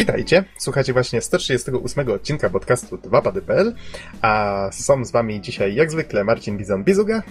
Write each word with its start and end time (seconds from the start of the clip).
Witajcie, 0.00 0.44
słuchacie 0.58 0.92
właśnie 0.92 1.20
138 1.20 2.10
odcinka 2.10 2.50
podcastu 2.50 2.96
2pady.pl, 2.96 3.74
a 4.22 4.68
są 4.72 5.04
z 5.04 5.10
wami 5.10 5.40
dzisiaj 5.40 5.74
jak 5.74 5.90
zwykle 5.90 6.24
Marcin 6.24 6.58
Bizon-Bizuga. 6.58 7.22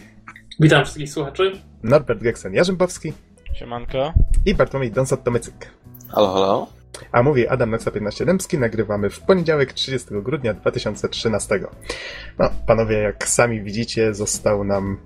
Witam 0.59 0.83
wszystkich 0.83 1.09
słuchaczy. 1.11 1.51
Norbert 1.83 2.21
Geksen-Jarzębowski. 2.21 3.13
Siemanko. 3.53 4.13
I 4.45 4.55
Bartłomiej 4.55 4.91
Donsot-Tomycyk. 4.91 5.65
Halo, 6.09 6.33
halo. 6.33 6.67
A 7.11 7.23
mówi 7.23 7.47
Adam 7.47 7.69
Noxa 7.69 7.91
15 7.91 8.25
Dębski, 8.25 8.57
nagrywamy 8.57 9.09
w 9.09 9.19
poniedziałek 9.19 9.73
30 9.73 10.09
grudnia 10.11 10.53
2013. 10.53 11.59
No, 12.39 12.49
panowie, 12.67 12.97
jak 12.97 13.27
sami 13.27 13.61
widzicie, 13.61 14.13
został 14.13 14.63
nam 14.63 14.97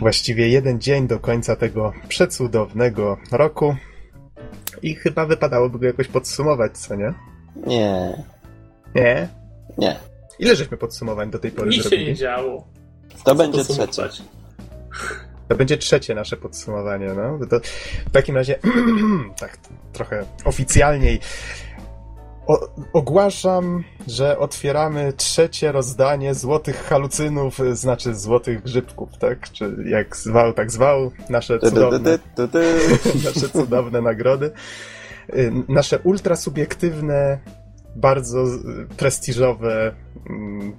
właściwie 0.00 0.48
jeden 0.48 0.80
dzień 0.80 1.06
do 1.06 1.18
końca 1.18 1.56
tego 1.56 1.92
przecudownego 2.08 3.18
roku. 3.32 3.76
I 4.82 4.94
chyba 4.94 5.26
wypadałoby 5.26 5.78
go 5.78 5.86
jakoś 5.86 6.08
podsumować, 6.08 6.78
co 6.78 6.94
nie? 6.94 7.14
Nie. 7.66 8.24
Nie? 8.94 9.28
Nie. 9.78 9.96
Ile 10.38 10.56
żeśmy 10.56 10.76
podsumowań 10.76 11.30
do 11.30 11.38
tej 11.38 11.50
pory 11.50 11.70
Nic 11.70 11.76
się 11.76 11.88
zrobili? 11.88 12.06
nie 12.06 12.14
działo. 12.14 12.66
To 13.24 13.34
będzie 13.34 13.64
trzecie. 13.64 14.22
To 15.48 15.56
będzie 15.56 15.76
trzecie 15.76 16.14
nasze 16.14 16.36
podsumowanie, 16.36 17.06
no. 17.06 17.46
To 17.50 17.60
w 18.06 18.10
takim 18.12 18.36
razie, 18.36 18.58
tak 19.40 19.58
trochę 19.92 20.24
oficjalniej, 20.44 21.20
o, 22.46 22.68
ogłaszam, 22.92 23.84
że 24.06 24.38
otwieramy 24.38 25.12
trzecie 25.12 25.72
rozdanie 25.72 26.34
złotych 26.34 26.76
halucynów, 26.76 27.58
znaczy 27.72 28.14
złotych 28.14 28.62
grzybków, 28.62 29.08
tak? 29.18 29.50
Czy 29.52 29.76
jak 29.86 30.16
zwał, 30.16 30.52
tak 30.52 30.70
zwał, 30.70 31.10
nasze 31.30 31.58
cudowne, 31.58 32.18
nasze 33.24 33.48
cudowne 33.48 34.00
nagrody. 34.00 34.50
Y, 35.34 35.52
Nasze 35.68 35.98
ultrasubiektywne, 35.98 37.38
bardzo 37.96 38.44
prestiżowe, 38.96 39.94
mm, 40.30 40.76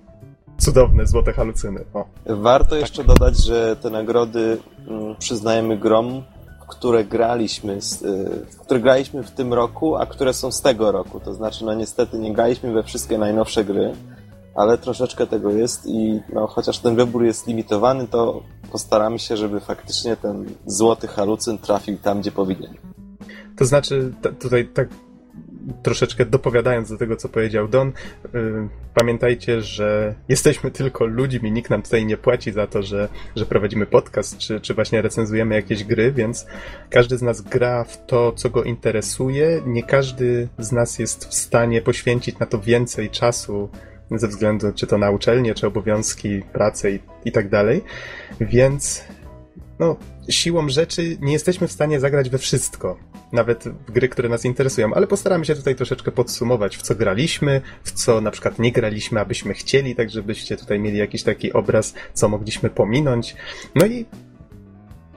cudowne 0.58 1.08
złote 1.08 1.34
halucyny. 1.34 1.84
O. 1.94 2.06
Warto 2.26 2.76
jeszcze 2.76 3.04
dodać, 3.04 3.46
że 3.46 3.76
te 3.76 3.90
nagrody 3.90 4.58
mm, 4.88 5.16
przyznajemy 5.16 5.78
grom, 5.78 6.24
które 6.68 7.06
graliśmy, 7.06 7.82
z, 7.82 8.02
y, 8.02 8.46
które 8.60 8.80
graliśmy 8.80 9.24
w 9.24 9.32
tym 9.32 9.54
roku, 9.54 9.96
a 9.96 10.06
które 10.06 10.34
są 10.34 10.52
z 10.52 10.62
tego 10.62 10.92
roku. 10.92 11.20
To 11.20 11.34
znaczy, 11.34 11.66
no 11.66 11.74
niestety 11.74 12.20
nie 12.20 12.34
graliśmy 12.34 12.72
we 12.72 12.84
wszystkie 12.84 13.18
najnowsze 13.18 13.66
gry, 13.66 13.94
ale 14.56 14.78
troszeczkę 14.78 15.28
tego 15.28 15.52
jest 15.52 15.86
i 15.86 16.22
no, 16.34 16.48
chociaż 16.48 16.80
ten 16.80 16.96
wybór 16.96 17.24
jest 17.24 17.48
limitowany, 17.48 18.08
to 18.08 18.44
postaramy 18.72 19.20
się, 19.20 19.38
żeby 19.38 19.60
faktycznie 19.60 20.18
ten 20.18 20.46
złoty 20.66 21.08
halucyn 21.08 21.58
trafił 21.58 21.98
tam, 21.98 22.20
gdzie 22.22 22.32
powinien. 22.32 22.74
To 23.58 23.66
znaczy, 23.66 24.14
tutaj 24.40 24.68
tak 24.68 24.88
troszeczkę 25.84 26.26
dopowiadając 26.26 26.90
do 26.90 26.98
tego, 26.98 27.16
co 27.16 27.30
powiedział 27.30 27.68
Don, 27.68 27.92
yy, 28.34 28.68
pamiętajcie, 28.94 29.62
że 29.62 30.16
jesteśmy 30.30 30.72
tylko 30.72 31.06
ludźmi, 31.06 31.52
nikt 31.52 31.70
nam 31.70 31.82
tutaj 31.82 32.06
nie 32.06 32.18
płaci 32.18 32.52
za 32.52 32.68
to, 32.68 32.84
że, 32.84 33.10
że 33.36 33.46
prowadzimy 33.46 33.86
podcast, 33.86 34.38
czy, 34.38 34.62
czy 34.62 34.74
właśnie 34.74 35.02
recenzujemy 35.02 35.56
jakieś 35.56 35.84
gry, 35.84 36.12
więc 36.12 36.48
każdy 36.90 37.18
z 37.18 37.22
nas 37.22 37.42
gra 37.42 37.84
w 37.84 38.06
to, 38.06 38.32
co 38.32 38.50
go 38.50 38.64
interesuje. 38.64 39.62
Nie 39.66 39.84
każdy 39.84 40.48
z 40.58 40.72
nas 40.72 41.00
jest 41.00 41.26
w 41.26 41.34
stanie 41.34 41.82
poświęcić 41.82 42.40
na 42.40 42.46
to 42.46 42.60
więcej 42.60 43.10
czasu 43.10 43.70
ze 44.12 44.28
względu 44.28 44.74
czy 44.76 44.88
to 44.88 44.98
na 44.98 45.12
uczelnię, 45.12 45.56
czy 45.56 45.68
obowiązki, 45.68 46.42
pracę 46.54 46.92
i, 46.92 47.00
i 47.26 47.32
tak 47.32 47.50
dalej. 47.50 47.84
Więc 48.42 49.04
no, 49.80 49.96
siłą 50.30 50.70
rzeczy 50.70 51.18
nie 51.22 51.34
jesteśmy 51.34 51.68
w 51.68 51.72
stanie 51.72 52.00
zagrać 52.00 52.30
we 52.30 52.38
wszystko. 52.38 52.98
Nawet 53.32 53.64
w 53.88 53.92
gry, 53.92 54.10
które 54.10 54.30
nas 54.30 54.46
interesują, 54.46 54.94
ale 54.94 55.08
postaramy 55.08 55.46
się 55.46 55.56
tutaj 55.56 55.76
troszeczkę 55.76 56.12
podsumować, 56.12 56.78
w 56.78 56.82
co 56.82 56.96
graliśmy, 56.96 57.62
w 57.84 57.92
co 57.92 58.22
na 58.22 58.32
przykład 58.32 58.60
nie 58.60 58.72
graliśmy, 58.72 59.20
abyśmy 59.20 59.54
chcieli, 59.54 59.96
tak 59.96 60.10
żebyście 60.10 60.58
tutaj 60.58 60.80
mieli 60.80 60.98
jakiś 60.98 61.24
taki 61.24 61.54
obraz, 61.54 61.94
co 62.14 62.30
mogliśmy 62.30 62.70
pominąć. 62.70 63.36
No 63.76 63.86
i 63.86 64.06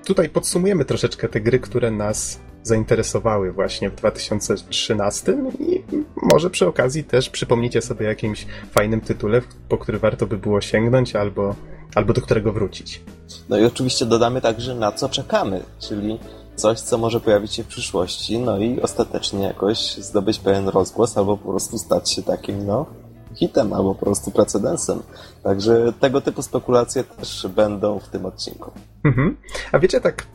tutaj 0.04 0.28
podsumujemy 0.28 0.84
troszeczkę 0.84 1.28
te 1.28 1.40
gry, 1.40 1.58
które 1.58 1.90
nas 1.90 2.40
zainteresowały 2.62 3.52
właśnie 3.52 3.90
w 3.90 3.94
2013 3.94 5.36
i 5.58 5.82
może 6.22 6.50
przy 6.50 6.66
okazji 6.66 7.04
też 7.04 7.30
przypomnicie 7.30 7.82
sobie 7.82 8.06
jakimś 8.06 8.46
fajnym 8.70 9.00
tytule, 9.00 9.42
po 9.68 9.78
który 9.78 9.98
warto 9.98 10.26
by 10.26 10.38
było 10.38 10.60
sięgnąć 10.60 11.16
albo, 11.16 11.54
albo 11.94 12.12
do 12.12 12.20
którego 12.20 12.52
wrócić. 12.52 13.02
No 13.48 13.58
i 13.58 13.64
oczywiście 13.64 14.06
dodamy 14.06 14.40
także 14.40 14.74
na 14.74 14.92
co 14.92 15.08
czekamy, 15.08 15.62
czyli 15.78 16.18
coś, 16.56 16.80
co 16.80 16.98
może 16.98 17.20
pojawić 17.20 17.54
się 17.54 17.64
w 17.64 17.66
przyszłości, 17.66 18.38
no 18.38 18.58
i 18.58 18.80
ostatecznie 18.80 19.44
jakoś 19.44 19.96
zdobyć 19.96 20.38
pewien 20.38 20.68
rozgłos, 20.68 21.18
albo 21.18 21.36
po 21.36 21.50
prostu 21.50 21.78
stać 21.78 22.10
się 22.10 22.22
takim, 22.22 22.66
no, 22.66 22.86
hitem, 23.34 23.72
albo 23.72 23.94
po 23.94 24.04
prostu 24.04 24.30
precedensem. 24.30 25.02
Także 25.42 25.92
tego 26.00 26.20
typu 26.20 26.42
spekulacje 26.42 27.04
też 27.04 27.46
będą 27.56 27.98
w 27.98 28.08
tym 28.08 28.26
odcinku. 28.26 28.70
Mhm. 29.04 29.36
A 29.72 29.78
wiecie, 29.78 30.00
tak 30.00 30.26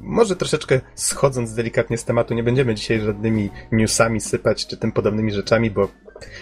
może 0.00 0.36
troszeczkę 0.36 0.80
schodząc 0.94 1.54
delikatnie 1.54 1.98
z 1.98 2.04
tematu, 2.04 2.34
nie 2.34 2.42
będziemy 2.42 2.74
dzisiaj 2.74 3.00
żadnymi 3.00 3.50
newsami 3.72 4.20
sypać 4.20 4.66
czy 4.66 4.76
tym 4.76 4.92
podobnymi 4.92 5.32
rzeczami, 5.32 5.70
bo 5.70 5.88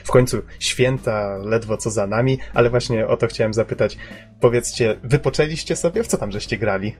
w 0.04 0.10
końcu 0.10 0.42
święta 0.58 1.36
ledwo 1.44 1.76
co 1.76 1.90
za 1.90 2.06
nami, 2.06 2.38
ale 2.54 2.70
właśnie 2.70 3.06
o 3.06 3.16
to 3.16 3.26
chciałem 3.26 3.54
zapytać. 3.54 3.96
Powiedzcie, 4.40 5.00
wypoczęliście 5.02 5.76
sobie? 5.76 6.02
W 6.02 6.06
co 6.06 6.16
tam 6.16 6.32
żeście 6.32 6.58
grali? 6.58 6.96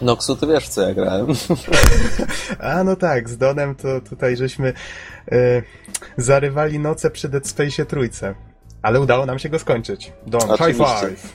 Noxu, 0.00 0.36
ty 0.36 0.46
wiesz, 0.46 0.68
co 0.68 0.82
ja 0.82 0.94
grałem. 0.94 1.26
A 2.60 2.84
no 2.84 2.96
tak, 2.96 3.28
z 3.28 3.36
Donem 3.36 3.74
to 3.74 4.00
tutaj 4.00 4.36
żeśmy 4.36 4.72
e, 5.32 5.62
zarywali 6.16 6.78
noce 6.78 7.10
przy 7.10 7.28
Dead 7.28 7.48
Space 7.48 7.86
trójce. 7.86 8.34
Ale 8.82 9.00
udało 9.00 9.26
nam 9.26 9.38
się 9.38 9.48
go 9.48 9.58
skończyć. 9.58 10.12
Don, 10.26 10.40
high 10.40 10.50
Oczywiście. 10.50 11.08
five! 11.08 11.32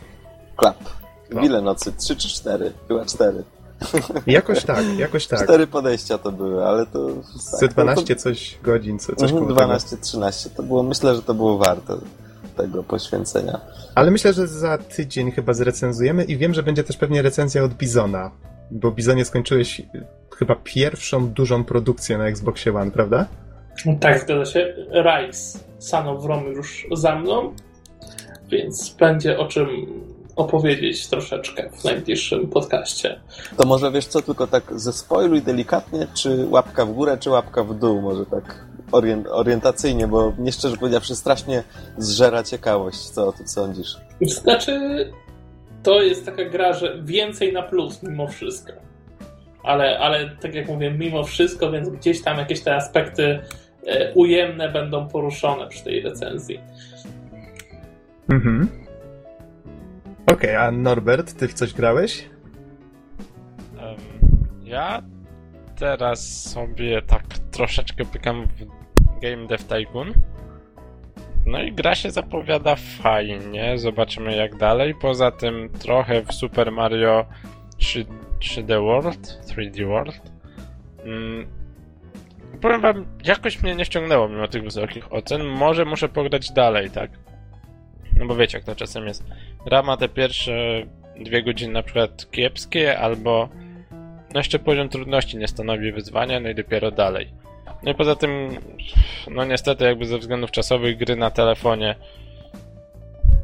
Klap. 0.55 0.77
Ile 1.41 1.61
nocy? 1.61 1.93
Trzy 1.97 2.15
czy 2.15 2.29
cztery? 2.29 2.73
Chyba 2.87 3.05
cztery. 3.05 3.43
Jakoś 4.27 4.63
tak, 4.63 4.99
jakoś 4.99 5.27
tak. 5.27 5.43
Cztery 5.43 5.67
podejścia 5.67 6.17
to 6.17 6.31
były, 6.31 6.65
ale 6.65 6.85
to... 6.85 7.09
Tak, 7.59 7.69
12 7.69 8.15
coś 8.15 8.57
godzin, 8.63 8.99
co, 8.99 9.15
coś 9.15 9.31
Mhm, 9.31 9.47
koło 9.47 9.59
tego. 9.59 9.73
12-13. 9.73 10.49
To 10.49 10.63
było, 10.63 10.83
myślę, 10.83 11.15
że 11.15 11.21
to 11.21 11.33
było 11.33 11.57
warte 11.57 11.93
tego 12.57 12.83
poświęcenia. 12.83 13.59
Ale 13.95 14.11
myślę, 14.11 14.33
że 14.33 14.47
za 14.47 14.77
tydzień 14.77 15.31
chyba 15.31 15.53
zrecenzujemy 15.53 16.23
i 16.23 16.37
wiem, 16.37 16.53
że 16.53 16.63
będzie 16.63 16.83
też 16.83 16.97
pewnie 16.97 17.21
recenzja 17.21 17.63
od 17.63 17.73
Bizona. 17.73 18.31
Bo 18.71 18.91
Bizonie 18.91 19.25
skończyłeś 19.25 19.79
y, 19.79 19.85
chyba 20.37 20.55
pierwszą 20.63 21.27
dużą 21.27 21.63
produkcję 21.63 22.17
na 22.17 22.27
Xboxie 22.27 22.75
One, 22.75 22.91
prawda? 22.91 23.25
Tak, 23.99 24.21
zgadza 24.21 24.45
się. 24.45 24.73
Rise, 24.91 25.59
Son 25.79 26.07
of 26.07 26.25
Rome 26.25 26.49
już 26.49 26.87
za 26.91 27.15
mną, 27.15 27.53
więc 28.49 28.95
będzie 28.99 29.39
o 29.39 29.47
czym 29.47 29.67
opowiedzieć 30.35 31.07
troszeczkę 31.07 31.69
w 31.69 31.83
najbliższym 31.83 32.47
podcaście. 32.47 33.19
To 33.57 33.67
może 33.67 33.91
wiesz 33.91 34.05
co, 34.05 34.21
tylko 34.21 34.47
tak 34.47 34.63
ze 34.79 34.93
spoiluj 34.93 35.41
delikatnie, 35.41 36.07
czy 36.13 36.45
łapka 36.49 36.85
w 36.85 36.93
górę, 36.93 37.17
czy 37.19 37.29
łapka 37.29 37.63
w 37.63 37.79
dół, 37.79 38.01
może 38.01 38.25
tak 38.25 38.65
orient, 38.91 39.27
orientacyjnie, 39.27 40.07
bo 40.07 40.31
mnie 40.31 40.51
szczerze 40.51 40.77
powiedziawszy 40.77 41.15
strasznie 41.15 41.63
zżera 41.97 42.43
ciekawość, 42.43 42.99
co 42.99 43.27
o 43.27 43.31
tym 43.31 43.47
sądzisz. 43.47 43.97
Znaczy, 44.21 44.79
to 45.83 46.01
jest 46.01 46.25
taka 46.25 46.45
gra, 46.45 46.73
że 46.73 47.01
więcej 47.03 47.53
na 47.53 47.63
plus 47.63 48.03
mimo 48.03 48.27
wszystko. 48.27 48.73
Ale, 49.63 49.99
ale 49.99 50.29
tak 50.41 50.55
jak 50.55 50.67
mówię, 50.67 50.91
mimo 50.91 51.23
wszystko, 51.23 51.71
więc 51.71 51.89
gdzieś 51.89 52.21
tam 52.21 52.37
jakieś 52.37 52.61
te 52.61 52.75
aspekty 52.75 53.39
e, 53.87 54.13
ujemne 54.13 54.69
będą 54.69 55.07
poruszone 55.07 55.67
przy 55.67 55.83
tej 55.83 56.01
recenzji. 56.01 56.59
Mhm. 58.29 58.80
Okej, 60.31 60.55
a 60.55 60.71
Norbert, 60.71 61.37
ty 61.37 61.47
w 61.47 61.53
coś 61.53 61.73
grałeś? 61.73 62.29
Em, 63.79 63.95
Ja 64.63 65.01
teraz 65.75 66.49
sobie 66.51 67.01
tak 67.01 67.23
troszeczkę 67.51 68.05
pykam 68.05 68.47
w 68.47 68.65
Game 69.21 69.47
Dev 69.47 69.63
Tycoon. 69.63 70.13
No 71.45 71.61
i 71.63 71.71
gra 71.73 71.95
się 71.95 72.11
zapowiada 72.11 72.75
fajnie, 72.75 73.77
zobaczymy 73.77 74.35
jak 74.35 74.55
dalej. 74.57 74.95
Poza 75.01 75.31
tym 75.31 75.69
trochę 75.69 76.21
w 76.21 76.33
Super 76.33 76.71
Mario 76.71 77.25
3, 77.77 78.05
3D 78.39 78.81
World, 78.85 79.39
3D 79.47 79.87
World. 79.87 80.21
Mm, 81.05 81.47
powiem 82.61 82.81
wam, 82.81 83.05
jakoś 83.23 83.61
mnie 83.63 83.75
nie 83.75 83.85
ściągnęło 83.85 84.29
mimo 84.29 84.47
tych 84.47 84.63
wysokich 84.63 85.13
ocen. 85.13 85.43
Może 85.45 85.85
muszę 85.85 86.09
pograć 86.09 86.51
dalej, 86.51 86.91
tak? 86.91 87.11
No 88.17 88.25
bo 88.25 88.35
wiecie 88.35 88.57
jak 88.57 88.65
to 88.65 88.75
czasem 88.75 89.07
jest. 89.07 89.23
Gra 89.65 89.83
ma 89.83 89.97
te 89.97 90.09
pierwsze 90.09 90.85
dwie 91.19 91.43
godziny 91.43 91.73
na 91.73 91.83
przykład 91.83 92.31
kiepskie, 92.31 92.99
albo 92.99 93.49
no 94.33 94.39
jeszcze 94.39 94.59
poziom 94.59 94.89
trudności 94.89 95.37
nie 95.37 95.47
stanowi 95.47 95.91
wyzwania, 95.91 96.39
no 96.39 96.49
i 96.49 96.55
dopiero 96.55 96.91
dalej. 96.91 97.33
No 97.83 97.91
i 97.91 97.95
poza 97.95 98.15
tym, 98.15 98.49
no 99.31 99.45
niestety 99.45 99.83
jakby 99.83 100.05
ze 100.05 100.17
względów 100.17 100.51
czasowych 100.51 100.97
gry 100.97 101.15
na 101.15 101.31
telefonie 101.31 101.95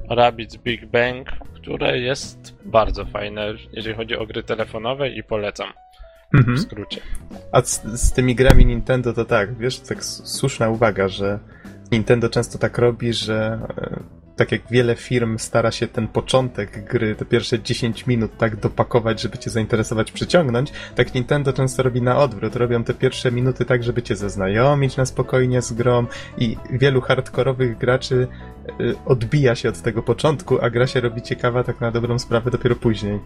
Rabbids 0.10 0.58
Big 0.58 0.86
Bang, 0.86 1.32
które 1.56 2.00
jest 2.00 2.56
bardzo 2.66 3.06
fajne, 3.06 3.54
jeżeli 3.74 3.96
chodzi 3.96 4.16
o 4.16 4.26
gry 4.26 4.44
telefonowe 4.44 5.10
i 5.10 5.24
polecam. 5.24 5.68
mhm. 6.34 6.58
w 6.58 6.62
skrócie. 6.62 7.02
A 7.52 7.62
z, 7.62 7.84
z, 7.84 8.12
tymi 8.12 8.36
grami 8.36 8.66
Nintendo 8.66 9.14
to 9.14 9.26
tak, 9.26 9.58
wiesz, 9.58 9.80
tak 9.80 10.04
słuszna 10.04 10.70
uwaga, 10.70 11.08
że 11.08 11.40
Nintendo 11.92 12.30
często 12.30 12.58
tak 12.58 12.78
robi, 12.78 13.14
że 13.14 13.60
e, 13.78 14.00
tak 14.38 14.52
jak 14.52 14.62
wiele 14.72 14.96
firm 14.96 15.38
stara 15.38 15.72
się 15.72 15.88
ten 15.88 16.08
początek 16.08 16.86
gry, 16.86 17.16
te 17.16 17.26
pierwsze 17.26 17.60
10 17.60 18.08
minut 18.08 18.38
tak 18.38 18.56
dopakować, 18.56 19.22
żeby 19.22 19.38
cię 19.38 19.50
zainteresować, 19.50 20.12
przyciągnąć, 20.12 20.72
tak 20.96 21.14
Nintendo 21.14 21.54
często 21.54 21.84
robi 21.84 22.02
na 22.02 22.18
odwrót. 22.18 22.56
Robią 22.56 22.84
te 22.84 22.94
pierwsze 22.94 23.32
minuty 23.32 23.66
tak, 23.66 23.84
żeby 23.84 24.02
cię 24.02 24.16
zaznajomić 24.16 24.98
na 24.98 25.06
spokojnie 25.06 25.62
z 25.62 25.74
grą 25.74 26.06
i 26.38 26.58
wielu 26.72 27.02
hardkorowych 27.02 27.78
graczy 27.78 28.28
y, 28.82 28.96
odbija 29.06 29.56
się 29.56 29.70
od 29.70 29.82
tego 29.82 30.04
początku, 30.04 30.58
a 30.62 30.70
gra 30.70 30.88
się 30.88 31.02
robi 31.02 31.22
ciekawa 31.22 31.64
tak 31.64 31.82
na 31.82 31.92
dobrą 31.92 32.20
sprawę 32.20 32.52
dopiero 32.52 32.76
później. 32.76 33.20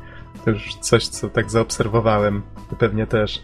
To 0.45 0.51
już 0.51 0.75
coś, 0.75 1.07
co 1.07 1.29
tak 1.29 1.51
zaobserwowałem. 1.51 2.41
Pewnie 2.79 3.07
też. 3.07 3.41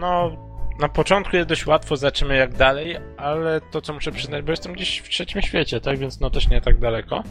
No, 0.00 0.45
na 0.80 0.88
początku 0.88 1.36
jest 1.36 1.48
dość 1.48 1.66
łatwo, 1.66 1.96
zobaczymy 1.96 2.36
jak 2.36 2.54
dalej, 2.54 2.96
ale 3.16 3.60
to 3.60 3.80
co 3.80 3.92
muszę 3.92 4.12
przyznać, 4.12 4.44
bo 4.44 4.50
jestem 4.50 4.72
gdzieś 4.72 4.98
w 4.98 5.08
trzecim 5.08 5.42
świecie, 5.42 5.80
tak, 5.80 5.98
więc 5.98 6.20
no 6.20 6.30
też 6.30 6.48
nie 6.48 6.60
tak 6.60 6.78
daleko, 6.78 7.22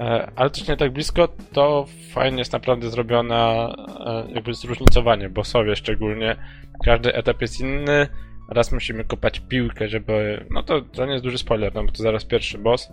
e, 0.00 0.30
ale 0.36 0.50
też 0.50 0.68
nie 0.68 0.76
tak 0.76 0.92
blisko, 0.92 1.28
to 1.52 1.86
fajnie 2.12 2.38
jest 2.38 2.52
naprawdę 2.52 2.90
zrobione 2.90 3.36
e, 3.36 4.24
jakby 4.34 4.54
zróżnicowanie, 4.54 5.28
bossowie 5.28 5.76
szczególnie, 5.76 6.36
każdy 6.84 7.14
etap 7.14 7.40
jest 7.40 7.60
inny, 7.60 8.08
raz 8.48 8.72
musimy 8.72 9.04
kopać 9.04 9.40
piłkę, 9.40 9.88
żeby, 9.88 10.46
no 10.50 10.62
to, 10.62 10.80
to 10.80 11.06
nie 11.06 11.12
jest 11.12 11.24
duży 11.24 11.38
spoiler, 11.38 11.74
no 11.74 11.84
bo 11.84 11.92
to 11.92 12.02
zaraz 12.02 12.24
pierwszy 12.24 12.58
boss, 12.58 12.88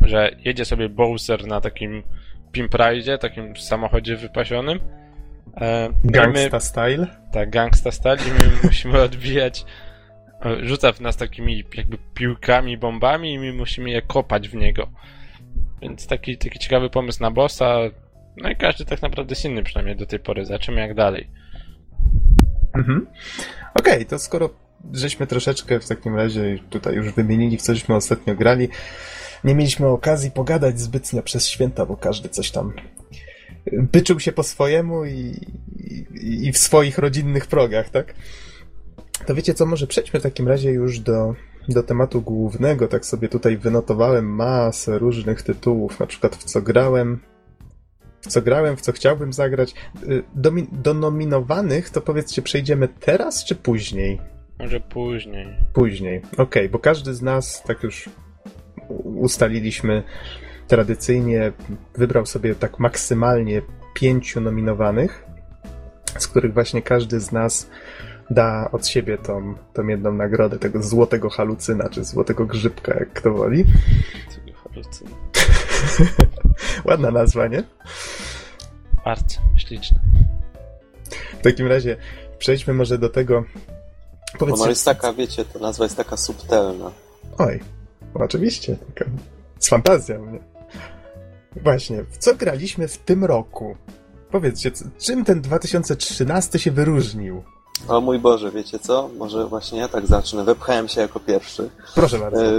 że 0.00 0.30
jedzie 0.44 0.64
sobie 0.64 0.88
Bowser 0.88 1.46
na 1.46 1.60
takim 1.60 2.02
Pimp 2.52 2.74
Ride, 2.74 3.18
takim 3.18 3.56
samochodzie 3.56 4.16
wypasionym, 4.16 4.80
E, 5.56 5.90
gangsta 6.04 6.56
my, 6.56 6.60
style? 6.60 7.06
Tak, 7.32 7.50
gangsta 7.50 7.90
style 7.90 8.16
i 8.16 8.30
my 8.30 8.56
musimy 8.64 9.00
odbijać 9.00 9.64
rzuca 10.62 10.92
w 10.92 11.00
nas 11.00 11.16
takimi 11.16 11.64
jakby 11.74 11.98
piłkami, 12.14 12.78
bombami 12.78 13.34
i 13.34 13.38
my 13.38 13.52
musimy 13.52 13.90
je 13.90 14.02
kopać 14.02 14.48
w 14.48 14.54
niego. 14.54 14.88
Więc 15.82 16.06
taki, 16.06 16.38
taki 16.38 16.58
ciekawy 16.58 16.90
pomysł 16.90 17.22
na 17.22 17.30
bossa. 17.30 17.76
No 18.36 18.50
i 18.50 18.56
każdy 18.56 18.84
tak 18.84 19.02
naprawdę 19.02 19.32
jest 19.32 19.44
inny, 19.44 19.62
przynajmniej 19.62 19.96
do 19.96 20.06
tej 20.06 20.18
pory. 20.18 20.46
Zobaczymy 20.46 20.80
jak 20.80 20.94
dalej. 20.94 21.30
Mhm. 22.74 23.06
Okej, 23.74 23.94
okay, 23.94 24.04
to 24.04 24.18
skoro 24.18 24.50
żeśmy 24.92 25.26
troszeczkę 25.26 25.80
w 25.80 25.88
takim 25.88 26.16
razie 26.16 26.58
tutaj 26.70 26.94
już 26.94 27.12
wymienili, 27.12 27.58
w 27.58 27.62
cośmy 27.62 27.94
ostatnio 27.94 28.34
grali, 28.34 28.68
nie 29.44 29.54
mieliśmy 29.54 29.86
okazji 29.86 30.30
pogadać 30.30 30.80
zbytnio 30.80 31.22
przez 31.22 31.48
święta, 31.48 31.86
bo 31.86 31.96
każdy 31.96 32.28
coś 32.28 32.50
tam 32.50 32.72
byczył 33.72 34.20
się 34.20 34.32
po 34.32 34.42
swojemu 34.42 35.04
i, 35.04 35.34
i, 36.20 36.46
i 36.46 36.52
w 36.52 36.58
swoich 36.58 36.98
rodzinnych 36.98 37.46
progach, 37.46 37.90
tak? 37.90 38.14
To 39.26 39.34
wiecie 39.34 39.54
co, 39.54 39.66
może 39.66 39.86
przejdźmy 39.86 40.20
w 40.20 40.22
takim 40.22 40.48
razie 40.48 40.70
już 40.70 40.98
do, 40.98 41.34
do 41.68 41.82
tematu 41.82 42.22
głównego. 42.22 42.88
Tak 42.88 43.06
sobie 43.06 43.28
tutaj 43.28 43.56
wynotowałem 43.56 44.34
masę 44.34 44.98
różnych 44.98 45.42
tytułów, 45.42 46.00
na 46.00 46.06
przykład 46.06 46.36
w 46.36 46.44
co 46.44 46.62
grałem, 46.62 47.20
w 48.20 48.26
co 48.26 48.42
grałem, 48.42 48.76
w 48.76 48.80
co 48.80 48.92
chciałbym 48.92 49.32
zagrać. 49.32 49.74
Y, 50.08 50.22
do, 50.34 50.52
do 50.72 50.94
nominowanych 50.94 51.90
to 51.90 52.00
powiedzcie, 52.00 52.42
przejdziemy 52.42 52.88
teraz 52.88 53.44
czy 53.44 53.54
później? 53.54 54.20
Może 54.58 54.80
później. 54.80 55.46
Później, 55.72 56.18
okej, 56.18 56.42
okay, 56.42 56.68
bo 56.68 56.78
każdy 56.78 57.14
z 57.14 57.22
nas, 57.22 57.62
tak 57.66 57.82
już 57.82 58.08
ustaliliśmy, 59.04 60.02
tradycyjnie 60.70 61.52
wybrał 61.94 62.26
sobie 62.26 62.54
tak 62.54 62.78
maksymalnie 62.78 63.62
pięciu 63.94 64.40
nominowanych, 64.40 65.24
z 66.18 66.28
których 66.28 66.54
właśnie 66.54 66.82
każdy 66.82 67.20
z 67.20 67.32
nas 67.32 67.70
da 68.30 68.68
od 68.72 68.86
siebie 68.86 69.18
tą, 69.18 69.54
tą 69.74 69.86
jedną 69.86 70.12
nagrodę, 70.12 70.58
tego 70.58 70.82
złotego 70.82 71.30
halucyna, 71.30 71.88
czy 71.88 72.04
złotego 72.04 72.46
grzybka, 72.46 72.94
jak 72.94 73.12
kto 73.12 73.32
woli. 73.32 73.64
halucyna. 74.64 75.10
Ładna 76.88 77.10
nazwa, 77.10 77.46
nie? 77.46 77.62
Bardzo 79.04 79.36
śliczna. 79.56 79.98
W 81.40 81.42
takim 81.42 81.66
razie 81.66 81.96
przejdźmy 82.38 82.74
może 82.74 82.98
do 82.98 83.08
tego. 83.08 83.44
Powiedzcie... 84.38 84.62
Ona 84.62 84.70
jest 84.70 84.84
taka, 84.84 85.12
wiecie, 85.12 85.44
ta 85.44 85.58
nazwa 85.58 85.84
jest 85.84 85.96
taka 85.96 86.16
subtelna. 86.16 86.90
Oj, 87.38 87.60
oczywiście, 88.14 88.76
taka 88.94 89.10
z 89.58 89.68
fantazją, 89.68 90.32
nie? 90.32 90.49
Właśnie, 91.56 92.04
w 92.04 92.18
co 92.18 92.34
graliśmy 92.34 92.88
w 92.88 92.98
tym 92.98 93.24
roku? 93.24 93.76
Powiedzcie, 94.30 94.70
czym 94.98 95.24
ten 95.24 95.40
2013 95.40 96.58
się 96.58 96.70
wyróżnił? 96.70 97.42
O 97.88 98.00
mój 98.00 98.18
Boże, 98.18 98.50
wiecie 98.50 98.78
co? 98.78 99.10
Może 99.18 99.46
właśnie 99.46 99.78
ja 99.78 99.88
tak 99.88 100.06
zacznę. 100.06 100.44
Wepchałem 100.44 100.88
się 100.88 101.00
jako 101.00 101.20
pierwszy. 101.20 101.70
Proszę 101.94 102.18
bardzo. 102.18 102.44
E, 102.44 102.50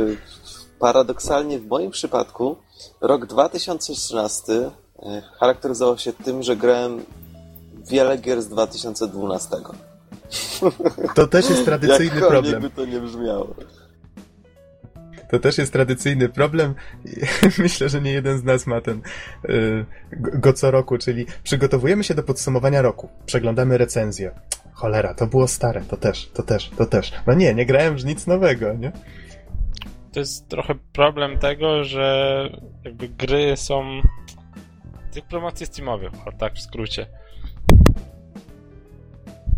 paradoksalnie 0.79 1.59
w 1.59 1.67
moim 1.67 1.91
przypadku 1.91 2.55
rok 3.01 3.25
2013 3.25 4.53
e, 4.53 5.21
charakteryzował 5.39 5.97
się 5.97 6.13
tym, 6.13 6.43
że 6.43 6.55
grałem 6.55 7.05
wiele 7.89 8.17
gier 8.17 8.41
z 8.41 8.47
2012. 8.47 9.49
To 11.15 11.27
też 11.27 11.49
jest 11.49 11.65
tradycyjny 11.65 12.21
problem. 12.21 12.61
by 12.61 12.69
to 12.69 12.85
nie 12.85 12.99
brzmiało. 12.99 13.55
To 15.31 15.39
też 15.39 15.57
jest 15.57 15.73
tradycyjny 15.73 16.29
problem. 16.29 16.75
Myślę, 17.57 17.89
że 17.89 18.01
nie 18.01 18.11
jeden 18.11 18.37
z 18.37 18.43
nas 18.43 18.67
ma 18.67 18.81
ten 18.81 19.01
yy, 19.43 19.85
go 20.11 20.53
co 20.53 20.71
roku, 20.71 20.97
czyli 20.97 21.25
przygotowujemy 21.43 22.03
się 22.03 22.13
do 22.13 22.23
podsumowania 22.23 22.81
roku. 22.81 23.09
Przeglądamy 23.25 23.77
recenzję. 23.77 24.31
Cholera, 24.73 25.13
to 25.13 25.27
było 25.27 25.47
stare, 25.47 25.81
to 25.81 25.97
też, 25.97 26.29
to 26.33 26.43
też, 26.43 26.69
to 26.77 26.85
też. 26.85 27.11
No 27.27 27.33
nie, 27.33 27.53
nie 27.53 27.65
grałem 27.65 27.93
już 27.93 28.03
nic 28.03 28.27
nowego, 28.27 28.73
nie? 28.73 28.91
To 30.13 30.19
jest 30.19 30.47
trochę 30.47 30.75
problem 30.93 31.39
tego, 31.39 31.83
że 31.83 32.49
jakby 32.85 33.09
gry 33.09 33.57
są 33.57 34.01
tych 35.11 35.25
promocji 35.25 35.65
Steamowych, 35.65 36.11
tak 36.37 36.53
w 36.53 36.61
skrócie. 36.61 37.05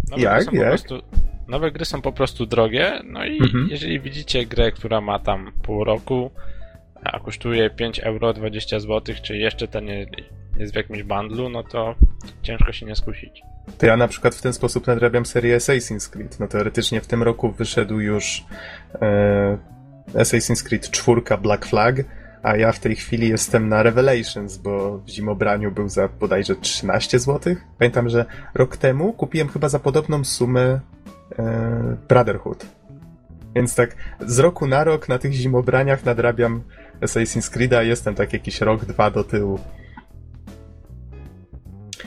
Nowe 0.09 0.23
jak? 0.23 0.53
jak? 0.53 0.67
Prostu, 0.67 1.01
nowe 1.47 1.71
gry 1.71 1.85
są 1.85 2.01
po 2.01 2.11
prostu 2.11 2.45
drogie, 2.45 3.01
no 3.05 3.25
i 3.25 3.37
mhm. 3.37 3.67
jeżeli 3.71 3.99
widzicie 3.99 4.45
grę, 4.45 4.71
która 4.71 5.01
ma 5.01 5.19
tam 5.19 5.51
pół 5.61 5.83
roku, 5.83 6.31
a 7.03 7.19
kosztuje 7.19 7.69
5 7.69 7.99
euro 7.99 8.33
20 8.33 8.79
zł, 8.79 9.15
czy 9.23 9.37
jeszcze 9.37 9.67
ten 9.67 9.87
jest 10.57 10.73
w 10.73 10.75
jakimś 10.75 11.03
bundlu, 11.03 11.49
no 11.49 11.63
to 11.63 11.95
ciężko 12.41 12.71
się 12.71 12.85
nie 12.85 12.95
skusić. 12.95 13.41
To 13.77 13.85
ja 13.85 13.97
na 13.97 14.07
przykład 14.07 14.35
w 14.35 14.41
ten 14.41 14.53
sposób 14.53 14.87
nadrabiam 14.87 15.25
serię 15.25 15.57
Assassin's 15.57 16.09
Creed. 16.11 16.39
No 16.39 16.47
teoretycznie 16.47 17.01
w 17.01 17.07
tym 17.07 17.23
roku 17.23 17.51
wyszedł 17.51 17.99
już 17.99 18.45
e, 19.01 19.57
Assassin's 20.13 20.67
Creed 20.67 20.89
4 20.89 21.21
Black 21.41 21.65
Flag, 21.65 21.95
a 22.43 22.57
ja 22.57 22.71
w 22.71 22.79
tej 22.79 22.95
chwili 22.95 23.29
jestem 23.29 23.69
na 23.69 23.83
Revelations, 23.83 24.57
bo 24.57 24.97
w 24.97 25.09
zimobraniu 25.09 25.71
był 25.71 25.89
za 25.89 26.07
bodajże 26.07 26.55
13 26.55 27.19
zł. 27.19 27.55
Pamiętam, 27.79 28.09
że 28.09 28.25
rok 28.53 28.77
temu 28.77 29.13
kupiłem 29.13 29.49
chyba 29.49 29.69
za 29.69 29.79
podobną 29.79 30.23
sumę 30.23 30.79
Brotherhood. 32.07 32.65
Więc 33.55 33.75
tak 33.75 33.95
z 34.27 34.39
roku 34.39 34.67
na 34.67 34.83
rok 34.83 35.09
na 35.09 35.17
tych 35.17 35.33
zimobraniach 35.33 36.05
nadrabiam 36.05 36.63
Assassin's 37.01 37.57
Creed'a 37.57 37.81
jestem 37.81 38.15
tak 38.15 38.33
jakiś 38.33 38.61
rok, 38.61 38.85
dwa 38.85 39.11
do 39.11 39.23
tyłu. 39.23 39.59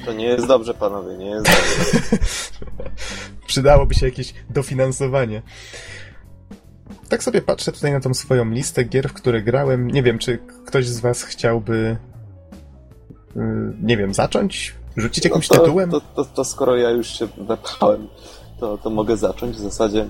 To 0.04 0.12
nie 0.12 0.26
jest 0.26 0.46
dobrze, 0.46 0.74
panowie, 0.74 1.16
nie 1.16 1.30
jest 1.30 1.46
dobrze. 1.46 2.18
Przydałoby 3.46 3.94
się 3.94 4.06
jakieś 4.06 4.34
dofinansowanie. 4.50 5.42
Tak 7.08 7.22
sobie 7.22 7.42
patrzę 7.42 7.72
tutaj 7.72 7.92
na 7.92 8.00
tą 8.00 8.14
swoją 8.14 8.50
listę 8.50 8.84
gier, 8.84 9.08
w 9.08 9.12
które 9.12 9.42
grałem. 9.42 9.90
Nie 9.90 10.02
wiem, 10.02 10.18
czy 10.18 10.38
ktoś 10.66 10.86
z 10.86 11.00
was 11.00 11.22
chciałby 11.22 11.96
y, 13.36 13.40
nie 13.82 13.96
wiem, 13.96 14.14
zacząć? 14.14 14.74
Rzucić 14.96 15.24
no 15.24 15.28
jakimś 15.28 15.50
no 15.50 15.56
to, 15.56 15.62
tytułem? 15.62 15.90
To, 15.90 16.00
to, 16.00 16.24
to, 16.24 16.44
skoro 16.44 16.76
ja 16.76 16.90
już 16.90 17.18
się 17.18 17.28
wepchałem, 17.38 18.08
to, 18.60 18.78
to 18.78 18.90
mogę 18.90 19.16
zacząć. 19.16 19.56
W 19.56 19.60
zasadzie 19.60 20.08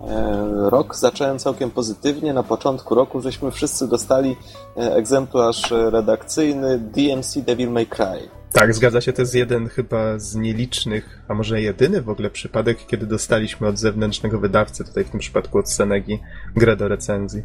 e, 0.00 0.70
rok 0.70 0.96
zacząłem 0.96 1.38
całkiem 1.38 1.70
pozytywnie. 1.70 2.34
Na 2.34 2.42
początku 2.42 2.94
roku 2.94 3.20
żeśmy 3.20 3.50
wszyscy 3.50 3.88
dostali 3.88 4.36
e, 4.76 4.94
egzemplarz 4.94 5.70
redakcyjny 5.70 6.78
DMC 6.78 7.38
Devil 7.38 7.70
May 7.70 7.86
Cry. 7.86 8.28
Tak, 8.52 8.74
zgadza 8.74 9.00
się. 9.00 9.12
To 9.12 9.22
jest 9.22 9.34
jeden 9.34 9.68
chyba 9.68 10.18
z 10.18 10.34
nielicznych, 10.34 11.22
a 11.28 11.34
może 11.34 11.60
jedyny 11.60 12.02
w 12.02 12.08
ogóle 12.08 12.30
przypadek, 12.30 12.86
kiedy 12.86 13.06
dostaliśmy 13.06 13.68
od 13.68 13.78
zewnętrznego 13.78 14.38
wydawcy, 14.38 14.84
tutaj 14.84 15.04
w 15.04 15.10
tym 15.10 15.20
przypadku 15.20 15.58
od 15.58 15.70
Senegi, 15.70 16.18
grę 16.56 16.76
do 16.76 16.88
recenzji. 16.88 17.42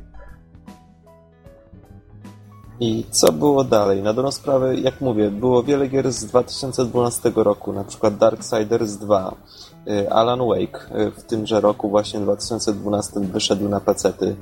I 2.79 3.05
co 3.12 3.31
było 3.31 3.63
dalej? 3.63 4.01
Na 4.01 4.13
dobrą 4.13 4.31
sprawę, 4.31 4.75
jak 4.75 5.01
mówię, 5.01 5.31
było 5.31 5.63
wiele 5.63 5.88
gier 5.88 6.12
z 6.12 6.25
2012 6.25 7.31
roku, 7.35 7.74
na 7.74 7.83
przykład 7.83 8.17
Darksiders 8.17 8.91
2, 8.93 9.31
y, 9.31 9.75
Alan 10.10 10.39
Wake 10.39 11.00
y, 11.00 11.12
w 11.12 11.24
tymże 11.24 11.62
roku, 11.62 11.89
właśnie 11.89 12.20
2012 12.20 13.20
wyszedł 13.20 13.70
na 13.70 13.80
pecety. 13.80 14.36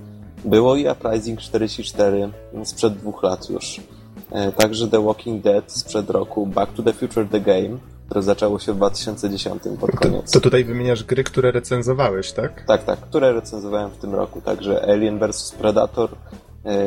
Było 0.46 0.76
i 0.76 0.88
Uprising 0.88 1.40
44 1.40 2.30
sprzed 2.64 2.94
dwóch 2.94 3.24
lat 3.24 3.50
już. 3.50 3.82
E, 4.32 4.52
także 4.52 4.88
The 4.88 5.06
Walking 5.06 5.44
Dead 5.44 5.72
sprzed 5.72 6.10
roku, 6.10 6.46
Back 6.46 6.74
to 6.74 6.84
the 6.84 6.94
Future 6.94 7.28
The 7.30 7.40
Game, 7.40 7.78
które 8.06 8.24
zaczęło 8.24 8.60
się 8.60 8.74
w 8.74 8.76
2010 8.76 9.64
pod 9.80 9.92
koniec. 9.92 10.32
To, 10.32 10.40
to 10.40 10.44
tutaj 10.44 10.64
wymieniasz 10.64 11.04
gry, 11.04 11.24
które 11.24 11.52
recenzowałeś, 11.52 12.32
tak? 12.32 12.66
Tak, 12.68 12.84
tak, 12.84 13.00
które 13.00 13.34
recenzowałem 13.34 13.90
w 13.90 13.98
tym 13.98 14.16
roku. 14.16 14.42
Także 14.42 14.82
Alien 14.90 15.20
vs 15.20 15.52
Predator, 15.52 16.10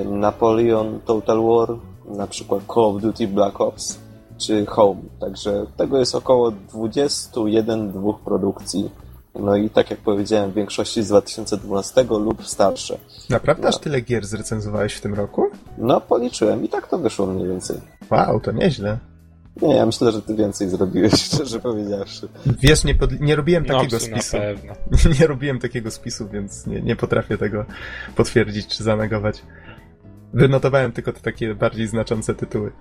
Napoleon 0.05 1.01
Total 1.05 1.43
War, 1.43 1.69
na 2.09 2.27
przykład 2.27 2.63
Call 2.75 2.85
of 2.85 3.03
Duty 3.03 3.29
Black 3.29 3.61
Ops 3.61 4.06
czy 4.39 4.67
Home. 4.67 5.01
Także 5.21 5.67
tego 5.77 5.99
jest 5.99 6.15
około 6.15 6.51
21 6.51 7.93
dwóch 7.93 8.21
produkcji. 8.21 8.91
No 9.41 9.57
i 9.57 9.71
tak 9.71 9.91
jak 9.91 9.99
powiedziałem, 10.01 10.51
w 10.51 10.55
większości 10.55 11.03
z 11.03 11.09
2012 11.09 12.05
lub 12.11 12.47
starsze. 12.47 12.99
Naprawdę 13.31 13.63
No. 13.63 13.69
aż 13.69 13.79
tyle 13.79 14.01
gier 14.01 14.27
zrecenzowałeś 14.27 14.95
w 14.95 15.01
tym 15.01 15.15
roku? 15.15 15.43
No, 15.79 16.01
policzyłem 16.01 16.65
i 16.65 16.69
tak 16.69 16.89
to 16.89 16.99
wyszło 16.99 17.27
mniej 17.27 17.49
więcej. 17.49 17.77
Wow, 18.11 18.41
to 18.41 18.53
nieźle. 18.53 18.99
Nie, 19.63 19.75
ja 19.75 19.87
myślę, 19.87 20.13
że 20.13 20.23
ty 20.23 20.35
więcej 20.35 20.69
zrobiłeś, 20.69 21.13
szczerze 21.27 21.61
powiedziawszy. 21.61 22.29
Wiesz, 22.61 22.85
nie, 22.85 22.95
pod... 22.95 23.21
nie 23.21 23.37
robiłem 23.37 23.65
No, 23.69 23.75
takiego 23.75 23.97
na 23.97 24.01
spisu. 24.01 24.37
pewno. 24.37 24.73
Nie 25.21 25.27
robiłem 25.27 25.59
takiego 25.59 25.91
spisu, 25.91 26.29
więc 26.29 26.67
nie, 26.67 26.81
nie 26.83 26.97
potrafię 26.97 27.39
tego 27.39 27.65
potwierdzić 28.17 28.67
czy 28.67 28.85
zanegować. 28.85 29.43
Wynotowałem 30.35 30.93
tylko 30.93 31.13
te 31.13 31.21
takie 31.21 31.55
bardziej 31.55 31.87
znaczące 31.87 32.35
tytuły. 32.35 32.73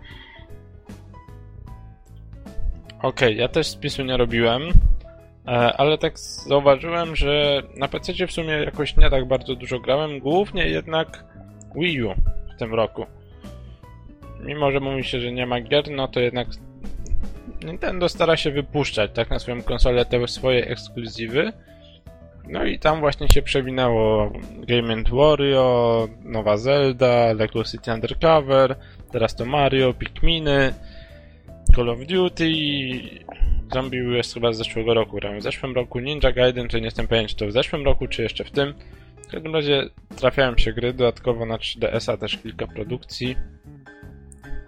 Okej, 3.02 3.38
ja 3.38 3.48
też 3.48 3.68
spisu 3.68 4.04
nie 4.04 4.18
robiłem, 4.18 4.62
e, 4.62 5.50
ale 5.52 5.98
tak 5.98 6.20
zauważyłem, 6.20 7.16
że 7.16 7.62
na 7.78 7.88
PC 7.88 8.28
w 8.28 8.32
sumie 8.32 8.54
jakoś 8.54 8.98
nie 8.98 9.10
tak 9.10 9.28
bardzo 9.28 9.56
dużo 9.56 9.80
grałem, 9.80 10.20
głównie 10.20 10.68
jednak 10.68 11.24
Wii 11.76 12.04
U 12.04 12.14
w 12.56 12.60
tym 12.60 12.74
roku. 12.74 13.06
Mimo, 14.40 14.72
że 14.72 14.80
mówi 14.80 15.04
się, 15.04 15.20
że 15.20 15.32
nie 15.32 15.46
ma 15.46 15.62
gier, 15.62 15.92
no 15.92 16.08
to 16.08 16.20
jednak 16.20 16.48
Nintendo 17.66 18.10
stara 18.10 18.38
się 18.38 18.52
wypuszczać 18.52 19.12
tak 19.14 19.30
na 19.30 19.40
swoją 19.40 19.62
konsolę 19.62 20.06
te 20.06 20.28
swoje 20.28 20.68
ekskluzywy. 20.68 21.54
No 22.50 22.66
i 22.66 22.80
tam 22.80 23.00
właśnie 23.00 23.28
się 23.28 23.42
przewinęło 23.42 24.32
Game 24.68 25.04
Wario, 25.12 26.08
nowa 26.24 26.58
Zelda, 26.58 27.34
Lego 27.34 27.64
City 27.64 27.94
Undercover, 27.94 28.76
teraz 29.12 29.36
to 29.36 29.46
Mario, 29.46 29.94
Pikminy, 29.94 30.74
Call 31.76 31.90
of 31.90 32.00
Duty, 32.00 32.52
Zombie 33.74 33.98
jest 33.98 34.34
chyba 34.34 34.54
z 34.54 34.58
zeszłego 34.58 34.94
roku. 34.94 35.16
grałem. 35.16 35.40
W 35.40 35.44
zeszłym 35.44 35.76
roku 35.76 36.00
Ninja 36.00 36.32
Gaiden, 36.32 36.68
czy 36.68 36.78
nie 36.78 36.86
jestem 36.86 37.08
pewien, 37.08 37.28
czy 37.28 37.36
to 37.36 37.48
w 37.48 37.52
zeszłym 37.52 37.86
roku, 37.86 38.08
czy 38.08 38.24
jeszcze 38.24 38.44
w 38.44 38.52
tym. 38.52 38.74
W 39.28 39.28
każdym 39.32 39.56
razie 39.56 39.90
trafiają 40.18 40.58
się 40.58 40.74
gry, 40.74 40.94
dodatkowo 40.94 41.46
na 41.46 41.58
3DS-a 41.58 42.18
też 42.18 42.38
kilka 42.38 42.68
produkcji. 42.68 43.36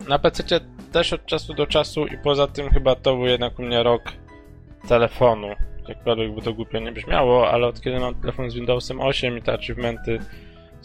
Na 0.07 0.19
PC 0.19 0.59
też 0.91 1.13
od 1.13 1.25
czasu 1.25 1.53
do 1.53 1.67
czasu 1.67 2.07
i 2.07 2.17
poza 2.23 2.47
tym 2.47 2.69
chyba 2.69 2.95
to 2.95 3.15
był 3.15 3.25
jednak 3.25 3.59
u 3.59 3.63
mnie 3.63 3.83
rok 3.83 4.03
telefonu. 4.87 5.47
Jakkolwiek 5.87 6.35
by 6.35 6.41
to 6.41 6.53
głupio 6.53 6.79
nie 6.79 6.91
brzmiało, 6.91 7.49
ale 7.49 7.67
od 7.67 7.81
kiedy 7.81 7.99
mam 7.99 8.15
telefon 8.15 8.49
z 8.49 8.55
Windowsem 8.55 9.01
8 9.01 9.37
i 9.37 9.41
te 9.41 9.53
achievementy 9.53 10.19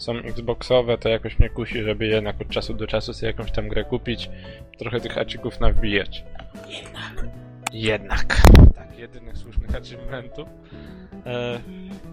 są 0.03 0.17
Xboxowe, 0.17 0.97
to 0.97 1.09
jakoś 1.09 1.39
mnie 1.39 1.49
kusi, 1.49 1.83
żeby 1.83 2.07
jednak 2.07 2.41
od 2.41 2.49
czasu 2.49 2.73
do 2.73 2.87
czasu 2.87 3.13
sobie 3.13 3.27
jakąś 3.27 3.51
tam 3.51 3.67
grę 3.67 3.83
kupić, 3.83 4.29
trochę 4.77 4.99
tych 4.99 5.17
achieków 5.17 5.59
nawbijać. 5.59 6.23
Jednak. 6.69 7.25
Jednak. 7.73 8.41
Tak, 8.75 8.99
jedynych 8.99 9.37
słusznych 9.37 9.75
achievementów. 9.75 10.49
E, 11.25 11.59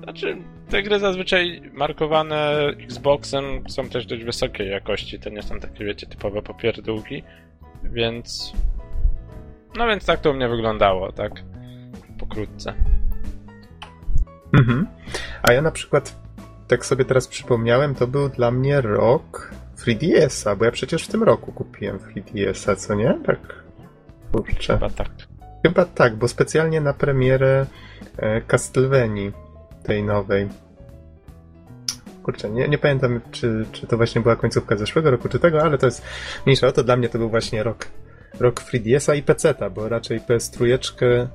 znaczy, 0.03 0.37
te 0.69 0.83
gry 0.83 0.99
zazwyczaj 0.99 1.63
markowane 1.73 2.67
Xboxem 2.83 3.45
są 3.69 3.89
też 3.89 4.07
dość 4.07 4.25
wysokiej 4.25 4.71
jakości, 4.71 5.19
to 5.19 5.31
nie 5.31 5.43
są 5.43 5.61
takie, 5.61 5.85
wiecie, 5.85 6.07
typowe 6.07 6.43
popierdółki, 6.43 7.23
więc... 7.83 8.53
No 9.77 9.87
więc 9.87 10.07
tak 10.07 10.21
to 10.21 10.31
u 10.31 10.35
mnie 10.35 10.49
wyglądało, 10.49 11.13
tak? 11.13 11.33
Pokrótce. 12.19 12.75
Mhm. 14.59 14.87
A 15.43 15.53
ja 15.53 15.63
na 15.63 15.71
przykład, 15.71 16.20
tak 16.71 16.87
sobie 16.87 17.05
teraz 17.05 17.29
przypomniałem, 17.29 17.95
to 17.95 18.07
był 18.07 18.29
dla 18.29 18.51
mnie 18.51 18.81
rok 18.81 19.51
3DS-a, 19.79 20.57
bo 20.57 20.65
ja 20.65 20.71
przecież 20.71 21.05
w 21.05 21.09
tym 21.09 21.23
roku 21.23 21.53
kupiłem 21.53 21.99
3DS-a, 21.99 22.77
co 22.77 22.95
nie? 22.95 23.19
Tak. 23.27 23.39
Kurczę. 24.33 24.75
Chyba 24.75 24.91
tak. 24.91 25.09
Chyba 25.63 25.85
tak, 25.85 26.17
bo 26.17 26.29
specjalnie 26.29 26.81
na 26.81 26.95
premierę 26.95 27.67
e, 28.17 28.41
Castlevanii, 28.41 29.33
tej 29.83 30.03
nowej. 30.03 30.49
Kurczę, 32.23 32.51
nie, 32.51 32.69
nie 32.69 32.79
pamiętam, 32.79 33.21
czy, 33.31 33.67
czy 33.73 33.87
to 33.87 33.97
właśnie 33.97 34.21
była 34.21 34.37
końcówka 34.37 34.77
zeszłego 34.77 35.11
roku, 35.11 35.29
czy 35.29 35.39
tego, 35.39 35.63
ale 35.63 35.79
to 35.79 35.87
jest 35.87 36.03
mniejsza 36.47 36.67
o 36.67 36.73
to. 36.73 36.85
Dla 36.85 36.97
mnie 36.97 37.09
to 37.09 37.19
był 37.19 37.31
właśnie 37.31 37.63
rok, 37.63 37.87
rok 38.41 38.61
3DS-a 38.61 39.15
i 39.15 39.23
PC-ta, 39.23 39.71
bo 39.71 39.89
raczej 39.89 40.21
PS3, 40.21 41.27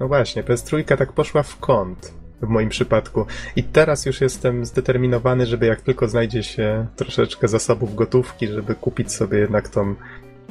no 0.00 0.08
właśnie, 0.08 0.42
PS3 0.42 0.96
tak 0.96 1.12
poszła 1.12 1.42
w 1.42 1.58
kąt 1.58 2.15
w 2.42 2.48
moim 2.48 2.68
przypadku. 2.68 3.26
I 3.56 3.62
teraz 3.62 4.06
już 4.06 4.20
jestem 4.20 4.64
zdeterminowany, 4.64 5.46
żeby 5.46 5.66
jak 5.66 5.80
tylko 5.80 6.08
znajdzie 6.08 6.42
się 6.42 6.86
troszeczkę 6.96 7.48
zasobów 7.48 7.94
gotówki, 7.94 8.48
żeby 8.48 8.74
kupić 8.74 9.12
sobie 9.12 9.38
jednak 9.38 9.68
tą, 9.68 9.94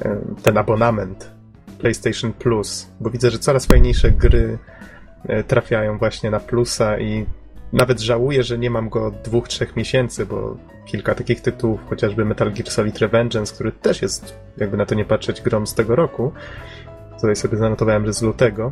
e, 0.02 0.18
ten 0.44 0.58
abonament 0.58 1.32
PlayStation 1.80 2.34
Plus, 2.34 2.88
bo 3.00 3.10
widzę, 3.10 3.32
że 3.32 3.40
coraz 3.40 3.66
fajniejsze 3.66 4.12
gry 4.12 4.58
e, 5.24 5.44
trafiają 5.44 5.98
właśnie 5.98 6.32
na 6.32 6.40
plusa 6.40 7.00
i 7.00 7.26
nawet 7.74 8.00
żałuję, 8.00 8.44
że 8.44 8.58
nie 8.58 8.70
mam 8.70 8.90
go 8.90 9.06
od 9.08 9.22
dwóch, 9.22 9.48
trzech 9.48 9.76
miesięcy, 9.76 10.26
bo 10.26 10.58
kilka 10.86 11.16
takich 11.16 11.42
tytułów, 11.42 11.80
chociażby 11.90 12.26
Metal 12.26 12.52
Gear 12.54 12.70
Solid 12.70 13.00
Revengeance, 13.00 13.54
który 13.54 13.72
też 13.72 14.02
jest, 14.02 14.40
jakby 14.58 14.78
na 14.78 14.86
to 14.86 14.96
nie 14.96 15.06
patrzeć, 15.06 15.42
grom 15.42 15.68
z 15.68 15.74
tego 15.74 15.96
roku, 15.96 16.32
tutaj 17.16 17.36
sobie 17.36 17.58
zanotowałem, 17.58 18.06
że 18.06 18.14
z 18.14 18.22
lutego, 18.22 18.72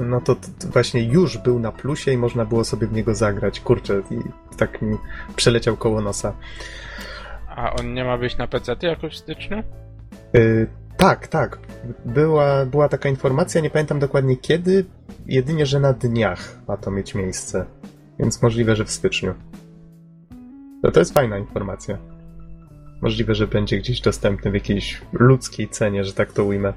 no 0.00 0.20
to, 0.20 0.34
to 0.34 0.68
właśnie 0.72 1.02
już 1.02 1.38
był 1.38 1.58
na 1.58 1.72
plusie 1.72 2.12
i 2.12 2.18
można 2.18 2.44
było 2.44 2.64
sobie 2.64 2.86
w 2.86 2.92
niego 2.92 3.14
zagrać. 3.14 3.60
Kurczę, 3.60 4.02
i 4.10 4.16
tak 4.56 4.82
mi 4.82 4.96
przeleciał 5.36 5.76
koło 5.76 6.00
nosa. 6.00 6.32
A 7.48 7.72
on 7.72 7.94
nie 7.94 8.04
ma 8.04 8.18
być 8.18 8.36
na 8.36 8.46
PC 8.46 8.76
jakoś 8.82 9.14
w 9.14 9.18
styczniu? 9.18 9.62
Yy, 10.32 10.66
tak, 10.96 11.28
tak. 11.28 11.58
Była, 12.04 12.66
była 12.66 12.88
taka 12.88 13.08
informacja, 13.08 13.60
nie 13.60 13.70
pamiętam 13.70 13.98
dokładnie 13.98 14.36
kiedy, 14.36 14.84
jedynie, 15.26 15.66
że 15.66 15.80
na 15.80 15.92
dniach 15.92 16.58
ma 16.68 16.76
to 16.76 16.90
mieć 16.90 17.14
miejsce. 17.14 17.66
Więc 18.18 18.42
możliwe, 18.42 18.76
że 18.76 18.84
w 18.84 18.90
styczniu. 18.90 19.34
No 20.82 20.90
to 20.90 21.00
jest 21.00 21.14
fajna 21.14 21.38
informacja. 21.38 21.98
Możliwe, 23.02 23.34
że 23.34 23.46
będzie 23.46 23.78
gdzieś 23.78 24.00
dostępny 24.00 24.50
w 24.50 24.54
jakiejś 24.54 25.00
ludzkiej 25.12 25.68
cenie, 25.68 26.04
że 26.04 26.12
tak 26.12 26.32
to 26.32 26.44
ujmę. 26.44 26.72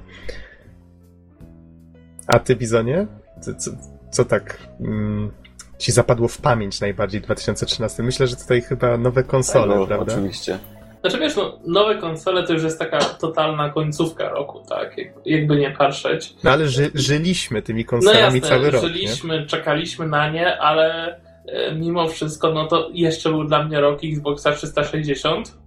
A 2.34 2.38
ty, 2.38 2.56
Bizonie? 2.56 3.06
Co, 3.40 3.54
co, 3.54 3.70
co 4.10 4.24
tak 4.24 4.58
mm, 4.80 5.30
ci 5.78 5.92
zapadło 5.92 6.28
w 6.28 6.38
pamięć 6.38 6.80
najbardziej 6.80 7.20
2013? 7.20 8.02
Myślę, 8.02 8.26
że 8.26 8.36
tutaj 8.36 8.62
chyba 8.62 8.96
nowe 8.96 9.22
konsole, 9.24 9.72
Tego, 9.72 9.86
prawda? 9.86 10.12
Oczywiście. 10.14 10.58
Znaczy 11.00 11.18
wiesz, 11.18 11.36
no, 11.36 11.58
nowe 11.66 11.94
konsole 11.98 12.46
to 12.46 12.52
już 12.52 12.62
jest 12.62 12.78
taka 12.78 12.98
totalna 13.00 13.70
końcówka 13.70 14.28
roku, 14.28 14.60
tak? 14.68 14.98
Jak- 14.98 15.12
Jakby 15.26 15.56
nie 15.56 15.70
patrzeć. 15.70 16.34
No 16.44 16.50
ale 16.50 16.68
ży, 16.68 16.90
żyliśmy 16.94 17.62
tymi 17.62 17.82
No 17.84 17.90
konsolami 17.90 18.20
jasne, 18.20 18.40
cały 18.40 18.70
rok, 18.70 18.82
nie? 18.82 18.88
żyliśmy, 18.88 19.46
czekaliśmy 19.46 20.06
na 20.08 20.30
nie, 20.30 20.58
ale 20.58 21.16
e, 21.46 21.74
mimo 21.74 22.08
wszystko, 22.08 22.52
no 22.52 22.66
to 22.66 22.90
jeszcze 22.92 23.30
był 23.30 23.44
dla 23.44 23.64
mnie 23.64 23.80
rok 23.80 24.00
Xboxa 24.04 24.52
360. 24.52 25.58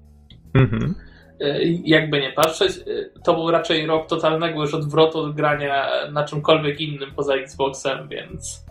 Mhm. 0.54 0.96
E, 1.42 1.64
Jakby 1.86 2.22
nie 2.22 2.32
patrzeć, 2.32 2.72
e, 2.78 2.82
to 3.24 3.34
był 3.34 3.52
raczej 3.52 3.86
rok 3.86 4.08
totalnego 4.08 4.62
już 4.62 4.74
odwrotu 4.74 5.20
od 5.20 5.36
grania 5.36 5.90
na 6.12 6.24
czymkolwiek 6.24 6.82
innym 6.82 7.12
poza 7.16 7.34
Xboxem, 7.34 8.08
więc 8.08 8.66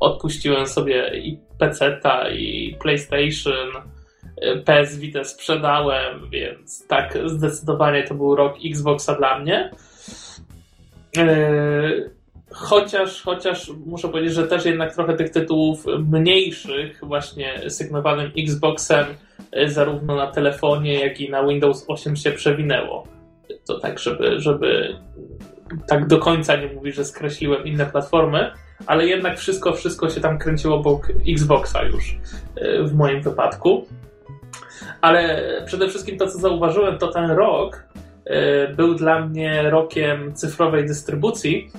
odpuściłem 0.00 0.66
sobie 0.66 1.18
i 1.18 1.38
PC-ta, 1.58 2.30
i 2.30 2.76
PlayStation, 2.80 3.68
e, 4.40 4.56
PS 4.56 4.98
Vita 4.98 5.24
sprzedałem, 5.24 6.30
więc 6.30 6.86
tak, 6.86 7.18
zdecydowanie 7.26 8.02
to 8.02 8.14
był 8.14 8.36
rok 8.36 8.56
Xboxa 8.64 9.14
dla 9.14 9.38
mnie. 9.38 9.70
Chociaż, 12.50 13.22
chociaż 13.22 13.70
muszę 13.86 14.08
powiedzieć, 14.08 14.34
że 14.34 14.46
też 14.46 14.64
jednak 14.64 14.94
trochę 14.94 15.14
tych 15.14 15.30
tytułów 15.30 15.84
mniejszych, 15.98 17.00
właśnie 17.02 17.70
sygnowanym 17.70 18.32
Xboxem, 18.38 19.06
zarówno 19.66 20.16
na 20.16 20.26
telefonie, 20.26 21.00
jak 21.00 21.20
i 21.20 21.30
na 21.30 21.46
Windows 21.46 21.84
8 21.88 22.16
się 22.16 22.32
przewinęło. 22.32 23.06
To 23.66 23.80
tak, 23.80 23.98
żeby, 23.98 24.40
żeby 24.40 24.96
tak 25.86 26.06
do 26.06 26.18
końca 26.18 26.56
nie 26.56 26.66
mówić, 26.66 26.94
że 26.94 27.04
skreśliłem 27.04 27.64
inne 27.64 27.86
platformy, 27.86 28.50
ale 28.86 29.06
jednak 29.06 29.38
wszystko, 29.38 29.72
wszystko 29.72 30.10
się 30.10 30.20
tam 30.20 30.38
kręciło 30.38 30.76
obok 30.76 31.08
Xboxa 31.28 31.82
już 31.82 32.18
e, 32.56 32.82
w 32.82 32.94
moim 32.94 33.22
wypadku. 33.22 33.86
Ale 35.00 35.42
przede 35.66 35.88
wszystkim 35.88 36.18
to, 36.18 36.26
co 36.26 36.38
zauważyłem, 36.38 36.98
to 36.98 37.08
ten 37.08 37.30
rok 37.30 37.84
e, 38.24 38.68
był 38.74 38.94
dla 38.94 39.26
mnie 39.26 39.70
rokiem 39.70 40.34
cyfrowej 40.34 40.86
dystrybucji, 40.86 41.70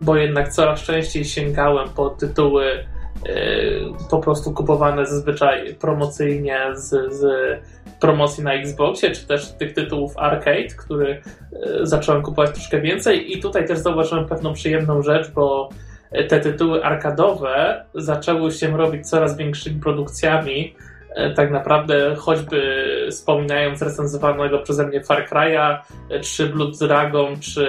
bo 0.00 0.16
jednak 0.16 0.48
coraz 0.48 0.82
częściej 0.82 1.24
sięgałem 1.24 1.88
po 1.88 2.10
tytuły 2.10 2.84
po 4.10 4.18
prostu 4.18 4.52
kupowane 4.52 5.06
zazwyczaj 5.06 5.74
promocyjnie 5.74 6.58
z, 6.74 7.14
z 7.14 7.24
promocji 8.00 8.44
na 8.44 8.52
Xboxie, 8.54 9.10
czy 9.10 9.26
też 9.26 9.52
tych 9.52 9.72
tytułów 9.72 10.12
arcade, 10.16 10.74
który 10.78 11.22
zacząłem 11.82 12.22
kupować 12.22 12.50
troszkę 12.50 12.80
więcej 12.80 13.36
i 13.36 13.40
tutaj 13.40 13.66
też 13.66 13.78
zauważyłem 13.78 14.26
pewną 14.26 14.52
przyjemną 14.52 15.02
rzecz, 15.02 15.30
bo 15.30 15.68
te 16.28 16.40
tytuły 16.40 16.84
arkadowe 16.84 17.84
zaczęły 17.94 18.50
się 18.50 18.76
robić 18.76 19.10
coraz 19.10 19.36
większymi 19.36 19.80
produkcjami. 19.80 20.74
E, 21.14 21.34
tak 21.34 21.50
naprawdę, 21.50 22.14
choćby 22.16 22.84
wspominając 23.10 23.82
recenzowanego 23.82 24.58
przeze 24.58 24.86
mnie 24.86 25.04
Far 25.04 25.28
Cry'a, 25.28 25.78
czy 26.22 26.46
Blood 26.46 26.78
Dragon, 26.78 27.40
czy 27.40 27.66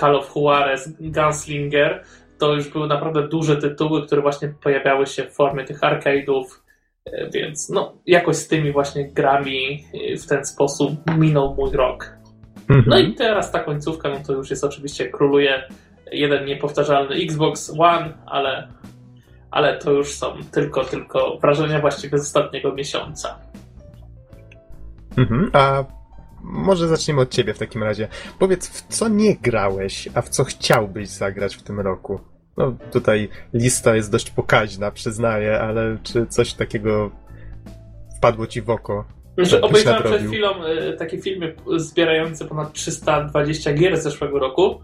Call 0.00 0.16
of 0.16 0.32
Juarez, 0.36 0.92
Gunslinger, 1.00 2.02
to 2.38 2.54
już 2.54 2.68
były 2.68 2.86
naprawdę 2.86 3.28
duże 3.28 3.56
tytuły, 3.56 4.06
które 4.06 4.22
właśnie 4.22 4.48
pojawiały 4.62 5.06
się 5.06 5.24
w 5.24 5.34
formie 5.34 5.64
tych 5.64 5.80
arcade'ów, 5.80 6.44
e, 7.04 7.30
więc 7.30 7.70
no, 7.70 7.92
jakoś 8.06 8.36
z 8.36 8.48
tymi 8.48 8.72
właśnie 8.72 9.08
grami 9.12 9.84
w 10.22 10.26
ten 10.26 10.44
sposób 10.44 10.92
minął 11.18 11.54
mój 11.54 11.72
rok. 11.72 12.18
Mhm. 12.68 12.84
No 12.86 12.98
i 12.98 13.14
teraz 13.14 13.52
ta 13.52 13.60
końcówka, 13.60 14.08
no 14.08 14.16
to 14.26 14.32
już 14.32 14.50
jest 14.50 14.64
oczywiście 14.64 15.08
króluje 15.08 15.62
jeden 16.12 16.44
niepowtarzalny 16.44 17.14
Xbox 17.14 17.72
One, 17.78 18.12
ale, 18.26 18.68
ale 19.50 19.78
to 19.78 19.92
już 19.92 20.08
są 20.08 20.26
tylko, 20.52 20.84
tylko 20.84 21.38
wrażenia 21.40 21.80
właściwie 21.80 22.18
z 22.18 22.20
ostatniego 22.20 22.74
miesiąca. 22.74 23.38
Mhm, 25.16 25.50
a 25.52 25.84
może 26.48 26.88
zaczniemy 26.88 27.20
od 27.20 27.30
ciebie 27.30 27.54
w 27.54 27.58
takim 27.58 27.82
razie. 27.82 28.08
Powiedz, 28.38 28.68
w 28.68 28.86
co 28.86 29.08
nie 29.08 29.36
grałeś, 29.36 30.08
a 30.14 30.22
w 30.22 30.28
co 30.28 30.44
chciałbyś 30.44 31.08
zagrać 31.08 31.56
w 31.56 31.62
tym 31.62 31.80
roku? 31.80 32.20
No, 32.56 32.76
tutaj 32.92 33.28
lista 33.54 33.96
jest 33.96 34.12
dość 34.12 34.30
pokaźna, 34.30 34.90
przyznaję, 34.90 35.60
ale 35.60 35.98
czy 36.02 36.26
coś 36.26 36.52
takiego 36.54 37.10
wpadło 38.16 38.46
ci 38.46 38.62
w 38.62 38.70
oko? 38.70 39.04
Znaczy, 39.38 39.60
obejrzałem 39.60 40.02
przed 40.02 40.22
chwilą 40.22 40.64
y, 40.64 40.96
takie 40.98 41.18
filmy 41.18 41.54
zbierające 41.76 42.44
ponad 42.44 42.72
320 42.72 43.72
gier 43.72 43.96
z 43.96 44.02
zeszłego 44.02 44.38
roku 44.38 44.80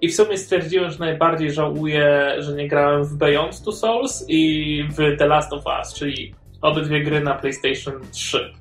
i 0.00 0.08
w 0.08 0.14
sumie 0.14 0.38
stwierdziłem, 0.38 0.90
że 0.90 0.98
najbardziej 0.98 1.52
żałuję, 1.52 2.34
że 2.38 2.52
nie 2.52 2.68
grałem 2.68 3.04
w 3.04 3.16
Beyond 3.16 3.62
Two 3.64 3.72
Souls 3.72 4.24
i 4.28 4.82
w 4.90 5.18
The 5.18 5.26
Last 5.26 5.52
of 5.52 5.64
Us, 5.78 5.94
czyli 5.94 6.34
obydwie 6.62 7.02
gry 7.02 7.20
na 7.20 7.34
PlayStation 7.34 8.00
3. 8.12 8.52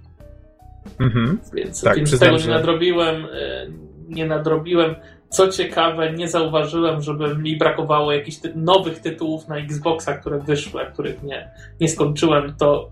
Mhm. 0.99 1.39
Więc, 1.53 1.81
tak, 1.81 1.97
tego 2.19 2.37
nie 2.37 2.47
nadrobiłem. 2.47 3.25
E, 3.25 3.67
nie 4.07 4.25
nadrobiłem. 4.25 4.95
Co 5.29 5.47
ciekawe, 5.47 6.13
nie 6.13 6.27
zauważyłem, 6.27 7.01
żeby 7.01 7.37
mi 7.37 7.57
brakowało 7.57 8.11
jakichś 8.11 8.37
ty 8.37 8.53
nowych 8.55 8.99
tytułów 8.99 9.47
na 9.47 9.57
Xboxa, 9.57 10.13
które 10.13 10.39
wyszły, 10.39 10.81
a 10.81 10.85
których 10.85 11.23
nie, 11.23 11.49
nie 11.81 11.87
skończyłem. 11.87 12.55
To 12.59 12.91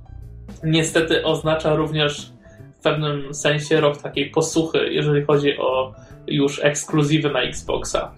niestety 0.64 1.26
oznacza 1.26 1.76
również 1.76 2.34
w 2.80 2.84
pewnym 2.84 3.34
sensie 3.34 3.82
rok 3.82 4.02
takiej 4.02 4.30
posłuchy, 4.30 4.78
jeżeli 4.78 5.26
chodzi 5.26 5.58
o 5.58 5.94
już 6.28 6.64
ekskluzywy 6.64 7.30
na 7.30 7.42
Xboxa. 7.42 8.12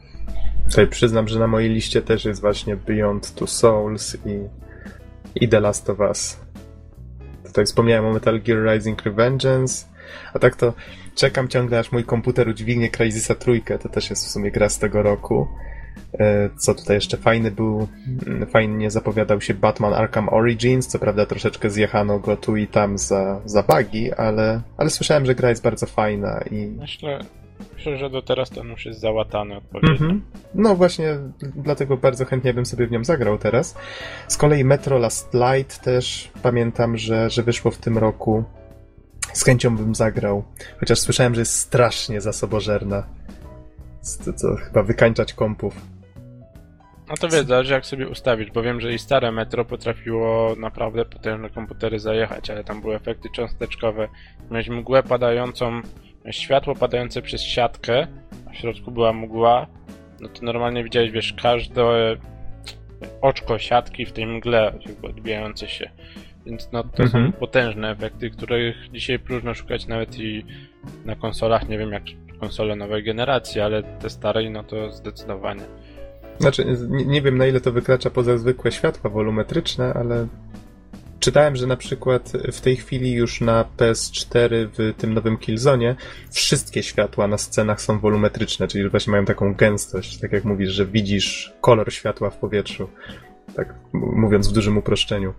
Tutaj 0.70 0.88
przyznam, 0.88 1.28
że 1.28 1.40
na 1.40 1.48
mojej 1.48 1.70
liście 1.70 2.02
też 2.02 2.26
jest 2.26 2.42
właśnie 2.42 2.76
Beyond 2.76 3.36
Two 3.36 3.48
Souls 3.48 4.18
i, 4.26 4.40
i 5.36 5.50
The 5.50 5.60
Last 5.60 5.90
of 5.90 6.00
Us. 6.00 6.45
Tutaj 7.56 7.66
wspomniałem 7.66 8.06
o 8.06 8.14
Metal 8.14 8.42
Gear 8.42 8.74
Rising 8.74 9.02
Revengeance, 9.06 9.86
a 10.34 10.40
tak 10.40 10.56
to 10.56 10.74
czekam 11.16 11.48
ciągle 11.48 11.80
aż 11.80 11.92
mój 11.92 12.04
komputer 12.04 12.50
udźwignie 12.50 12.90
Crysisa 12.90 13.36
trójkę, 13.36 13.80
to 13.80 13.90
też 13.90 14.10
jest 14.10 14.26
w 14.26 14.30
sumie 14.30 14.52
gra 14.52 14.70
z 14.70 14.80
tego 14.80 15.04
roku. 15.04 15.48
E, 16.20 16.50
co 16.58 16.76
tutaj 16.76 16.96
jeszcze 16.96 17.18
fajny 17.18 17.52
był, 17.52 17.88
mm, 18.28 18.48
fajnie 18.48 18.92
zapowiadał 18.92 19.42
się 19.42 19.54
Batman 19.54 19.94
Arkham 19.94 20.30
Origins, 20.30 20.88
co 20.88 21.00
prawda 21.00 21.26
troszeczkę 21.26 21.70
zjechano 21.70 22.20
go 22.20 22.38
tu 22.38 22.56
i 22.58 22.68
tam 22.68 22.98
za, 22.98 23.42
za 23.46 23.64
bugi, 23.64 24.14
ale, 24.14 24.62
ale 24.78 24.90
słyszałem, 24.90 25.26
że 25.26 25.36
gra 25.36 25.50
jest 25.50 25.64
bardzo 25.64 25.86
fajna 25.86 26.44
i... 26.52 26.66
Myślę, 26.66 27.20
Że 27.94 28.10
do 28.10 28.22
teraz 28.22 28.50
ten 28.50 28.70
już 28.70 28.86
jest 28.86 29.00
załatany 29.00 29.58
odpowiednio. 29.58 30.06
Mm 30.06 30.18
-hmm. 30.18 30.22
No 30.56 30.76
właśnie, 30.76 31.18
dlatego 31.56 31.98
bardzo 31.98 32.26
chętnie 32.26 32.54
bym 32.54 32.66
sobie 32.66 32.88
w 32.88 32.92
nią 32.92 33.04
zagrał 33.04 33.38
teraz. 33.38 33.78
Z 34.28 34.38
kolei 34.38 34.64
Metro 34.64 34.98
Last 34.98 35.34
Light 35.34 35.82
też 35.82 36.32
pamiętam, 36.44 36.98
że, 36.98 37.30
że 37.30 37.44
wyszło 37.44 37.72
w 37.72 37.78
tym 37.78 37.98
roku. 37.98 38.44
Z 39.34 39.44
chęcią 39.44 39.78
bym 39.78 39.96
zagrał. 39.96 40.44
Chociaż 40.80 41.00
słyszałem, 41.00 41.36
że 41.36 41.42
jest 41.42 41.56
strasznie 41.60 42.22
zasobożerna. 42.22 43.04
To, 44.26 44.34
to 44.34 44.56
chyba 44.56 44.84
wykańczać 44.84 45.34
kompów. 45.34 45.82
No 47.10 47.16
to 47.20 47.30
wiesz, 47.30 47.46
zależy 47.46 47.74
jak 47.74 47.86
sobie 47.86 48.08
ustawić, 48.08 48.52
bo 48.52 48.62
wiem, 48.62 48.82
że 48.82 48.94
i 48.94 49.00
stare 49.00 49.32
metro 49.32 49.66
potrafiło 49.66 50.56
naprawdę 50.60 51.06
potężne 51.06 51.50
komputery 51.50 52.00
zajechać, 52.00 52.50
ale 52.50 52.64
tam 52.64 52.82
były 52.82 52.96
efekty 52.96 53.30
cząsteczkowe. 53.30 54.08
Miałeś 54.52 54.70
mgłę 54.70 55.04
padającą 55.04 55.82
światło 56.32 56.76
padające 56.76 57.22
przez 57.22 57.42
siatkę, 57.42 58.08
a 58.48 58.52
w 58.52 58.56
środku 58.56 58.92
była 58.92 59.14
mgła, 59.14 59.68
no 60.20 60.30
to 60.30 60.46
normalnie 60.46 60.84
widziałeś, 60.84 61.12
wiesz, 61.12 61.34
każde 61.42 61.84
oczko 63.22 63.60
siatki 63.60 64.06
w 64.06 64.12
tej 64.12 64.26
mgle 64.26 64.74
jakby 64.86 65.08
odbijające 65.08 65.68
się. 65.68 65.90
Więc 66.46 66.70
no 66.72 66.84
to 66.84 67.04
mhm. 67.04 67.26
są 67.26 67.32
potężne 67.32 67.92
efekty, 67.92 68.30
których 68.30 68.76
dzisiaj 68.94 69.20
próżno 69.20 69.54
szukać 69.54 69.88
nawet 69.88 70.20
i 70.20 70.46
na 71.06 71.16
konsolach, 71.16 71.70
nie 71.70 71.78
wiem 71.78 71.92
jak 71.92 72.04
konsole 72.40 72.76
nowej 72.76 73.04
generacji, 73.04 73.62
ale 73.62 73.84
te 73.84 74.10
starej, 74.10 74.52
no 74.52 74.64
to 74.64 74.92
zdecydowanie. 74.92 75.64
Znaczy, 76.40 76.66
nie, 76.90 77.06
nie 77.06 77.22
wiem 77.22 77.38
na 77.38 77.46
ile 77.46 77.62
to 77.62 77.72
wykracza 77.72 78.10
poza 78.10 78.38
zwykłe 78.38 78.72
światła 78.72 79.10
wolumetryczne, 79.10 79.94
ale 79.94 80.28
Czytałem, 81.20 81.56
że 81.56 81.68
na 81.68 81.78
przykład 81.78 82.32
w 82.52 82.62
tej 82.62 82.76
chwili 82.76 83.14
już 83.14 83.42
na 83.42 83.66
PS4 83.78 84.50
w 84.74 84.94
tym 84.98 85.14
nowym 85.14 85.38
Killzone 85.38 85.96
wszystkie 86.32 86.84
światła 86.84 87.28
na 87.28 87.38
scenach 87.38 87.82
są 87.82 88.00
wolumetryczne, 88.00 88.68
czyli 88.68 88.90
właśnie 88.90 89.12
mają 89.12 89.26
taką 89.26 89.54
gęstość, 89.54 90.18
tak 90.18 90.32
jak 90.32 90.44
mówisz, 90.44 90.72
że 90.72 90.86
widzisz 90.86 91.54
kolor 91.62 91.94
światła 91.94 92.30
w 92.30 92.38
powietrzu. 92.38 92.90
Tak 93.56 93.74
mówiąc 93.94 94.48
w 94.48 94.54
dużym 94.54 94.78
uproszczeniu. 94.78 95.34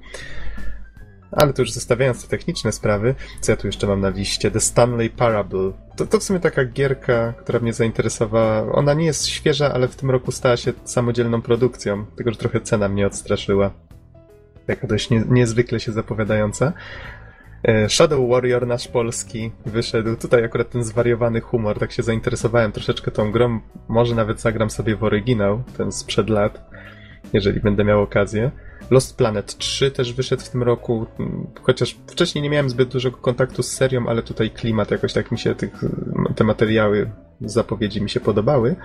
Ale 1.33 1.53
to 1.53 1.63
już 1.63 1.73
zostawiając 1.73 2.23
te 2.23 2.29
techniczne 2.29 2.73
sprawy, 2.73 3.15
co 3.41 3.53
ja 3.53 3.57
tu 3.57 3.67
jeszcze 3.67 3.87
mam 3.87 4.01
na 4.01 4.09
liście? 4.09 4.51
The 4.51 4.61
Stanley 4.61 5.11
Parable. 5.11 5.73
To, 5.97 6.07
to 6.07 6.19
w 6.19 6.23
sumie 6.23 6.41
taka 6.41 6.65
gierka, 6.65 7.33
która 7.33 7.59
mnie 7.59 7.73
zainteresowała. 7.73 8.73
Ona 8.73 8.95
nie 8.95 9.05
jest 9.05 9.27
świeża, 9.27 9.73
ale 9.73 9.89
w 9.89 9.97
tym 9.97 10.11
roku 10.11 10.33
stała 10.33 10.57
się 10.57 10.73
samodzielną 10.85 11.43
produkcją, 11.43 12.07
tylko 12.17 12.31
że 12.31 12.37
trochę 12.37 12.61
cena 12.61 12.89
mnie 12.89 13.07
odstraszyła 13.07 13.71
taka 14.67 14.87
dość 14.87 15.11
nie, 15.11 15.23
niezwykle 15.29 15.81
się 15.81 15.93
zapowiadająca. 15.93 16.73
E, 17.63 17.89
Shadow 17.89 18.31
Warrior 18.31 18.67
nasz 18.67 18.89
polski 18.89 19.53
wyszedł. 19.67 20.17
Tutaj 20.17 20.45
akurat 20.45 20.71
ten 20.71 20.85
zwariowany 20.85 21.41
humor, 21.41 21.79
tak 21.79 21.93
się 21.93 22.03
zainteresowałem 22.03 22.73
troszeczkę 22.73 23.11
tą 23.11 23.33
grą. 23.33 23.61
Może 23.89 24.15
nawet 24.15 24.41
zagram 24.41 24.71
sobie 24.71 24.97
w 24.97 25.05
oryginał, 25.05 25.63
ten 25.77 25.93
sprzed 25.93 26.31
lat, 26.31 26.71
jeżeli 27.33 27.61
będę 27.61 27.85
miał 27.85 28.03
okazję. 28.03 28.51
Lost 28.91 29.17
Planet 29.17 29.57
3 29.57 29.91
też 29.91 30.13
wyszedł 30.13 30.43
w 30.43 30.49
tym 30.49 30.63
roku, 30.63 31.07
chociaż 31.63 31.97
wcześniej 32.07 32.43
nie 32.43 32.51
miałem 32.51 32.71
zbyt 32.71 32.89
dużego 32.89 33.17
kontaktu 33.17 33.63
z 33.63 33.73
serią, 33.73 34.09
ale 34.09 34.23
tutaj 34.23 34.51
klimat 34.51 34.91
jakoś 34.91 35.13
tak 35.13 35.31
mi 35.33 35.39
się, 35.39 35.55
tych, 35.55 35.73
te 36.37 36.45
materiały, 36.45 37.11
zapowiedzi 37.41 38.03
mi 38.03 38.11
się 38.11 38.21
podobały. 38.21 38.77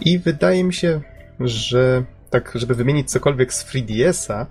I 0.00 0.18
wydaje 0.18 0.64
mi 0.64 0.74
się, 0.74 1.00
że 1.40 2.04
tak, 2.30 2.52
żeby 2.54 2.74
wymienić 2.74 3.10
cokolwiek 3.10 3.52
z 3.52 3.66
3DS-a, 3.66 4.46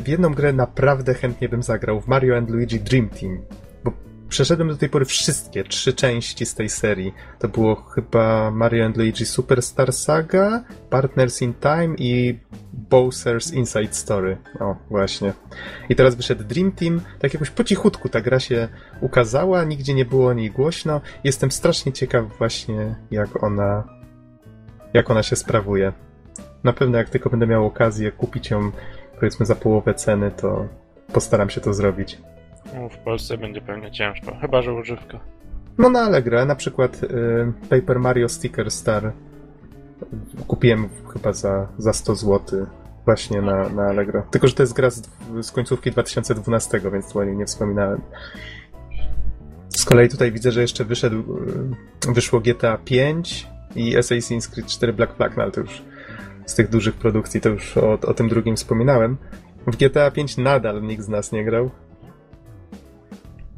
w 0.00 0.08
jedną 0.08 0.34
grę 0.34 0.52
naprawdę 0.52 1.14
chętnie 1.14 1.48
bym 1.48 1.62
zagrał, 1.62 2.00
w 2.00 2.08
Mario 2.08 2.36
and 2.36 2.50
Luigi 2.50 2.80
Dream 2.80 3.08
Team. 3.08 3.38
Bo 3.84 3.92
przeszedłem 4.28 4.68
do 4.68 4.76
tej 4.76 4.88
pory 4.88 5.04
wszystkie, 5.04 5.64
trzy 5.64 5.92
części 5.92 6.46
z 6.46 6.54
tej 6.54 6.68
serii. 6.68 7.14
To 7.38 7.48
było 7.48 7.74
chyba 7.74 8.50
Mario 8.50 8.86
and 8.86 8.96
Luigi 8.96 9.26
Superstar 9.26 9.92
Saga, 9.92 10.64
Partners 10.90 11.42
in 11.42 11.54
Time 11.54 11.94
i 11.98 12.38
Bowser's 12.90 13.54
Inside 13.54 13.94
Story. 13.94 14.36
O, 14.60 14.76
właśnie. 14.90 15.32
I 15.88 15.96
teraz 15.96 16.14
wyszedł 16.14 16.44
Dream 16.44 16.72
Team. 16.72 17.00
Tak 17.18 17.34
jakoś 17.34 17.50
po 17.50 17.64
cichutku 17.64 18.08
ta 18.08 18.20
gra 18.20 18.40
się 18.40 18.68
ukazała, 19.00 19.64
nigdzie 19.64 19.94
nie 19.94 20.04
było 20.04 20.28
o 20.28 20.32
niej 20.32 20.50
głośno. 20.50 21.00
Jestem 21.24 21.50
strasznie 21.50 21.92
ciekaw 21.92 22.38
właśnie, 22.38 22.94
jak 23.10 23.42
ona, 23.42 23.84
jak 24.94 25.10
ona 25.10 25.22
się 25.22 25.36
sprawuje 25.36 25.92
na 26.64 26.72
pewno 26.72 26.98
jak 26.98 27.10
tylko 27.10 27.30
będę 27.30 27.46
miał 27.46 27.66
okazję 27.66 28.12
kupić 28.12 28.50
ją 28.50 28.70
powiedzmy 29.14 29.46
za 29.46 29.54
połowę 29.54 29.94
ceny, 29.94 30.30
to 30.30 30.66
postaram 31.12 31.50
się 31.50 31.60
to 31.60 31.74
zrobić. 31.74 32.18
No, 32.74 32.88
w 32.88 32.98
Polsce 32.98 33.38
będzie 33.38 33.60
pewnie 33.60 33.90
ciężko, 33.90 34.36
chyba 34.40 34.62
że 34.62 34.72
używka. 34.72 35.20
No 35.78 35.90
na 35.90 36.00
Allegro, 36.00 36.44
na 36.44 36.54
przykład 36.54 37.02
y, 37.02 37.08
Paper 37.70 38.00
Mario 38.00 38.28
Sticker 38.28 38.70
Star 38.70 39.12
kupiłem 40.46 40.88
chyba 41.12 41.32
za, 41.32 41.68
za 41.78 41.92
100 41.92 42.14
zł 42.14 42.66
właśnie 43.04 43.42
na, 43.42 43.68
na 43.68 43.82
Allegro. 43.82 44.22
Tylko, 44.30 44.48
że 44.48 44.54
to 44.54 44.62
jest 44.62 44.72
gra 44.72 44.90
z, 44.90 45.02
z 45.42 45.52
końcówki 45.52 45.90
2012, 45.90 46.80
więc 46.92 47.12
tu 47.12 47.18
o 47.18 47.24
niej 47.24 47.36
nie 47.36 47.46
wspominałem. 47.46 48.00
Z 49.68 49.84
kolei 49.84 50.08
tutaj 50.08 50.32
widzę, 50.32 50.52
że 50.52 50.60
jeszcze 50.60 50.84
wyszedł, 50.84 51.38
y, 52.08 52.12
wyszło 52.12 52.40
GTA 52.40 52.78
5 52.84 53.46
i 53.76 53.96
Assassin's 53.96 54.50
Creed 54.52 54.68
4 54.68 54.92
Black 54.92 55.16
Flag, 55.16 55.36
no 55.36 55.42
ale 55.42 55.52
to 55.52 55.60
już 55.60 55.82
z 56.48 56.54
tych 56.54 56.70
dużych 56.70 56.94
produkcji, 56.94 57.40
to 57.40 57.48
już 57.48 57.76
o, 57.76 57.92
o 57.92 58.14
tym 58.14 58.28
drugim 58.28 58.56
wspominałem. 58.56 59.16
W 59.66 59.76
GTA 59.76 60.10
5 60.10 60.36
nadal 60.36 60.82
nikt 60.82 61.02
z 61.02 61.08
nas 61.08 61.32
nie 61.32 61.44
grał. 61.44 61.70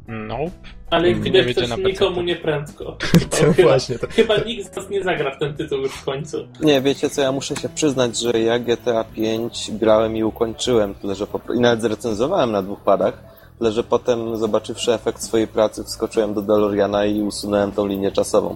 Nope. 0.07 0.51
Ale 0.89 1.09
jak 1.09 1.19
widać 1.19 1.55
też 1.55 1.69
na 1.69 1.75
nikomu 1.75 2.21
nie 2.21 2.35
prędko. 2.35 2.97
To 3.29 3.53
chyba, 3.53 3.69
właśnie, 3.69 3.99
to, 3.99 4.07
chyba 4.07 4.37
nikt 4.37 4.73
z 4.73 4.75
nas 4.75 4.89
nie 4.89 5.03
zagra 5.03 5.35
w 5.35 5.39
ten 5.39 5.53
tytuł 5.53 5.77
już 5.77 5.91
w 5.91 6.05
końcu. 6.05 6.47
Nie, 6.61 6.81
wiecie 6.81 7.09
co, 7.09 7.21
ja 7.21 7.31
muszę 7.31 7.55
się 7.55 7.69
przyznać, 7.69 8.19
że 8.19 8.39
ja 8.39 8.59
GTA 8.59 9.03
5 9.03 9.71
grałem 9.71 10.17
i 10.17 10.23
ukończyłem, 10.23 10.95
tyle 10.95 11.15
że 11.15 11.27
po, 11.27 11.53
i 11.53 11.59
nawet 11.59 11.81
zrecenzowałem 11.81 12.51
na 12.51 12.61
dwóch 12.61 12.79
padach, 12.79 13.23
tyle 13.61 13.71
że 13.71 13.83
potem 13.83 14.37
zobaczywszy 14.37 14.93
efekt 14.93 15.23
swojej 15.23 15.47
pracy 15.47 15.83
wskoczyłem 15.83 16.33
do 16.33 16.41
DeLoreana 16.41 17.05
i 17.05 17.21
usunąłem 17.21 17.71
tą 17.71 17.87
linię 17.87 18.11
czasową. 18.11 18.55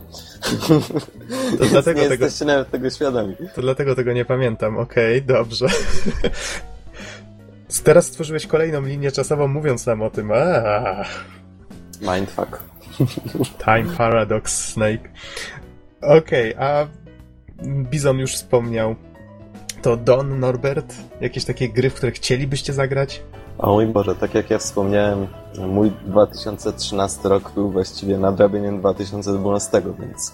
Więc 1.60 1.72
dlatego 1.72 2.02
nie 2.02 2.10
tego- 2.10 2.26
jesteście 2.26 2.46
nawet 2.46 2.72
tego 2.72 2.90
świadomi. 2.90 3.36
to 3.56 3.62
dlatego 3.62 3.96
tego 3.96 4.14
nie 4.14 4.26
pamiętam. 4.26 4.78
Okej, 4.78 5.22
dobrze. 5.24 5.66
Teraz 7.84 8.06
stworzyłeś 8.06 8.48
kolejną 8.48 8.82
linię 8.82 9.12
czasową, 9.12 9.48
mówiąc 9.48 9.86
nam 9.86 10.02
o 10.02 10.10
tym. 10.10 10.32
Aaa. 10.32 11.06
Mindfuck. 12.02 12.64
Time 13.66 13.96
Paradox 13.98 14.70
Snake. 14.74 15.10
Okej, 16.02 16.56
a 16.56 16.88
Bizon 17.64 18.20
już 18.20 18.34
wspomniał. 18.34 18.96
To 19.82 19.98
Don, 19.98 20.40
Norbert? 20.40 20.96
Jakieś 21.22 21.46
takie 21.46 21.70
gry, 21.70 21.90
w 21.90 21.94
które 21.94 22.12
chcielibyście 22.12 22.74
zagrać? 22.74 23.22
O 23.58 23.74
mój 23.74 23.88
Boże, 23.88 24.16
tak 24.16 24.34
jak 24.36 24.50
ja 24.50 24.58
wspomniałem, 24.58 25.28
mój 25.68 25.92
2013 26.06 27.30
rok 27.30 27.52
był 27.56 27.72
właściwie 27.72 28.18
nadrabieniem 28.18 28.80
2012, 28.80 29.82
więc 30.00 30.34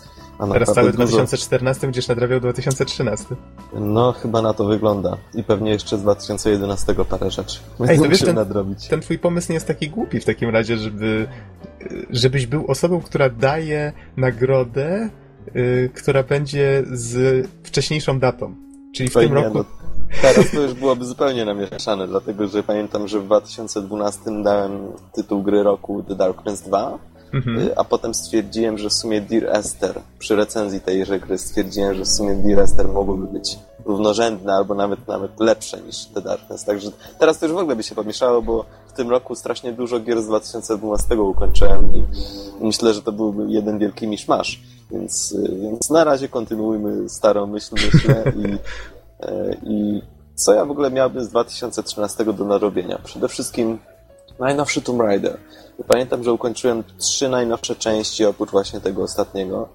Teraz 0.53 0.73
cały 0.73 0.91
dużo... 0.91 1.07
2014 1.07 1.87
będziesz 1.87 2.07
nadrabiał 2.07 2.39
2013. 2.39 3.25
No, 3.73 4.11
chyba 4.11 4.41
na 4.41 4.53
to 4.53 4.65
wygląda. 4.65 5.17
I 5.33 5.43
pewnie 5.43 5.71
jeszcze 5.71 5.97
z 5.97 6.01
2011 6.01 6.95
parę 7.09 7.31
rzeczy. 7.31 7.59
Ej, 7.87 7.99
to 7.99 8.09
wiesz, 8.09 8.21
ten- 8.21 8.35
nadrobić. 8.35 8.87
Ten 8.87 9.01
twój 9.01 9.19
pomysł 9.19 9.51
nie 9.51 9.53
jest 9.53 9.67
taki 9.67 9.89
głupi 9.89 10.19
w 10.19 10.25
takim 10.25 10.49
razie, 10.49 10.77
żeby 10.77 11.27
żebyś 12.09 12.47
był 12.47 12.65
osobą, 12.67 13.01
która 13.01 13.29
daje 13.29 13.93
nagrodę, 14.17 15.09
y, 15.55 15.89
która 15.93 16.23
będzie 16.23 16.83
z 16.91 17.47
wcześniejszą 17.63 18.19
datą. 18.19 18.55
Czyli 18.95 19.09
w 19.09 19.13
tym 19.13 19.33
roku. 19.33 19.57
no, 19.57 19.65
teraz 20.21 20.51
to 20.51 20.61
już 20.61 20.73
byłoby 20.73 21.05
zupełnie 21.05 21.45
namieszane, 21.45 22.07
dlatego 22.07 22.47
że 22.47 22.63
pamiętam, 22.63 23.07
że 23.07 23.19
w 23.19 23.25
2012 23.25 24.19
dałem 24.43 24.91
tytuł 25.13 25.41
gry 25.43 25.63
roku 25.63 26.03
The 26.03 26.15
Darkness 26.15 26.61
2, 26.61 26.97
Mhm. 27.33 27.59
y, 27.59 27.77
a 27.77 27.83
potem 27.83 28.13
stwierdziłem, 28.13 28.77
że 28.77 28.89
w 28.89 28.93
sumie 28.93 29.21
Dear 29.21 29.45
Esther, 29.57 30.01
przy 30.19 30.35
recenzji 30.35 30.81
tejże 30.81 31.19
gry 31.19 31.37
stwierdziłem, 31.37 31.95
że 31.95 32.03
w 32.03 32.07
sumie 32.07 32.35
Dear 32.35 32.59
Esther 32.59 32.87
mogłoby 32.87 33.27
być 33.27 33.59
równorzędne 33.85 34.53
albo 34.53 34.75
nawet 34.75 35.07
nawet 35.07 35.39
lepsze 35.39 35.81
niż 35.81 36.05
The 36.05 36.21
Darkness. 36.21 36.65
Także 36.65 36.91
teraz 37.19 37.39
to 37.39 37.45
już 37.45 37.55
w 37.55 37.57
ogóle 37.57 37.75
by 37.75 37.83
się 37.83 37.95
pomieszało, 37.95 38.41
bo 38.41 38.65
w 38.87 38.93
tym 38.93 39.09
roku 39.09 39.35
strasznie 39.35 39.73
dużo 39.73 39.99
gier 39.99 40.21
z 40.21 40.25
2012 40.27 41.15
ukończyłem 41.21 41.95
i 41.95 42.03
myślę, 42.61 42.93
że 42.93 43.01
to 43.01 43.11
byłby 43.11 43.45
jeden 43.51 43.79
wielki 43.79 44.07
miszmasz. 44.07 44.61
Więc, 44.91 45.31
y, 45.31 45.57
więc 45.61 45.89
na 45.89 46.03
razie 46.03 46.27
kontynuujmy 46.29 47.09
starą 47.09 47.47
myśl, 47.47 47.75
myślę 47.75 48.23
i, 48.35 48.57
i 49.63 50.01
co 50.35 50.53
ja 50.53 50.65
w 50.65 50.71
ogóle 50.71 50.91
miałbym 50.91 51.23
z 51.23 51.29
2013 51.29 52.25
do 52.25 52.45
narobienia? 52.45 52.99
Przede 53.03 53.27
wszystkim 53.27 53.79
najnowszy 54.39 54.81
Tomb 54.81 55.01
Raider. 55.01 55.37
Pamiętam, 55.87 56.23
że 56.23 56.33
ukończyłem 56.33 56.83
trzy 56.97 57.29
najnowsze 57.29 57.75
części 57.75 58.25
oprócz 58.25 58.51
właśnie 58.51 58.81
tego 58.81 59.03
ostatniego 59.03 59.69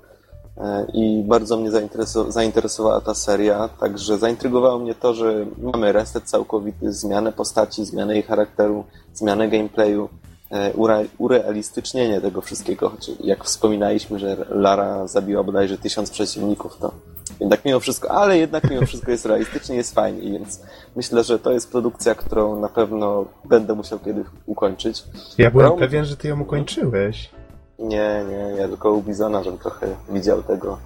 e, 0.58 0.86
i 0.94 1.24
bardzo 1.28 1.56
mnie 1.56 1.70
zaintereso- 1.70 2.30
zainteresowała 2.30 3.00
ta 3.00 3.14
seria, 3.14 3.68
także 3.68 4.18
zaintrygowało 4.18 4.78
mnie 4.78 4.94
to, 4.94 5.14
że 5.14 5.46
mamy 5.58 5.92
reset 5.92 6.24
całkowity, 6.24 6.92
zmianę 6.92 7.32
postaci, 7.32 7.84
zmianę 7.84 8.14
jej 8.14 8.22
charakteru, 8.22 8.84
zmianę 9.14 9.48
gameplayu, 9.48 10.08
e, 10.50 10.72
ure- 10.72 11.06
urealistycznienie 11.18 12.20
tego 12.20 12.40
wszystkiego, 12.40 12.88
choć 12.90 13.10
jak 13.20 13.44
wspominaliśmy, 13.44 14.18
że 14.18 14.36
Lara 14.48 15.06
zabiła 15.06 15.42
bodajże 15.42 15.78
tysiąc 15.78 16.10
przeciwników, 16.10 16.76
to 16.80 16.92
jednak 17.40 17.64
mimo 17.64 17.80
wszystko, 17.80 18.10
ale 18.10 18.38
jednak 18.38 18.70
mimo 18.70 18.86
wszystko 18.86 19.10
jest 19.10 19.26
realistycznie, 19.26 19.76
jest 19.76 19.94
fajnie, 19.94 20.22
więc 20.32 20.62
myślę, 20.96 21.24
że 21.24 21.38
to 21.38 21.52
jest 21.52 21.72
produkcja, 21.72 22.14
którą 22.14 22.60
na 22.60 22.68
pewno 22.68 23.24
będę 23.44 23.74
musiał 23.74 23.98
kiedyś 23.98 24.26
ukończyć. 24.46 25.04
Ja 25.38 25.50
byłem 25.50 25.76
pewien, 25.76 26.04
że 26.04 26.16
ty 26.16 26.28
ją 26.28 26.40
ukończyłeś. 26.40 27.30
Nie, 27.78 28.24
nie, 28.28 28.56
ja 28.58 28.68
tylko 28.68 28.92
u 28.92 29.02
Bizona, 29.02 29.42
żem 29.42 29.58
trochę 29.58 29.86
widział 30.08 30.42
tego, 30.42 30.78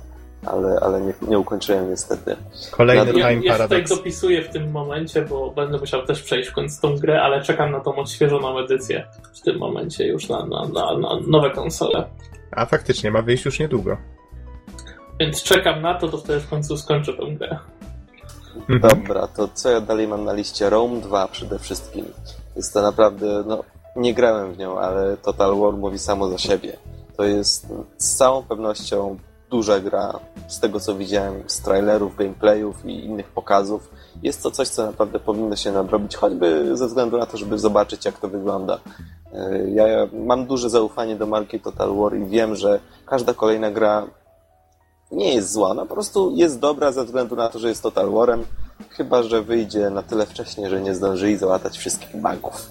ale, 0.46 0.81
ale 0.83 1.00
nie, 1.00 1.12
nie 1.29 1.38
ukończyłem 1.38 1.90
niestety. 1.90 2.37
Kolejny 2.70 3.12
Ja- 3.12 3.18
Ja, 3.18 3.29
Time 3.29 3.46
ja 3.46 3.53
tutaj 3.53 3.68
Paradox. 3.68 3.90
dopisuję 3.90 4.42
w 4.42 4.48
tym 4.48 4.70
momencie, 4.70 5.22
bo 5.22 5.50
będę 5.50 5.79
musiał 5.79 6.07
też 6.07 6.22
przejść 6.22 6.48
w 6.50 6.53
końcu 6.53 6.81
tą 6.83 6.96
grę, 6.98 7.22
ale 7.22 7.42
czekam 7.42 7.70
na 7.72 7.81
tą 7.81 7.96
odświeżoną 7.96 8.59
edycję 8.59 9.07
w 9.35 9.40
tym 9.40 9.59
momencie 9.59 10.07
już 10.07 10.29
na, 10.29 10.46
na, 10.46 10.68
na, 10.68 10.98
na 10.98 11.09
nowe 11.26 11.50
konsole. 11.50 12.05
A 12.50 12.66
faktycznie, 12.66 13.11
ma 13.11 13.22
wyjść 13.22 13.44
już 13.44 13.59
niedługo. 13.59 13.96
Więc 15.20 15.42
czekam 15.42 15.83
na 15.83 15.94
to, 15.94 16.09
to 16.09 16.18
wtedy 16.18 16.40
w 16.40 16.48
końcu 16.48 16.76
skończę 16.76 17.12
tę 17.12 17.26
grę. 17.38 17.59
Mhm. 18.56 18.80
Dobra, 18.80 19.26
to 19.26 19.48
co 19.54 19.70
ja 19.70 19.80
dalej 19.80 20.09
mam 20.09 20.24
na 20.24 20.33
liście? 20.33 20.70
Rome 20.70 21.00
2 21.00 21.28
przede 21.28 21.59
wszystkim. 21.59 22.04
Jest 22.56 22.74
to 22.74 22.83
naprawdę, 22.83 23.44
no, 23.46 23.64
nie 23.96 24.14
grałem 24.14 24.52
w 24.52 24.59
nią, 24.59 24.78
ale 24.78 25.16
Total 25.16 25.56
War 25.56 25.72
mówi 25.72 25.98
samo 25.98 26.28
za 26.28 26.38
siebie. 26.38 26.76
To 27.16 27.24
jest 27.24 27.66
z 27.98 28.16
całą 28.16 28.42
pewnością 28.42 29.18
duża 29.50 29.80
gra, 29.80 30.20
z 30.48 30.61
tego 30.61 30.80
co 30.80 30.94
widziałem 30.94 31.42
z 31.46 31.61
trailerów, 31.61 32.16
gameplayów 32.16 32.85
i 32.85 33.04
innych 33.04 33.28
pokazów. 33.28 33.90
Jest 34.22 34.42
to 34.42 34.50
coś, 34.50 34.68
co 34.68 34.87
naprawdę 34.87 35.20
powinno 35.20 35.56
się 35.56 35.72
nadrobić, 35.72 36.16
choćby 36.16 36.76
ze 36.76 36.87
względu 36.87 37.18
na 37.18 37.26
to, 37.26 37.37
żeby 37.37 37.59
zobaczyć, 37.59 38.04
jak 38.04 38.18
to 38.18 38.28
wygląda. 38.28 38.78
Ja 39.68 39.88
ja 39.88 40.06
mam 40.12 40.46
duże 40.46 40.70
zaufanie 40.70 41.16
do 41.16 41.26
marki 41.26 41.61
Total 41.61 41.94
War 41.96 42.16
i 42.16 42.26
wiem, 42.26 42.56
że 42.56 42.80
każda 43.06 43.35
kolejna 43.35 43.70
gra 43.70 44.06
nie 45.12 45.35
jest 45.35 45.53
zła, 45.53 45.75
no 45.75 45.87
po 45.87 45.94
prostu 45.94 46.31
jest 46.37 46.59
dobra 46.59 46.92
ze 46.92 47.05
względu 47.05 47.37
na 47.37 47.49
to, 47.49 47.59
że 47.59 47.68
jest 47.68 47.83
Total 47.83 48.11
Warem, 48.11 48.44
chyba, 48.90 49.23
że 49.23 49.42
wyjdzie 49.42 49.90
na 49.90 50.03
tyle 50.03 50.27
wcześnie, 50.27 50.70
że 50.70 50.81
nie 50.81 50.94
zdążyli 50.94 51.37
załatać 51.37 51.79
wszystkich 51.79 52.16
bugów. 52.16 52.70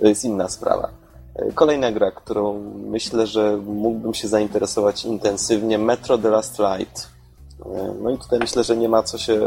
To 0.00 0.06
jest 0.06 0.24
inna 0.24 0.48
sprawa. 0.48 0.88
E, 1.34 1.52
Kolejna 1.52 1.92
gra, 1.92 2.10
którą 2.10 2.60
myślę, 2.90 3.26
że 3.26 3.56
mógłbym 3.56 4.14
się 4.14 4.28
zainteresować 4.28 5.04
intensywnie, 5.04 5.78
Metro 5.78 6.18
The 6.18 6.30
Last 6.30 6.58
Light. 6.58 7.08
E, 7.66 7.94
No 8.02 8.10
i 8.10 8.18
tutaj 8.18 8.38
myślę, 8.38 8.64
że 8.64 8.76
nie 8.76 8.88
ma 8.88 9.02
co 9.02 9.18
się, 9.18 9.40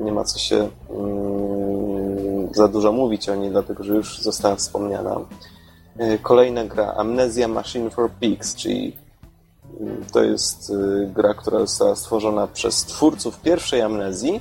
nie 0.00 0.12
ma 0.12 0.24
co 0.24 0.38
się 0.38 0.68
mm, 0.90 2.54
za 2.54 2.68
dużo 2.68 2.92
mówić 2.92 3.28
o 3.28 3.34
niej, 3.34 3.50
dlatego 3.50 3.84
że 3.84 3.94
już 3.94 4.18
została 4.20 4.56
wspomniana. 4.56 5.20
E, 5.98 6.18
Kolejna 6.18 6.64
gra 6.64 6.94
Amnesia 6.96 7.48
Machine 7.48 7.90
for 7.90 8.10
Pigs, 8.20 8.54
czyli 8.54 8.96
to 10.12 10.22
jest 10.22 10.70
y, 10.70 11.10
gra, 11.14 11.34
która 11.34 11.58
została 11.58 11.96
stworzona 11.96 12.46
przez 12.46 12.84
twórców 12.84 13.40
pierwszej 13.40 13.82
Amnezji 13.82 14.40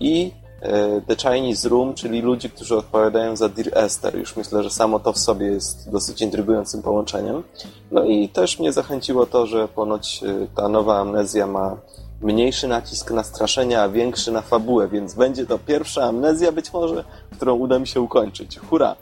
i 0.00 0.32
y, 0.62 1.02
The 1.06 1.16
Chinese 1.16 1.68
Room, 1.68 1.94
czyli 1.94 2.22
ludzi, 2.22 2.50
którzy 2.50 2.76
odpowiadają 2.76 3.36
za 3.36 3.48
Dear 3.48 3.68
Esther. 3.72 4.18
Już 4.18 4.36
myślę, 4.36 4.62
że 4.62 4.70
samo 4.70 5.00
to 5.00 5.12
w 5.12 5.18
sobie 5.18 5.46
jest 5.46 5.90
dosyć 5.90 6.22
intrygującym 6.22 6.82
połączeniem. 6.82 7.42
No 7.90 8.04
i 8.04 8.28
też 8.28 8.58
mnie 8.58 8.72
zachęciło 8.72 9.26
to, 9.26 9.46
że 9.46 9.68
ponoć 9.68 10.20
y, 10.22 10.48
ta 10.56 10.68
nowa 10.68 10.98
Amnezja 10.98 11.46
ma 11.46 11.76
mniejszy 12.22 12.68
nacisk 12.68 13.10
na 13.10 13.22
straszenie, 13.24 13.80
a 13.80 13.88
większy 13.88 14.32
na 14.32 14.42
fabułę, 14.42 14.88
więc 14.88 15.14
będzie 15.14 15.46
to 15.46 15.58
pierwsza 15.58 16.04
Amnezja 16.04 16.52
być 16.52 16.72
może, 16.72 17.04
którą 17.36 17.54
uda 17.54 17.78
mi 17.78 17.86
się 17.86 18.00
ukończyć. 18.00 18.58
Hurra! 18.58 18.96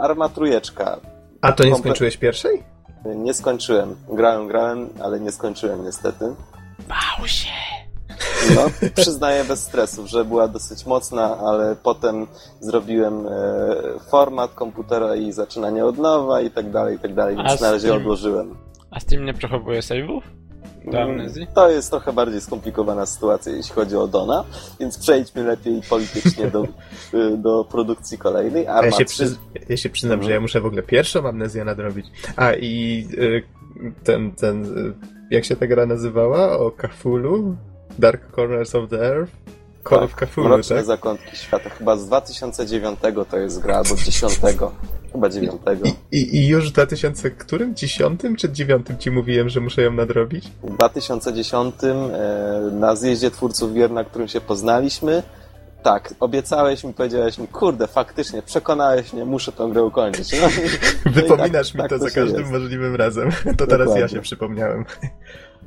Arma 0.00 0.28
trójeczka. 0.28 1.00
A 1.40 1.52
to 1.52 1.64
nie 1.64 1.72
Komple- 1.72 1.78
skończyłeś 1.78 2.16
pierwszej? 2.16 2.71
Nie 3.04 3.34
skończyłem. 3.34 3.96
Grałem, 4.08 4.48
grałem, 4.48 4.88
ale 5.02 5.20
nie 5.20 5.32
skończyłem 5.32 5.84
niestety. 5.84 6.34
Bał 6.88 7.28
się! 7.28 7.50
No, 8.54 8.88
przyznaję 8.96 9.44
bez 9.44 9.62
stresów, 9.62 10.06
że 10.08 10.24
była 10.24 10.48
dosyć 10.48 10.86
mocna, 10.86 11.38
ale 11.38 11.76
potem 11.82 12.26
zrobiłem 12.60 13.26
e, 13.26 13.30
format 14.10 14.54
komputera 14.54 15.16
i 15.16 15.32
zaczynanie 15.32 15.84
od 15.84 15.98
nowa 15.98 16.40
i 16.40 16.50
tak 16.50 16.70
dalej, 16.70 16.96
i 16.96 16.98
tak 16.98 17.14
dalej, 17.14 17.36
więc 17.36 17.60
na 17.60 17.70
razie 17.70 17.94
odłożyłem. 17.94 18.56
A 18.90 19.00
Steam 19.00 19.24
nie 19.24 19.34
przechowuje 19.34 19.80
save'ów? 19.80 20.20
Do 20.84 21.02
amnezji? 21.02 21.46
To 21.54 21.70
jest 21.70 21.90
trochę 21.90 22.12
bardziej 22.12 22.40
skomplikowana 22.40 23.06
sytuacja, 23.06 23.52
jeśli 23.52 23.74
chodzi 23.74 23.96
o 23.96 24.06
Dona, 24.08 24.44
więc 24.80 24.98
przejdźmy 24.98 25.42
lepiej 25.44 25.80
politycznie 25.90 26.50
do, 26.50 26.64
y, 27.14 27.36
do 27.38 27.64
produkcji 27.64 28.18
kolejnej. 28.18 28.66
A 28.66 28.72
Arma 28.72 28.86
ja 28.86 28.92
się, 28.98 29.04
3. 29.04 29.24
przyz... 29.24 29.38
ja 29.68 29.76
się 29.76 29.90
przyznam, 29.90 30.12
Mhm. 30.12 30.28
że 30.28 30.34
ja 30.34 30.40
muszę 30.40 30.60
w 30.60 30.66
ogóle 30.66 30.82
pierwszą 30.82 31.28
amnezję 31.28 31.64
nadrobić. 31.64 32.06
A 32.36 32.52
i 32.52 33.06
y, 33.18 33.42
ten, 34.04 34.32
ten, 34.32 34.64
y, 34.64 34.94
jak 35.30 35.44
się 35.44 35.56
ta 35.56 35.66
gra 35.66 35.86
nazywała? 35.86 36.58
O 36.58 36.70
Cthulhu? 36.70 37.56
Dark 37.98 38.34
Corners 38.34 38.74
of 38.74 38.90
the 38.90 39.06
Earth? 39.06 39.32
Call 39.88 40.04
of 40.04 40.14
Cthulhu, 40.14 40.48
Mroczne 40.48 40.76
tak? 40.76 40.84
zakątki 40.84 41.36
świata. 41.36 41.70
Chyba 41.70 41.96
z 41.96 42.06
2009 42.06 42.98
to 43.30 43.38
jest 43.38 43.60
gra, 43.60 43.76
albo 43.76 43.96
10. 43.96 44.40
chyba 45.12 45.28
dziewiątego. 45.28 45.88
I, 46.12 46.16
i, 46.16 46.36
I 46.36 46.48
już 46.48 46.68
w 46.70 46.72
2000 46.72 47.30
którym? 47.30 47.74
Dziesiątym 47.74 48.36
czy 48.36 48.52
dziewiątym 48.52 48.98
ci 48.98 49.10
mówiłem, 49.10 49.48
że 49.48 49.60
muszę 49.60 49.82
ją 49.82 49.92
nadrobić? 49.92 50.44
W 50.62 50.74
2010 50.74 51.74
e, 51.84 51.94
na 52.72 52.96
zjeździe 52.96 53.30
twórców 53.30 53.74
gier, 53.74 53.90
na 53.90 54.04
którym 54.04 54.28
się 54.28 54.40
poznaliśmy, 54.40 55.22
tak, 55.82 56.14
obiecałeś 56.20 56.84
mi, 56.84 56.94
powiedziałeś 56.94 57.38
mi, 57.38 57.48
kurde, 57.48 57.86
faktycznie, 57.86 58.42
przekonałeś 58.42 59.12
mnie, 59.12 59.24
muszę 59.24 59.52
tę 59.52 59.68
grę 59.72 59.82
ukończyć. 59.84 60.32
No, 60.42 60.48
Wypominasz 61.12 61.74
no 61.74 61.82
tak, 61.82 61.92
mi 61.92 61.98
to 61.98 62.04
tak 62.04 62.10
za 62.12 62.20
każdym 62.20 62.40
jest. 62.40 62.52
możliwym 62.52 62.96
razem. 62.96 63.30
To 63.32 63.52
Dokładnie. 63.52 63.66
teraz 63.66 63.96
ja 63.96 64.08
się 64.08 64.20
przypomniałem. 64.20 64.84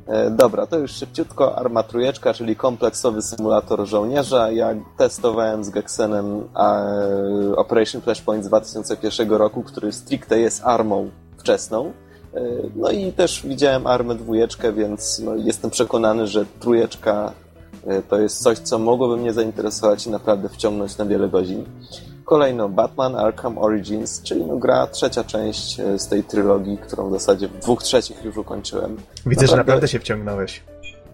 E, 0.06 0.30
dobra, 0.30 0.66
to 0.66 0.78
już 0.78 0.90
szybciutko. 0.90 1.56
Arma 1.56 1.82
Trójeczka, 1.82 2.34
czyli 2.34 2.56
kompleksowy 2.56 3.22
symulator 3.22 3.86
żołnierza. 3.86 4.50
Ja 4.50 4.74
testowałem 4.96 5.64
z 5.64 5.70
Gexenem 5.70 6.48
e, 6.56 7.56
Operation 7.56 8.02
Flashpoint 8.02 8.44
z 8.44 8.48
2001 8.48 9.30
roku, 9.30 9.62
który 9.62 9.92
stricte 9.92 10.38
jest 10.38 10.64
armą 10.64 11.10
wczesną. 11.38 11.92
E, 12.34 12.40
no 12.76 12.90
i 12.90 13.12
też 13.12 13.46
widziałem 13.46 13.86
armę 13.86 14.14
dwójeczkę, 14.14 14.72
więc 14.72 15.18
no, 15.24 15.34
jestem 15.34 15.70
przekonany, 15.70 16.26
że 16.26 16.46
trójeczka 16.60 17.32
to 18.08 18.18
jest 18.20 18.42
coś, 18.42 18.58
co 18.58 18.78
mogłoby 18.78 19.16
mnie 19.16 19.32
zainteresować 19.32 20.06
i 20.06 20.10
naprawdę 20.10 20.48
wciągnąć 20.48 20.98
na 20.98 21.04
wiele 21.04 21.28
godzin. 21.28 21.64
Kolejno 22.26 22.68
Batman 22.68 23.16
Arkham 23.16 23.58
Origins, 23.58 24.22
czyli 24.22 24.44
no 24.44 24.56
gra 24.56 24.86
trzecia 24.86 25.24
część 25.24 25.80
e, 25.80 25.98
z 25.98 26.08
tej 26.08 26.24
trylogii, 26.24 26.78
którą 26.78 27.08
w 27.08 27.12
zasadzie 27.12 27.48
w 27.48 27.58
dwóch 27.58 27.82
trzecich 27.82 28.24
już 28.24 28.36
ukończyłem. 28.36 28.96
Widzę, 28.96 29.02
naprawdę, 29.26 29.46
że 29.46 29.56
naprawdę 29.56 29.88
się 29.88 29.98
wciągnąłeś. 29.98 30.64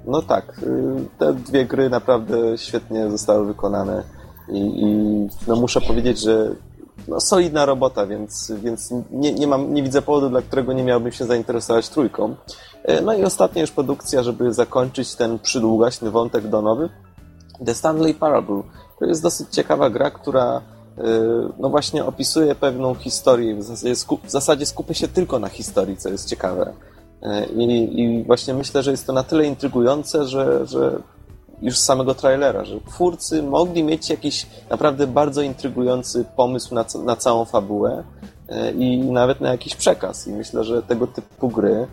No 0.04 0.22
tak, 0.22 0.58
y, 0.62 1.18
te 1.18 1.34
dwie 1.34 1.66
gry 1.66 1.90
naprawdę 1.90 2.58
świetnie 2.58 3.10
zostały 3.10 3.46
wykonane 3.46 4.02
i, 4.48 4.58
i 4.58 4.86
no 5.46 5.56
muszę 5.56 5.80
powiedzieć, 5.80 6.18
że 6.18 6.54
no, 7.08 7.20
solidna 7.20 7.66
robota, 7.66 8.06
więc, 8.06 8.52
więc 8.62 8.94
nie, 9.10 9.32
nie, 9.32 9.46
mam, 9.46 9.74
nie 9.74 9.82
widzę 9.82 10.02
powodu, 10.02 10.30
dla 10.30 10.42
którego 10.42 10.72
nie 10.72 10.84
miałbym 10.84 11.12
się 11.12 11.24
zainteresować 11.24 11.88
trójką. 11.88 12.34
E, 12.84 13.00
no 13.00 13.14
i 13.14 13.24
ostatnia 13.24 13.60
już 13.60 13.70
produkcja, 13.70 14.22
żeby 14.22 14.52
zakończyć 14.52 15.14
ten 15.14 15.38
przydługaśny 15.38 16.10
wątek 16.10 16.48
donowy. 16.48 16.88
The 17.66 17.74
Stanley 17.74 18.14
Parable. 18.14 18.62
To 18.98 19.04
jest 19.04 19.22
dosyć 19.22 19.48
ciekawa 19.50 19.90
gra, 19.90 20.10
która 20.10 20.62
no 21.58 21.68
właśnie 21.68 22.04
opisuje 22.04 22.54
pewną 22.54 22.94
historię. 22.94 23.56
W 23.56 23.62
zasadzie, 23.62 23.96
skup, 23.96 24.26
w 24.26 24.30
zasadzie 24.30 24.66
skupia 24.66 24.94
się 24.94 25.08
tylko 25.08 25.38
na 25.38 25.48
historii, 25.48 25.96
co 25.96 26.08
jest 26.08 26.28
ciekawe. 26.28 26.72
E, 27.22 27.46
I, 27.46 28.00
I, 28.00 28.24
właśnie 28.24 28.54
myślę, 28.54 28.82
że 28.82 28.90
jest 28.90 29.06
to 29.06 29.12
na 29.12 29.22
tyle 29.22 29.44
intrygujące, 29.44 30.24
że, 30.24 30.66
że 30.66 30.98
już 31.62 31.78
z 31.78 31.84
samego 31.84 32.14
trailera, 32.14 32.64
że 32.64 32.80
twórcy 32.80 33.42
mogli 33.42 33.84
mieć 33.84 34.10
jakiś 34.10 34.46
naprawdę 34.70 35.06
bardzo 35.06 35.42
intrygujący 35.42 36.24
pomysł 36.36 36.74
na, 36.74 36.84
na 37.04 37.16
całą 37.16 37.44
fabułę 37.44 38.04
i 38.78 38.98
nawet 38.98 39.40
na 39.40 39.50
jakiś 39.50 39.76
przekaz. 39.76 40.26
I 40.26 40.32
myślę, 40.32 40.64
że 40.64 40.82
tego 40.82 41.06
typu 41.06 41.48
gry 41.48 41.86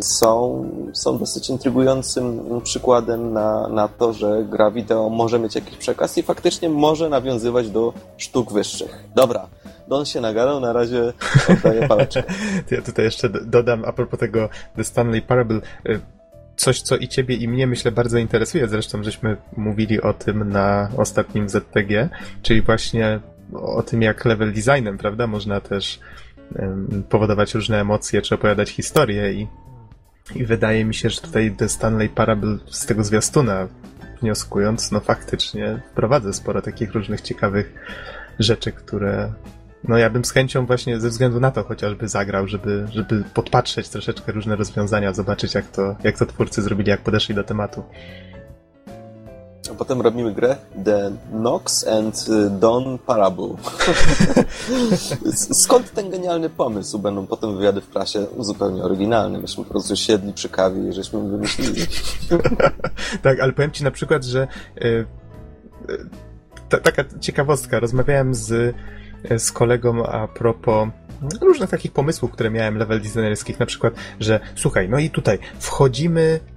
są, 0.00 0.64
są 0.92 1.18
dosyć 1.18 1.50
intrygującym 1.50 2.40
przykładem 2.62 3.32
na, 3.32 3.68
na 3.68 3.88
to, 3.88 4.12
że 4.12 4.44
gra 4.44 4.70
wideo 4.70 5.08
może 5.08 5.38
mieć 5.38 5.54
jakiś 5.54 5.76
przekaz 5.76 6.18
i 6.18 6.22
faktycznie 6.22 6.68
może 6.68 7.08
nawiązywać 7.08 7.70
do 7.70 7.92
sztuk 8.16 8.52
wyższych. 8.52 9.04
Dobra, 9.14 9.48
Don 9.90 10.04
się 10.04 10.20
nagadał, 10.20 10.60
na 10.60 10.72
razie 10.72 11.12
oddaję 11.48 11.88
pałeczkę. 11.88 12.22
ja 12.70 12.82
tutaj 12.82 13.04
jeszcze 13.04 13.28
dodam 13.28 13.84
a 13.84 13.92
propos 13.92 14.20
tego 14.20 14.48
The 14.76 14.84
Stanley 14.84 15.22
Parable, 15.22 15.60
e, 15.86 15.98
coś, 16.56 16.82
co 16.82 16.96
i 16.96 17.08
ciebie, 17.08 17.36
i 17.36 17.48
mnie, 17.48 17.66
myślę, 17.66 17.92
bardzo 17.92 18.18
interesuje. 18.18 18.68
Zresztą, 18.68 19.02
żeśmy 19.02 19.36
mówili 19.56 20.02
o 20.02 20.12
tym 20.12 20.48
na 20.48 20.90
ostatnim 20.96 21.48
ZTG, 21.48 22.08
czyli 22.42 22.62
właśnie 22.62 23.20
o 23.52 23.82
tym, 23.82 24.02
jak 24.02 24.24
level 24.24 24.52
designem, 24.52 24.98
prawda, 24.98 25.26
można 25.26 25.60
też 25.60 26.00
powodować 27.08 27.54
różne 27.54 27.80
emocje, 27.80 28.22
czy 28.22 28.34
opowiadać 28.34 28.70
historie 28.70 29.32
i, 29.32 29.48
i 30.34 30.44
wydaje 30.44 30.84
mi 30.84 30.94
się, 30.94 31.10
że 31.10 31.20
tutaj 31.20 31.52
The 31.52 31.68
Stanley 31.68 32.08
Parable 32.08 32.58
z 32.70 32.86
tego 32.86 33.04
zwiastuna 33.04 33.68
wnioskując, 34.22 34.92
no 34.92 35.00
faktycznie 35.00 35.80
wprowadza 35.92 36.32
sporo 36.32 36.62
takich 36.62 36.92
różnych 36.92 37.20
ciekawych 37.20 37.74
rzeczy, 38.38 38.72
które 38.72 39.32
no 39.88 39.98
ja 39.98 40.10
bym 40.10 40.24
z 40.24 40.30
chęcią 40.30 40.66
właśnie 40.66 41.00
ze 41.00 41.08
względu 41.08 41.40
na 41.40 41.50
to 41.50 41.64
chociażby 41.64 42.08
zagrał, 42.08 42.48
żeby, 42.48 42.86
żeby 42.90 43.24
podpatrzeć 43.34 43.88
troszeczkę 43.88 44.32
różne 44.32 44.56
rozwiązania, 44.56 45.12
zobaczyć 45.12 45.54
jak 45.54 45.66
to, 45.66 45.96
jak 46.04 46.18
to 46.18 46.26
twórcy 46.26 46.62
zrobili, 46.62 46.90
jak 46.90 47.00
podeszli 47.00 47.34
do 47.34 47.44
tematu. 47.44 47.84
A 49.68 49.74
potem 49.74 50.00
robimy 50.00 50.34
grę 50.34 50.56
The 50.84 51.10
Nox 51.32 51.88
and 51.88 52.28
y, 52.28 52.50
Don 52.50 52.98
Parable. 52.98 53.48
Skąd 55.62 55.92
ten 55.92 56.10
genialny 56.10 56.50
pomysł? 56.50 56.98
Będą 56.98 57.26
potem 57.26 57.56
wywiady 57.56 57.80
w 57.80 57.86
prasie 57.86 58.26
zupełnie 58.38 58.82
oryginalne. 58.82 59.38
Myśmy 59.38 59.64
po 59.64 59.70
prostu 59.70 59.96
siedli 59.96 60.32
przy 60.32 60.48
kawie 60.48 60.88
i 60.88 60.92
żeśmy 60.92 61.30
wymyślili. 61.30 61.86
tak, 63.22 63.40
ale 63.40 63.52
powiem 63.52 63.70
ci 63.70 63.84
na 63.84 63.90
przykład, 63.90 64.24
że 64.24 64.48
yy, 64.76 65.06
taka 66.68 67.04
ciekawostka. 67.20 67.80
Rozmawiałem 67.80 68.34
z, 68.34 68.74
z 69.38 69.52
kolegą 69.52 70.06
a 70.06 70.28
propos 70.28 70.88
różnych 71.40 71.70
takich 71.70 71.92
pomysłów, 71.92 72.30
które 72.30 72.50
miałem 72.50 72.76
level 72.76 73.00
designerskich, 73.00 73.60
na 73.60 73.66
przykład, 73.66 73.94
że 74.20 74.40
słuchaj, 74.56 74.88
no 74.88 74.98
i 74.98 75.10
tutaj 75.10 75.38
wchodzimy 75.58 76.40
Y, 76.40 76.49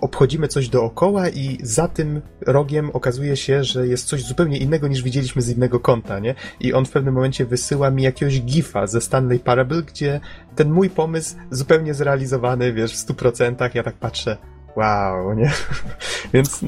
obchodzimy 0.00 0.48
coś 0.48 0.68
dookoła 0.68 1.28
i 1.28 1.58
za 1.62 1.88
tym 1.88 2.20
rogiem 2.40 2.90
okazuje 2.92 3.36
się, 3.36 3.64
że 3.64 3.86
jest 3.86 4.08
coś 4.08 4.22
zupełnie 4.22 4.58
innego 4.58 4.88
niż 4.88 5.02
widzieliśmy 5.02 5.42
z 5.42 5.48
innego 5.48 5.80
kąta, 5.80 6.18
nie? 6.18 6.34
I 6.60 6.72
on 6.72 6.84
w 6.84 6.90
pewnym 6.90 7.14
momencie 7.14 7.46
wysyła 7.46 7.90
mi 7.90 8.02
jakiegoś 8.02 8.40
gifa 8.40 8.86
ze 8.86 9.00
Stanley 9.00 9.38
Parable, 9.38 9.82
gdzie 9.82 10.20
ten 10.56 10.70
mój 10.70 10.90
pomysł 10.90 11.34
zupełnie 11.50 11.94
zrealizowany, 11.94 12.72
wiesz, 12.72 12.92
w 12.92 12.96
stu 12.96 13.14
procentach, 13.14 13.74
ja 13.74 13.82
tak 13.82 13.94
patrzę, 13.94 14.36
wow, 14.76 15.34
nie? 15.34 15.52
Więc 16.34 16.60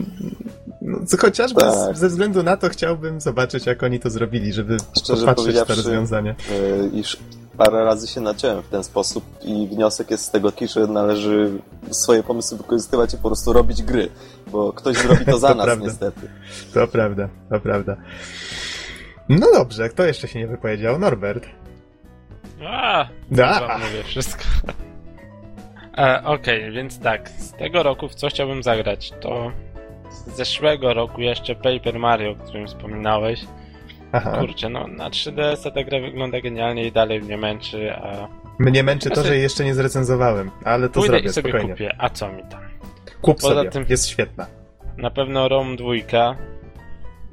no, 0.82 0.98
chociażby 1.18 1.60
tak. 1.60 1.96
ze 1.96 2.08
względu 2.08 2.42
na 2.42 2.56
to 2.56 2.68
chciałbym 2.68 3.20
zobaczyć, 3.20 3.66
jak 3.66 3.82
oni 3.82 4.00
to 4.00 4.10
zrobili, 4.10 4.52
żeby 4.52 4.76
Szczerze 4.98 5.26
popatrzeć 5.26 5.56
rozwiązanie. 5.68 6.34
Yy, 6.50 7.00
iż 7.00 7.18
parę 7.56 7.84
razy 7.84 8.06
się 8.06 8.20
naciąłem 8.20 8.62
w 8.62 8.68
ten 8.68 8.84
sposób 8.84 9.24
i 9.42 9.68
wniosek 9.68 10.10
jest 10.10 10.24
z 10.24 10.30
tego 10.30 10.52
taki, 10.52 10.68
że 10.68 10.86
należy 10.86 11.50
swoje 11.90 12.22
pomysły 12.22 12.58
wykorzystywać 12.58 13.14
i 13.14 13.16
po 13.16 13.28
prostu 13.28 13.52
robić 13.52 13.82
gry, 13.82 14.08
bo 14.46 14.72
ktoś 14.72 14.96
zrobi 14.96 15.24
to 15.24 15.38
za 15.48 15.48
to 15.48 15.54
nas 15.54 15.64
prawda. 15.66 15.84
niestety. 15.86 16.20
To 16.74 16.86
prawda, 16.86 17.28
to 17.50 17.60
prawda. 17.60 17.96
No 19.28 19.46
dobrze, 19.52 19.88
kto 19.88 20.04
jeszcze 20.04 20.28
się 20.28 20.38
nie 20.38 20.46
wypowiedział? 20.46 20.98
Norbert. 20.98 21.46
A, 22.66 23.08
da. 23.30 23.78
mówię 23.78 24.02
wszystko. 24.04 24.44
E, 25.98 26.22
Okej, 26.24 26.60
okay, 26.60 26.72
więc 26.72 26.98
tak, 26.98 27.28
z 27.28 27.52
tego 27.52 27.82
roku 27.82 28.08
w 28.08 28.14
co 28.14 28.28
chciałbym 28.28 28.62
zagrać, 28.62 29.12
to 29.20 29.52
z 30.10 30.36
zeszłego 30.36 30.94
roku 30.94 31.20
jeszcze 31.20 31.54
Paper 31.54 31.98
Mario, 31.98 32.30
o 32.30 32.34
którym 32.34 32.66
wspominałeś. 32.66 33.40
Aha. 34.12 34.36
Kurczę, 34.40 34.68
no 34.68 34.86
na 34.86 35.10
3DS 35.10 35.72
ta 35.72 35.84
gra 35.84 36.00
wygląda 36.00 36.40
genialnie 36.40 36.86
i 36.86 36.92
dalej 36.92 37.20
mnie 37.20 37.36
męczy, 37.36 37.94
a... 37.96 38.28
Mnie 38.58 38.82
męczy 38.82 39.10
to, 39.10 39.24
że 39.24 39.36
jeszcze 39.36 39.64
nie 39.64 39.74
zrecenzowałem, 39.74 40.50
ale 40.64 40.88
to 40.88 40.94
Pójdę 40.94 41.12
zrobię, 41.12 41.28
i 41.28 41.32
sobie 41.32 41.50
spokojnie. 41.50 41.72
kupię, 41.72 41.94
a 41.98 42.08
co 42.10 42.32
mi 42.32 42.42
tam? 42.42 42.60
Kup 43.22 43.40
Poza 43.40 43.54
sobie, 43.54 43.70
tym, 43.70 43.84
jest 43.88 44.08
świetna. 44.08 44.46
Na 44.96 45.10
pewno 45.10 45.48
ROM 45.48 45.76
2, 45.76 45.86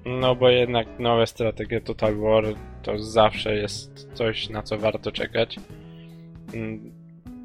no 0.05 0.35
bo 0.35 0.49
jednak 0.49 0.87
nowe 0.99 1.27
strategie 1.27 1.81
Total 1.81 2.15
War 2.17 2.43
to 2.83 2.99
zawsze 2.99 3.55
jest 3.55 4.09
coś, 4.13 4.49
na 4.49 4.63
co 4.63 4.77
warto 4.77 5.11
czekać. 5.11 5.55
Mm, 6.53 6.91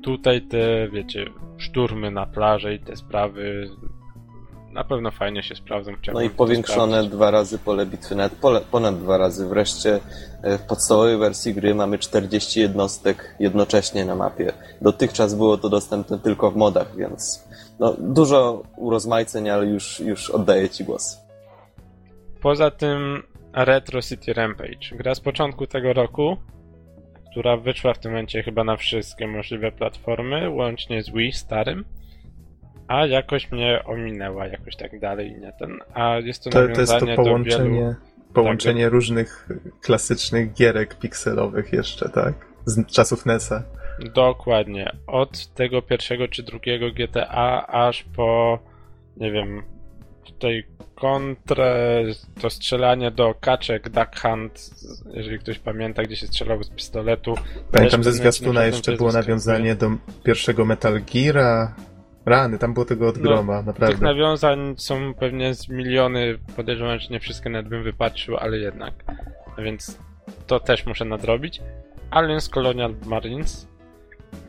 tutaj 0.02 0.42
te, 0.42 0.88
wiecie, 0.88 1.24
szturmy 1.58 2.10
na 2.10 2.26
plaży 2.26 2.74
i 2.74 2.78
te 2.78 2.96
sprawy 2.96 3.70
na 4.74 4.84
pewno 4.84 5.10
fajnie 5.10 5.42
się 5.42 5.54
sprawdzą. 5.54 5.92
No 6.12 6.22
i 6.22 6.30
powiększone 6.30 7.04
dwa 7.04 7.30
razy 7.30 7.58
pole 7.58 7.86
bitwy, 7.86 8.14
nawet 8.14 8.38
pole, 8.38 8.60
ponad 8.70 8.98
dwa 8.98 9.18
razy. 9.18 9.48
Wreszcie 9.48 10.00
e, 10.42 10.58
w 10.58 10.62
podstawowej 10.62 11.18
wersji 11.18 11.54
gry 11.54 11.74
mamy 11.74 11.98
40 11.98 12.60
jednostek 12.60 13.34
jednocześnie 13.40 14.04
na 14.04 14.14
mapie. 14.14 14.52
Dotychczas 14.80 15.34
było 15.34 15.58
to 15.58 15.68
dostępne 15.68 16.18
tylko 16.18 16.50
w 16.50 16.56
modach, 16.56 16.96
więc 16.96 17.44
no, 17.78 17.96
dużo 17.98 18.62
urozmaiceń, 18.76 19.50
ale 19.50 19.66
już, 19.66 20.00
już 20.00 20.30
oddaję 20.30 20.70
Ci 20.70 20.84
głos. 20.84 21.18
Poza 22.42 22.70
tym 22.70 23.22
Retro 23.52 24.02
City 24.02 24.32
Rampage. 24.32 24.96
Gra 24.96 25.14
z 25.14 25.20
początku 25.20 25.66
tego 25.66 25.92
roku, 25.92 26.36
która 27.30 27.56
wyszła 27.56 27.94
w 27.94 27.98
tym 27.98 28.12
momencie 28.12 28.42
chyba 28.42 28.64
na 28.64 28.76
wszystkie 28.76 29.26
możliwe 29.26 29.72
platformy, 29.72 30.50
łącznie 30.50 31.02
z 31.02 31.10
Wii 31.10 31.32
starym 31.32 31.84
a 32.88 33.06
jakoś 33.06 33.52
mnie 33.52 33.84
ominęła, 33.84 34.46
jakoś 34.46 34.76
tak 34.76 35.00
dalej, 35.00 35.36
nie 35.40 35.52
ten. 35.52 35.78
A 35.94 36.16
jest 36.18 36.44
to, 36.44 36.50
to 36.50 36.58
nawiązanie 36.58 36.74
to 36.74 36.80
jest 36.80 37.16
to 37.16 37.22
połączenie, 37.22 37.80
wielu... 37.80 37.94
połączenie 38.34 38.84
tak, 38.84 38.92
różnych 38.92 39.48
klasycznych 39.80 40.52
gierek 40.52 40.98
pikselowych 40.98 41.72
jeszcze, 41.72 42.08
tak? 42.08 42.34
Z 42.64 42.86
czasów 42.86 43.26
NESa. 43.26 43.62
Dokładnie. 44.14 44.92
Od 45.06 45.46
tego 45.46 45.82
pierwszego 45.82 46.28
czy 46.28 46.42
drugiego 46.42 46.90
GTA 46.90 47.66
aż 47.66 48.04
po, 48.16 48.58
nie 49.16 49.32
wiem, 49.32 49.62
tutaj 50.24 50.64
kontrę, 50.94 52.02
to 52.40 52.50
strzelanie 52.50 53.10
do 53.10 53.34
kaczek, 53.40 53.88
Duck 53.88 54.20
Hunt, 54.20 54.70
jeżeli 55.14 55.38
ktoś 55.38 55.58
pamięta, 55.58 56.02
gdzie 56.02 56.16
się 56.16 56.26
strzelało 56.26 56.64
z 56.64 56.70
pistoletu. 56.70 57.34
Pamiętam, 57.72 58.04
ze 58.04 58.12
zwiastuna 58.12 58.64
jeszcze 58.64 58.96
było 58.96 59.12
nawiązanie 59.12 59.74
do 59.74 59.90
pierwszego 60.24 60.64
Metal 60.64 61.00
Geara. 61.12 61.74
Rany, 62.26 62.58
tam 62.58 62.74
było 62.74 62.84
tego 62.86 63.08
od 63.08 63.16
No, 63.16 63.22
groma, 63.22 63.58
Tych 63.58 63.66
naprawdę. 63.66 64.04
nawiązań 64.06 64.74
są 64.78 65.14
pewnie 65.14 65.54
z 65.54 65.68
miliony, 65.68 66.38
podejrzewam, 66.56 66.98
że 66.98 67.08
nie 67.08 67.20
wszystkie 67.20 67.50
nawet 67.50 67.68
bym 67.68 67.82
wypatrzył, 67.82 68.36
ale 68.36 68.58
jednak. 68.58 68.94
No 69.58 69.64
więc 69.64 69.98
to 70.46 70.60
też 70.60 70.86
muszę 70.86 71.04
nadrobić. 71.04 71.60
Aliens 72.10 72.48
Colonial 72.48 72.94
Marines. 73.06 73.68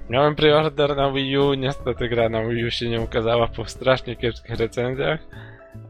Miałem 0.10 0.36
preorder 0.36 0.96
na 0.96 1.12
Wii 1.12 1.38
U, 1.38 1.54
niestety 1.54 2.10
gra 2.10 2.30
na 2.30 2.44
Wii 2.48 2.66
U 2.66 2.72
się 2.72 2.90
nie 2.90 3.02
ukazała 3.02 3.48
po 3.48 3.66
strasznie 3.66 4.16
kiepskich 4.16 4.56
recenzjach. 4.56 5.20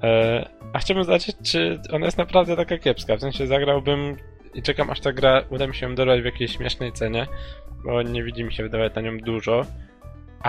E, 0.03 0.49
a 0.73 0.79
chciałbym 0.79 1.03
zobaczyć, 1.03 1.35
czy 1.43 1.79
ona 1.91 2.05
jest 2.05 2.17
naprawdę 2.17 2.55
taka 2.55 2.77
kiepska. 2.77 3.17
W 3.17 3.19
sensie 3.19 3.47
zagrałbym 3.47 4.17
i 4.53 4.61
czekam 4.61 4.89
aż 4.89 4.99
ta 4.99 5.11
gra 5.13 5.41
uda 5.49 5.67
mi 5.67 5.75
się 5.75 5.89
ją 5.89 5.95
dorwać 5.95 6.21
w 6.21 6.25
jakiejś 6.25 6.51
śmiesznej 6.57 6.91
cenie, 6.91 7.27
bo 7.85 8.01
nie 8.01 8.23
widzi 8.23 8.43
mi 8.43 8.53
się 8.53 8.63
wydawać 8.63 8.95
na 8.95 9.01
nią 9.01 9.17
dużo. 9.17 9.65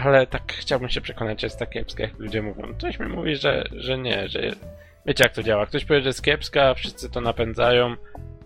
Ale 0.04 0.26
tak 0.26 0.52
chciałbym 0.52 0.88
się 0.88 1.00
przekonać, 1.00 1.40
że 1.40 1.46
jest 1.46 1.58
tak 1.58 1.70
kiepska, 1.70 2.02
jak 2.02 2.18
ludzie 2.18 2.42
mówią. 2.42 2.74
Ktoś 2.78 2.98
mi 2.98 3.06
mówi, 3.06 3.36
że, 3.36 3.64
że 3.72 3.98
nie, 3.98 4.28
że... 4.28 4.40
Wiecie 5.06 5.24
jak 5.24 5.32
to 5.32 5.42
działa. 5.42 5.66
Ktoś 5.66 5.84
powie, 5.84 6.00
że 6.00 6.08
jest 6.08 6.22
kiepska, 6.22 6.74
wszyscy 6.74 7.10
to 7.10 7.20
napędzają 7.20 7.96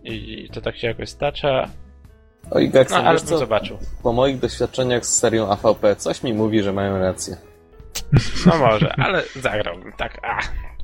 i 0.05 0.49
to 0.53 0.61
tak 0.61 0.77
się 0.77 0.87
jakoś 0.87 1.09
stacza. 1.09 1.69
Oj, 2.51 2.67
No, 2.67 2.73
Gekson, 2.73 3.07
ale 3.07 3.19
bym 3.19 3.27
co? 3.27 3.39
zobaczył. 3.39 3.79
Po 4.03 4.13
moich 4.13 4.39
doświadczeniach 4.39 5.07
z 5.07 5.19
serią 5.19 5.51
AVP 5.51 5.97
coś 5.97 6.23
mi 6.23 6.35
mówi, 6.35 6.63
że 6.63 6.73
mają 6.73 6.99
rację. 6.99 7.37
No 8.47 8.59
może, 8.59 8.93
ale 8.99 9.23
zagrałbym 9.37 9.93
tak, 9.93 10.19
a, 10.25 10.39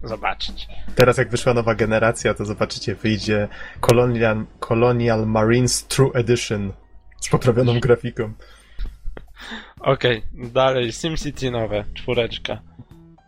zobaczyć. 0.09 0.67
Teraz 0.95 1.19
jak 1.19 1.31
wyszła 1.31 1.55
nowa 1.55 1.75
generacja, 1.75 2.35
to 2.35 2.45
zobaczycie, 2.45 2.95
wyjdzie 2.95 3.49
Colonial, 3.81 4.45
Colonial 4.61 5.27
Marines 5.27 5.87
True 5.87 6.11
Edition 6.15 6.73
z 7.21 7.29
poprawioną 7.29 7.81
grafiką. 7.87 8.33
Okej, 9.87 10.23
dalej, 10.33 10.93
SimCity 10.93 11.51
nowe, 11.51 11.85
czwóreczka. 11.95 12.63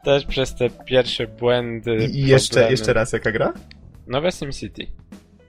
Też 0.05 0.27
przez 0.27 0.55
te 0.55 0.71
pierwsze 0.71 1.27
błędy. 1.27 2.09
I, 2.13 2.27
jeszcze, 2.27 2.51
problemy. 2.51 2.71
jeszcze 2.71 2.93
raz 2.93 3.13
jaka 3.13 3.33
gra? 3.33 3.53
Nowe 4.07 4.33
SimCity. 4.33 4.87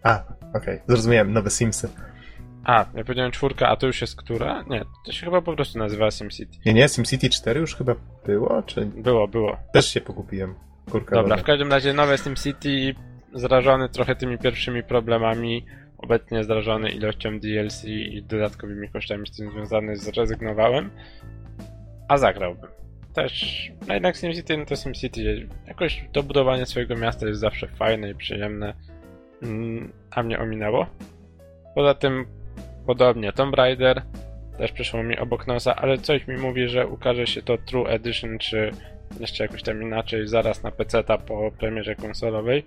A, 0.04 0.24
okej, 0.54 0.80
zrozumiałem, 0.88 1.34
nowe 1.34 1.50
Simsy. 1.50 1.90
A, 2.64 2.86
ja 2.96 3.04
powiedziałem 3.04 3.32
czwórka, 3.32 3.68
a 3.68 3.76
to 3.76 3.88
już 3.88 4.02
jest 4.02 4.16
która? 4.16 4.64
Nie, 4.70 4.86
to 5.06 5.12
się 5.12 5.26
chyba 5.26 5.42
po 5.42 5.56
prostu 5.56 5.80
nazywa 5.80 6.12
SimCity. 6.12 6.58
Nie, 6.66 6.74
nie, 6.74 6.90
SimCity 6.90 7.30
4 7.30 7.60
już 7.60 7.76
chyba 7.76 7.96
było, 8.26 8.64
czy... 8.64 8.86
Było, 8.86 9.28
było. 9.28 9.58
Też 9.74 9.88
się 9.88 10.02
pogubiłem. 10.02 10.56
Kurka 10.92 11.16
Dobra, 11.16 11.36
woda. 11.36 11.44
w 11.44 11.46
każdym 11.46 11.72
razie 11.72 11.94
nowe 11.94 12.18
SimCity, 12.18 12.96
zrażony 13.34 13.90
trochę 13.90 14.16
tymi 14.16 14.38
pierwszymi 14.38 14.84
problemami, 14.84 15.66
obecnie 16.02 16.44
zrażony 16.44 16.90
ilością 16.90 17.40
DLC 17.40 17.84
i 17.86 18.24
dodatkowymi 18.24 18.90
kosztami 18.90 19.28
z 19.28 19.38
tym 19.38 19.52
związanych, 19.52 19.98
zrezygnowałem, 19.98 20.90
a 22.08 22.18
zagrałbym. 22.18 22.70
Też, 23.14 23.72
no 23.88 23.94
jednak 23.94 24.16
SimCity, 24.16 24.58
no 24.58 24.66
to 24.66 24.76
SimCity, 24.76 25.48
jakoś 25.68 26.06
to 26.12 26.24
budowanie 26.24 26.66
swojego 26.66 26.96
miasta 26.96 27.28
jest 27.28 27.40
zawsze 27.40 27.68
fajne 27.68 28.10
i 28.10 28.16
przyjemne, 28.16 28.74
mm, 29.44 29.92
a 30.12 30.24
mnie 30.24 30.40
ominęło. 30.40 30.88
Poza 31.76 31.94
tym, 31.94 32.26
podobnie 32.86 33.34
Tomb 33.34 33.56
Raider, 33.56 34.02
też 34.58 34.72
przyszło 34.72 35.04
mi 35.04 35.18
obok 35.18 35.48
nosa, 35.48 35.76
ale 35.76 35.98
coś 35.98 36.28
mi 36.28 36.38
mówi, 36.38 36.68
że 36.68 36.88
ukaże 36.88 37.28
się 37.28 37.42
to 37.42 37.58
True 37.58 37.90
Edition, 37.90 38.38
czy 38.38 38.72
jeszcze 39.20 39.44
jakoś 39.44 39.64
tam 39.64 39.82
inaczej, 39.82 40.28
zaraz 40.28 40.64
na 40.64 40.72
PC-ta 40.72 41.18
po 41.18 41.52
premierze 41.60 41.96
konsolowej. 41.96 42.66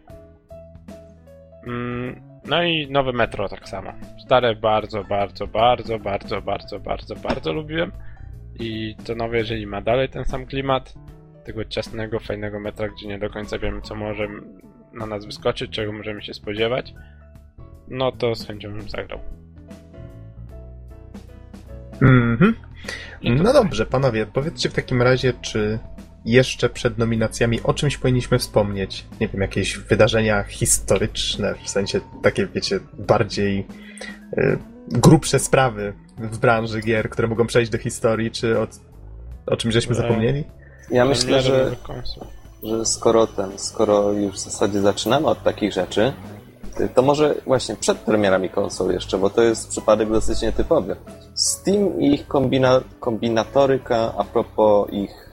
Mm, 1.67 2.21
no 2.45 2.63
i 2.63 2.91
nowe 2.91 3.13
Metro 3.13 3.49
tak 3.49 3.69
samo. 3.69 3.93
Stare 4.25 4.57
bardzo, 4.57 5.05
bardzo, 5.05 5.47
bardzo, 5.47 5.99
bardzo, 5.99 6.43
bardzo, 6.43 6.81
bardzo, 6.81 7.17
bardzo 7.17 7.53
lubiłem. 7.53 7.93
I 8.61 8.97
to 9.05 9.15
nowe, 9.15 9.39
jeżeli 9.39 9.67
ma 9.67 9.81
dalej 9.81 10.09
ten 10.09 10.25
sam 10.25 10.47
klimat, 10.47 10.95
tego 11.45 11.65
ciasnego, 11.65 12.21
fajnego 12.21 12.61
metra, 12.61 12.89
gdzie 12.89 13.09
nie 13.09 13.19
do 13.19 13.31
końca 13.31 13.59
wiemy, 13.59 13.81
co 13.81 13.95
może 13.95 14.29
na 14.93 15.07
nas 15.07 15.27
wyskoczyć, 15.27 15.71
czego 15.71 15.93
możemy 15.93 16.23
się 16.23 16.35
spodziewać, 16.35 16.95
no 17.89 18.13
to 18.13 18.35
z 18.35 18.47
chęcią 18.47 18.73
bym 18.73 18.89
zagrał. 18.89 19.19
Mhm. 22.03 22.55
No 23.25 23.45
tak. 23.45 23.53
dobrze, 23.53 23.87
panowie, 23.87 24.27
powiedzcie 24.27 24.69
w 24.69 24.75
takim 24.75 25.03
razie, 25.03 25.33
czy 25.41 25.79
jeszcze 26.25 26.69
przed 26.69 26.99
nominacjami 26.99 27.63
o 27.63 27.75
czymś 27.75 27.99
powinniśmy 27.99 28.39
wspomnieć? 28.39 29.05
Nie 29.21 29.29
wiem, 29.29 29.41
jakieś 29.41 29.79
wydarzenia 29.79 30.43
historyczne, 30.43 31.55
w 31.65 31.69
sensie 31.69 32.01
takie, 32.23 32.47
wiecie, 32.47 32.81
bardziej 32.99 33.67
y, 34.39 34.59
grubsze 34.89 35.39
sprawy 35.39 35.93
w 36.19 36.39
branży 36.39 36.81
gier, 36.81 37.11
które 37.11 37.29
mogą 37.29 37.47
przejść 37.47 37.71
do 37.71 37.79
historii, 37.79 38.31
czy 38.31 38.59
o, 38.59 38.67
o 39.47 39.57
czymś 39.57 39.75
żeśmy 39.75 39.93
E, 39.93 39.97
zapomnieli? 39.97 40.45
Ja 40.91 41.05
myślę, 41.05 41.43
że, 41.43 41.77
że 42.63 42.87
skoro 42.87 43.27
ten, 43.27 43.59
skoro 43.59 44.13
już 44.13 44.35
w 44.35 44.39
zasadzie 44.39 44.81
zaczynamy 44.81 45.27
od 45.27 45.43
takich 45.43 45.73
rzeczy, 45.73 46.13
to 46.95 47.03
może 47.03 47.35
właśnie 47.47 47.77
przed 47.77 47.99
premierami 47.99 48.49
konsol 48.49 48.93
jeszcze, 48.93 49.19
bo 49.19 49.31
to 49.31 49.43
jest 49.43 49.69
przypadek 49.69 50.11
dosyć 50.11 50.43
nietypowy. 50.43 50.97
Steam 51.35 52.01
i 52.01 52.15
ich 52.15 52.29
kombina, 52.29 52.81
kombinatoryka 53.01 54.15
a 54.19 54.25
propos 54.25 54.93
ich 54.93 55.33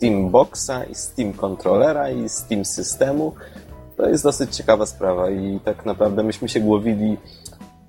Steam 0.00 0.30
Boxa 0.30 0.84
i 0.90 0.94
Steam 0.94 1.32
Controllera 1.32 2.10
i 2.10 2.28
Steam 2.28 2.64
systemu, 2.64 3.34
to 3.96 4.08
jest 4.08 4.24
dosyć 4.24 4.56
ciekawa 4.56 4.86
sprawa 4.86 5.30
i 5.30 5.60
tak 5.64 5.86
naprawdę 5.86 6.22
myśmy 6.22 6.48
się 6.48 6.60
głowili, 6.60 7.16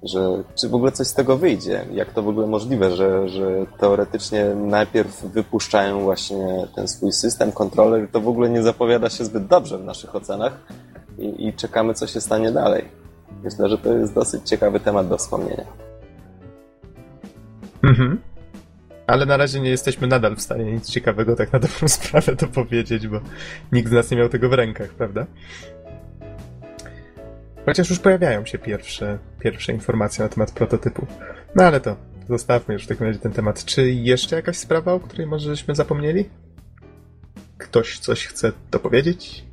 że 0.03 0.43
czy 0.55 0.69
w 0.69 0.75
ogóle 0.75 0.91
coś 0.91 1.07
z 1.07 1.13
tego 1.13 1.37
wyjdzie, 1.37 1.85
jak 1.93 2.13
to 2.13 2.23
w 2.23 2.27
ogóle 2.27 2.47
możliwe, 2.47 2.95
że, 2.95 3.29
że 3.29 3.65
teoretycznie 3.79 4.45
najpierw 4.55 5.23
wypuszczają 5.23 6.01
właśnie 6.01 6.67
ten 6.75 6.87
swój 6.87 7.11
system, 7.11 7.51
kontroler, 7.51 8.07
to 8.11 8.21
w 8.21 8.27
ogóle 8.27 8.49
nie 8.49 8.63
zapowiada 8.63 9.09
się 9.09 9.25
zbyt 9.25 9.45
dobrze 9.47 9.77
w 9.77 9.85
naszych 9.85 10.15
ocenach 10.15 10.57
i, 11.17 11.47
i 11.47 11.53
czekamy, 11.53 11.93
co 11.93 12.07
się 12.07 12.21
stanie 12.21 12.51
dalej. 12.51 12.85
Myślę, 13.43 13.69
że 13.69 13.77
to 13.77 13.93
jest 13.93 14.13
dosyć 14.13 14.49
ciekawy 14.49 14.79
temat 14.79 15.07
do 15.07 15.17
wspomnienia. 15.17 15.65
Mhm. 17.83 18.30
Ale 19.11 19.25
na 19.25 19.37
razie 19.37 19.59
nie 19.59 19.69
jesteśmy 19.69 20.07
nadal 20.07 20.35
w 20.35 20.41
stanie 20.41 20.65
nic 20.65 20.89
ciekawego 20.89 21.35
tak 21.35 21.53
na 21.53 21.59
dobrą 21.59 21.87
sprawę 21.97 22.35
to 22.35 22.47
powiedzieć, 22.47 23.07
bo 23.07 23.21
nikt 23.71 23.89
z 23.89 23.91
nas 23.91 24.11
nie 24.11 24.17
miał 24.17 24.29
tego 24.29 24.49
w 24.49 24.53
rękach, 24.53 24.89
prawda? 24.89 25.25
Chociaż 27.65 27.89
już 27.89 27.99
pojawiają 27.99 28.45
się 28.45 28.57
pierwsze, 28.57 29.19
pierwsze 29.39 29.73
informacje 29.73 30.23
na 30.23 30.29
temat 30.29 30.51
prototypu. 30.51 31.07
No 31.55 31.63
ale 31.63 31.79
to 31.79 31.95
zostawmy 32.29 32.73
już 32.73 32.83
w 32.83 32.87
takim 32.87 33.07
razie 33.07 33.19
ten 33.19 33.31
temat. 33.31 33.65
Czy 33.65 33.91
jeszcze 33.91 34.35
jakaś 34.35 34.57
sprawa, 34.57 34.93
o 34.93 34.99
której 34.99 35.27
może 35.27 35.49
żeśmy 35.49 35.75
zapomnieli? 35.75 36.29
Ktoś 37.57 37.99
coś 37.99 38.27
chce 38.27 38.51
dopowiedzieć? 38.71 39.45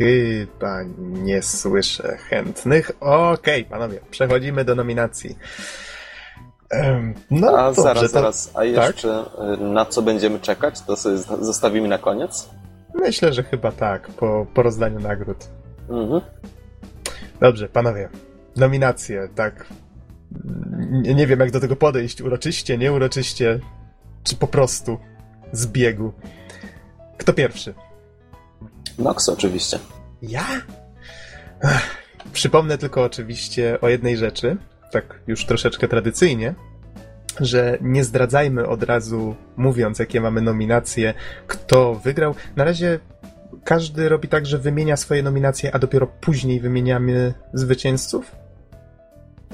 Chyba 0.00 0.82
nie 0.98 1.42
słyszę 1.42 2.16
chętnych. 2.16 2.90
Okej, 3.00 3.64
panowie, 3.64 4.00
przechodzimy 4.10 4.64
do 4.64 4.74
nominacji. 4.74 5.36
No, 7.30 7.58
A 7.58 7.62
dobrze, 7.66 7.82
zaraz, 7.82 8.02
to 8.02 8.08
zaraz, 8.08 8.50
a 8.54 8.64
jeszcze 8.64 9.24
y, 9.54 9.56
na 9.64 9.86
co 9.86 10.02
będziemy 10.02 10.40
czekać, 10.40 10.80
to 10.80 10.96
sobie 10.96 11.16
zostawimy 11.40 11.88
na 11.88 11.98
koniec. 11.98 12.48
myślę, 12.94 13.32
że 13.32 13.42
chyba 13.42 13.72
tak, 13.72 14.08
po, 14.08 14.46
po 14.54 14.62
rozdaniu 14.62 15.00
nagród. 15.00 15.36
Mhm. 15.88 16.20
Dobrze, 17.40 17.68
panowie, 17.68 18.08
nominacje, 18.56 19.28
tak. 19.34 19.66
Nie, 20.90 21.14
nie 21.14 21.26
wiem, 21.26 21.40
jak 21.40 21.50
do 21.50 21.60
tego 21.60 21.76
podejść, 21.76 22.20
uroczyście, 22.20 22.78
nieuroczyście, 22.78 23.60
czy 24.24 24.36
po 24.36 24.46
prostu 24.46 24.98
z 25.52 25.66
biegu. 25.66 26.12
Kto 27.18 27.32
pierwszy? 27.32 27.74
Nox 28.98 29.28
oczywiście. 29.28 29.78
Ja? 30.22 30.44
Ech, 31.64 32.02
Przypomnę 32.32 32.78
tylko 32.78 33.02
oczywiście 33.04 33.78
o 33.80 33.88
jednej 33.88 34.16
rzeczy, 34.16 34.56
tak 34.92 35.20
już 35.26 35.46
troszeczkę 35.46 35.88
tradycyjnie, 35.88 36.54
że 37.40 37.78
nie 37.80 38.04
zdradzajmy 38.04 38.68
od 38.68 38.82
razu, 38.82 39.34
mówiąc, 39.56 39.98
jakie 39.98 40.20
mamy 40.20 40.40
nominacje, 40.40 41.14
kto 41.46 41.94
wygrał. 41.94 42.34
Na 42.56 42.64
razie 42.64 42.98
każdy 43.64 44.08
robi 44.08 44.28
tak, 44.28 44.46
że 44.46 44.58
wymienia 44.58 44.96
swoje 44.96 45.22
nominacje, 45.22 45.74
a 45.74 45.78
dopiero 45.78 46.06
później 46.06 46.60
wymieniamy 46.60 47.34
zwycięzców. 47.52 48.36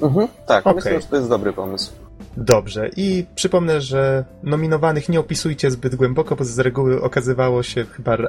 Mhm. 0.01 0.27
Tak, 0.47 0.67
Okej. 0.67 0.75
myślę, 0.75 1.01
że 1.01 1.07
to 1.07 1.15
jest 1.15 1.29
dobry 1.29 1.53
pomysł. 1.53 1.91
Dobrze, 2.37 2.89
i 2.97 3.25
przypomnę, 3.35 3.81
że 3.81 4.25
nominowanych 4.43 5.09
nie 5.09 5.19
opisujcie 5.19 5.71
zbyt 5.71 5.95
głęboko, 5.95 6.35
bo 6.35 6.43
z 6.43 6.59
reguły 6.59 7.01
okazywało 7.01 7.63
się 7.63 7.85
chyba 7.85 8.13
e, 8.13 8.27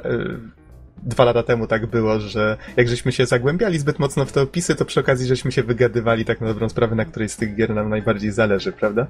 dwa 1.03 1.25
lata 1.25 1.43
temu 1.43 1.67
tak 1.67 1.85
było, 1.85 2.19
że 2.19 2.57
jak 2.77 2.87
żeśmy 2.87 3.11
się 3.11 3.25
zagłębiali 3.25 3.79
zbyt 3.79 3.99
mocno 3.99 4.25
w 4.25 4.31
te 4.31 4.41
opisy, 4.41 4.75
to 4.75 4.85
przy 4.85 4.99
okazji 4.99 5.27
żeśmy 5.27 5.51
się 5.51 5.63
wygadywali 5.63 6.25
tak 6.25 6.41
na 6.41 6.47
dobrą 6.47 6.69
sprawę, 6.69 6.95
na 6.95 7.05
której 7.05 7.29
z 7.29 7.37
tych 7.37 7.55
gier 7.55 7.75
nam 7.75 7.89
najbardziej 7.89 8.31
zależy, 8.31 8.71
prawda? 8.71 9.07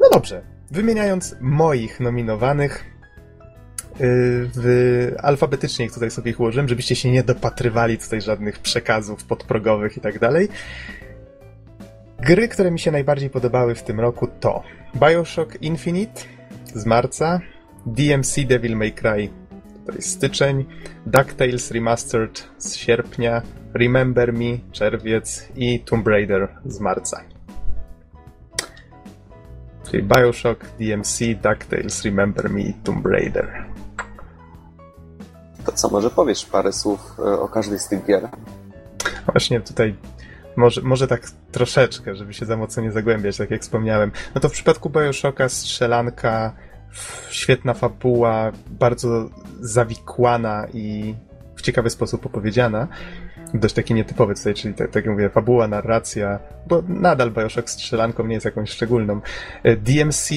No 0.00 0.08
dobrze, 0.12 0.42
wymieniając 0.70 1.36
moich 1.40 2.00
nominowanych, 2.00 2.94
w, 4.00 5.12
alfabetycznie 5.22 5.84
ich 5.84 5.92
tutaj 5.92 6.10
sobie 6.10 6.30
ich 6.30 6.40
ułożyłem, 6.40 6.68
żebyście 6.68 6.96
się 6.96 7.10
nie 7.10 7.22
dopatrywali 7.22 7.98
tutaj 7.98 8.20
żadnych 8.20 8.58
przekazów 8.58 9.24
podprogowych 9.24 9.96
i 9.96 10.00
tak 10.00 10.18
dalej. 10.18 10.48
Gry, 12.20 12.48
które 12.48 12.70
mi 12.70 12.80
się 12.80 12.90
najbardziej 12.90 13.30
podobały 13.30 13.74
w 13.74 13.82
tym 13.82 14.00
roku 14.00 14.28
to 14.40 14.62
Bioshock 14.96 15.62
Infinite 15.62 16.20
z 16.74 16.86
marca, 16.86 17.40
DMC 17.86 18.44
Devil 18.46 18.76
May 18.76 18.92
Cry 18.92 19.28
to 19.86 19.92
jest 19.92 20.10
styczeń, 20.10 20.64
DuckTales 21.06 21.70
Remastered 21.70 22.44
z 22.58 22.74
sierpnia, 22.76 23.42
Remember 23.74 24.32
Me 24.32 24.58
czerwiec 24.72 25.48
i 25.56 25.80
Tomb 25.80 26.06
Raider 26.06 26.48
z 26.66 26.80
marca. 26.80 27.20
Czyli 29.90 30.02
Bioshock, 30.02 30.66
DMC, 30.78 31.18
DuckTales, 31.42 32.04
Remember 32.04 32.50
Me 32.50 32.60
i 32.60 32.74
Tomb 32.74 33.06
Raider. 33.06 33.64
To 35.64 35.72
co, 35.72 35.88
może 35.88 36.10
powiesz 36.10 36.46
parę 36.46 36.72
słów 36.72 37.16
e, 37.18 37.22
o 37.22 37.48
każdej 37.48 37.78
z 37.78 37.88
tych 37.88 38.06
gier? 38.06 38.28
Właśnie 39.32 39.60
tutaj 39.60 39.96
może, 40.56 40.82
może 40.82 41.08
tak 41.08 41.30
troszeczkę, 41.52 42.14
żeby 42.14 42.34
się 42.34 42.46
za 42.46 42.56
mocno 42.56 42.82
nie 42.82 42.92
zagłębiać, 42.92 43.36
tak 43.36 43.50
jak 43.50 43.62
wspomniałem. 43.62 44.12
No 44.34 44.40
to 44.40 44.48
w 44.48 44.52
przypadku 44.52 44.90
Bioshocka 44.90 45.48
strzelanka, 45.48 46.52
świetna 47.30 47.74
fabuła, 47.74 48.52
bardzo 48.70 49.30
zawikłana 49.60 50.66
i 50.72 51.14
w 51.56 51.62
ciekawy 51.62 51.90
sposób 51.90 52.26
opowiedziana. 52.26 52.88
Dość 53.54 53.74
taki 53.74 53.94
nietypowy 53.94 54.34
tutaj, 54.34 54.54
czyli 54.54 54.74
tak, 54.74 54.90
tak 54.90 55.04
jak 55.04 55.14
mówię, 55.14 55.30
fabuła, 55.30 55.68
narracja, 55.68 56.38
bo 56.66 56.82
nadal 56.88 57.30
Bioshock 57.30 57.70
strzelanką 57.70 58.26
nie 58.26 58.34
jest 58.34 58.44
jakąś 58.44 58.70
szczególną. 58.70 59.20
E, 59.62 59.76
DMC, 59.76 60.30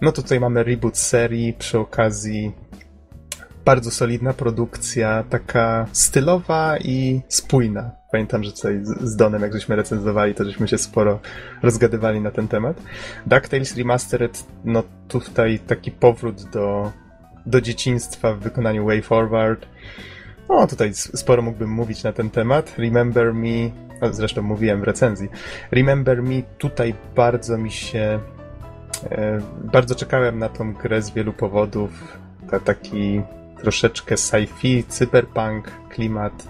no 0.00 0.12
tutaj 0.12 0.40
mamy 0.40 0.64
reboot 0.64 0.98
serii, 0.98 1.52
przy 1.52 1.78
okazji 1.78 2.52
bardzo 3.64 3.90
solidna 3.90 4.32
produkcja, 4.32 5.24
taka 5.30 5.86
stylowa 5.92 6.78
i 6.78 7.20
spójna. 7.28 7.90
Pamiętam, 8.12 8.44
że 8.44 8.52
tutaj 8.52 8.80
z 8.82 9.16
Donem, 9.16 9.42
jak 9.42 9.52
żeśmy 9.52 9.76
recenzowali, 9.76 10.34
to 10.34 10.44
żeśmy 10.44 10.68
się 10.68 10.78
sporo 10.78 11.20
rozgadywali 11.62 12.20
na 12.20 12.30
ten 12.30 12.48
temat. 12.48 12.82
DuckTales 13.26 13.76
Remastered, 13.76 14.44
no 14.64 14.82
tutaj 15.08 15.58
taki 15.58 15.90
powrót 15.90 16.44
do, 16.44 16.92
do 17.46 17.60
dzieciństwa 17.60 18.34
w 18.34 18.38
wykonaniu 18.38 18.86
Way 18.86 19.02
Forward. 19.02 19.66
No 20.48 20.66
tutaj 20.66 20.94
sporo 20.94 21.42
mógłbym 21.42 21.70
mówić 21.70 22.04
na 22.04 22.12
ten 22.12 22.30
temat. 22.30 22.74
Remember 22.78 23.34
Me, 23.34 23.70
no 24.02 24.12
zresztą 24.12 24.42
mówiłem 24.42 24.80
w 24.80 24.84
recenzji. 24.84 25.28
Remember 25.70 26.22
Me 26.22 26.42
tutaj 26.58 26.94
bardzo 27.16 27.58
mi 27.58 27.70
się... 27.70 28.20
E, 29.10 29.40
bardzo 29.72 29.94
czekałem 29.94 30.38
na 30.38 30.48
tą 30.48 30.72
grę 30.72 31.02
z 31.02 31.10
wielu 31.10 31.32
powodów. 31.32 32.18
Ta, 32.50 32.60
taki 32.60 33.22
troszeczkę 33.60 34.14
sci-fi, 34.14 34.84
cyberpunk, 34.88 35.70
klimat, 35.88 36.48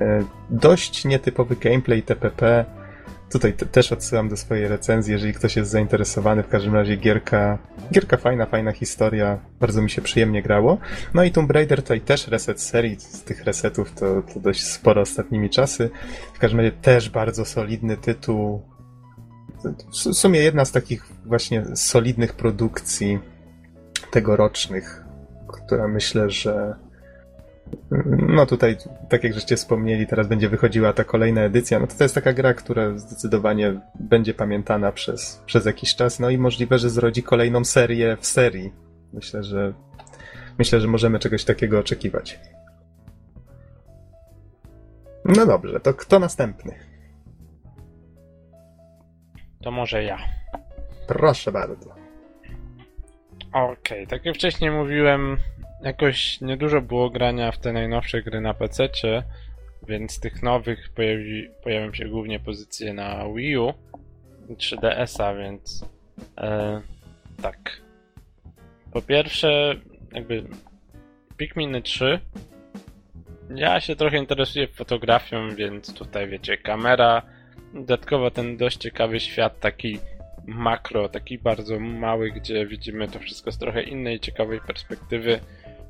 e, 0.00 0.24
dość 0.50 1.04
nietypowy 1.04 1.56
gameplay 1.56 2.02
TPP. 2.02 2.64
Tutaj 3.32 3.52
też 3.52 3.92
odsyłam 3.92 4.28
do 4.28 4.36
swojej 4.36 4.68
recenzji, 4.68 5.12
jeżeli 5.12 5.34
ktoś 5.34 5.56
jest 5.56 5.70
zainteresowany. 5.70 6.42
W 6.42 6.48
każdym 6.48 6.74
razie 6.74 6.96
gierka, 6.96 7.58
gierka 7.92 8.16
fajna, 8.16 8.46
fajna 8.46 8.72
historia. 8.72 9.38
Bardzo 9.60 9.82
mi 9.82 9.90
się 9.90 10.02
przyjemnie 10.02 10.42
grało. 10.42 10.78
No 11.14 11.24
i 11.24 11.30
Tomb 11.30 11.50
Raider 11.50 11.82
tutaj 11.82 12.00
też 12.00 12.28
reset 12.28 12.62
serii. 12.62 12.96
Z 13.00 13.22
tych 13.22 13.44
resetów 13.44 13.92
to, 13.92 14.22
to 14.34 14.40
dość 14.40 14.62
sporo 14.62 15.00
ostatnimi 15.02 15.50
czasy. 15.50 15.90
W 16.34 16.38
każdym 16.38 16.60
razie 16.60 16.72
też 16.72 17.10
bardzo 17.10 17.44
solidny 17.44 17.96
tytuł. 17.96 18.62
W 19.90 19.96
sumie 19.96 20.40
jedna 20.40 20.64
z 20.64 20.72
takich 20.72 21.06
właśnie 21.26 21.64
solidnych 21.76 22.32
produkcji 22.32 23.18
tegorocznych 24.10 25.09
która 25.52 25.88
myślę, 25.88 26.30
że 26.30 26.74
no 28.28 28.46
tutaj, 28.46 28.76
tak 29.08 29.24
jak 29.24 29.34
żeście 29.34 29.56
wspomnieli, 29.56 30.06
teraz 30.06 30.28
będzie 30.28 30.48
wychodziła 30.48 30.92
ta 30.92 31.04
kolejna 31.04 31.40
edycja, 31.40 31.78
no 31.78 31.86
to 31.86 31.94
to 31.94 32.04
jest 32.04 32.14
taka 32.14 32.32
gra, 32.32 32.54
która 32.54 32.98
zdecydowanie 32.98 33.80
będzie 34.00 34.34
pamiętana 34.34 34.92
przez, 34.92 35.42
przez 35.46 35.66
jakiś 35.66 35.96
czas, 35.96 36.20
no 36.20 36.30
i 36.30 36.38
możliwe, 36.38 36.78
że 36.78 36.90
zrodzi 36.90 37.22
kolejną 37.22 37.64
serię 37.64 38.16
w 38.20 38.26
serii. 38.26 38.72
Myślę, 39.12 39.42
że 39.42 39.72
myślę, 40.58 40.80
że 40.80 40.88
możemy 40.88 41.18
czegoś 41.18 41.44
takiego 41.44 41.78
oczekiwać. 41.78 42.40
No 45.24 45.46
dobrze, 45.46 45.80
to 45.80 45.94
kto 45.94 46.18
następny? 46.18 46.74
To 49.62 49.70
może 49.70 50.04
ja. 50.04 50.18
Proszę 51.06 51.52
bardzo. 51.52 51.99
Okej, 53.52 53.72
okay, 53.72 54.06
tak 54.06 54.24
jak 54.24 54.34
wcześniej 54.34 54.70
mówiłem, 54.70 55.36
jakoś 55.82 56.40
niedużo 56.40 56.82
było 56.82 57.10
grania 57.10 57.52
w 57.52 57.58
te 57.58 57.72
najnowsze 57.72 58.22
gry 58.22 58.40
na 58.40 58.54
PC, 58.54 58.88
więc 59.88 60.20
tych 60.20 60.42
nowych 60.42 60.88
pojawi, 60.94 61.48
pojawią 61.62 61.92
się 61.92 62.08
głównie 62.08 62.40
pozycje 62.40 62.94
na 62.94 63.24
Wii 63.34 63.58
U 63.58 63.72
i 64.48 64.56
3DS-a, 64.56 65.34
więc 65.34 65.84
e, 66.38 66.80
tak. 67.42 67.80
Po 68.92 69.02
pierwsze, 69.02 69.74
jakby 70.12 70.44
Pikmin 71.36 71.82
3 71.82 72.20
ja 73.54 73.80
się 73.80 73.96
trochę 73.96 74.18
interesuję 74.18 74.68
fotografią, 74.68 75.54
więc 75.54 75.94
tutaj 75.94 76.28
wiecie, 76.28 76.56
kamera, 76.56 77.22
dodatkowo 77.74 78.30
ten 78.30 78.56
dość 78.56 78.76
ciekawy 78.76 79.20
świat 79.20 79.60
taki 79.60 79.98
makro, 80.46 81.08
taki 81.08 81.38
bardzo 81.38 81.80
mały, 81.80 82.30
gdzie 82.30 82.66
widzimy 82.66 83.08
to 83.08 83.18
wszystko 83.18 83.52
z 83.52 83.58
trochę 83.58 83.82
innej, 83.82 84.20
ciekawej 84.20 84.60
perspektywy, 84.60 85.40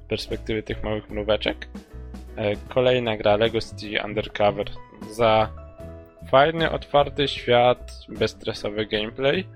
perspektywy 0.08 0.62
tych 0.62 0.82
małych 0.82 1.10
mróweczek. 1.10 1.68
E, 2.36 2.56
kolejna 2.56 3.16
gra 3.16 3.36
LEGO 3.36 3.60
City 3.60 4.02
Undercover 4.04 4.66
za 5.10 5.50
fajny, 6.30 6.70
otwarty 6.70 7.28
świat, 7.28 8.06
bezstresowy 8.08 8.86
gameplay. 8.86 9.46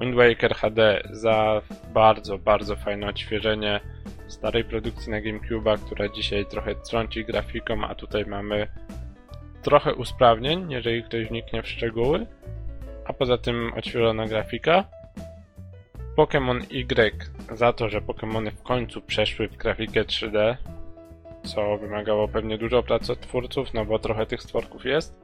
Wind 0.00 0.14
Waker 0.14 0.54
HD 0.54 1.02
za 1.10 1.62
bardzo, 1.94 2.38
bardzo 2.38 2.76
fajne 2.76 3.08
odświeżenie 3.08 3.80
starej 4.28 4.64
produkcji 4.64 5.10
na 5.10 5.20
GameCube'a, 5.20 5.78
która 5.78 6.08
dzisiaj 6.08 6.46
trochę 6.46 6.74
trąci 6.74 7.24
grafiką, 7.24 7.84
a 7.84 7.94
tutaj 7.94 8.26
mamy 8.26 8.68
trochę 9.62 9.94
usprawnień, 9.94 10.70
jeżeli 10.72 11.02
ktoś 11.02 11.26
wniknie 11.26 11.62
w 11.62 11.68
szczegóły 11.68 12.26
a 13.08 13.12
poza 13.12 13.38
tym 13.38 13.72
odświeżona 13.76 14.26
grafika. 14.26 14.84
Pokémon 16.16 16.64
Y 16.70 17.56
za 17.56 17.72
to, 17.72 17.88
że 17.88 18.00
Pokémony 18.00 18.50
w 18.50 18.62
końcu 18.62 19.02
przeszły 19.02 19.48
w 19.48 19.56
grafikę 19.56 20.04
3D, 20.04 20.56
co 21.44 21.78
wymagało 21.78 22.28
pewnie 22.28 22.58
dużo 22.58 22.82
pracy 22.82 23.12
od 23.12 23.20
twórców, 23.20 23.74
no 23.74 23.84
bo 23.84 23.98
trochę 23.98 24.26
tych 24.26 24.42
stworków 24.42 24.84
jest. 24.84 25.20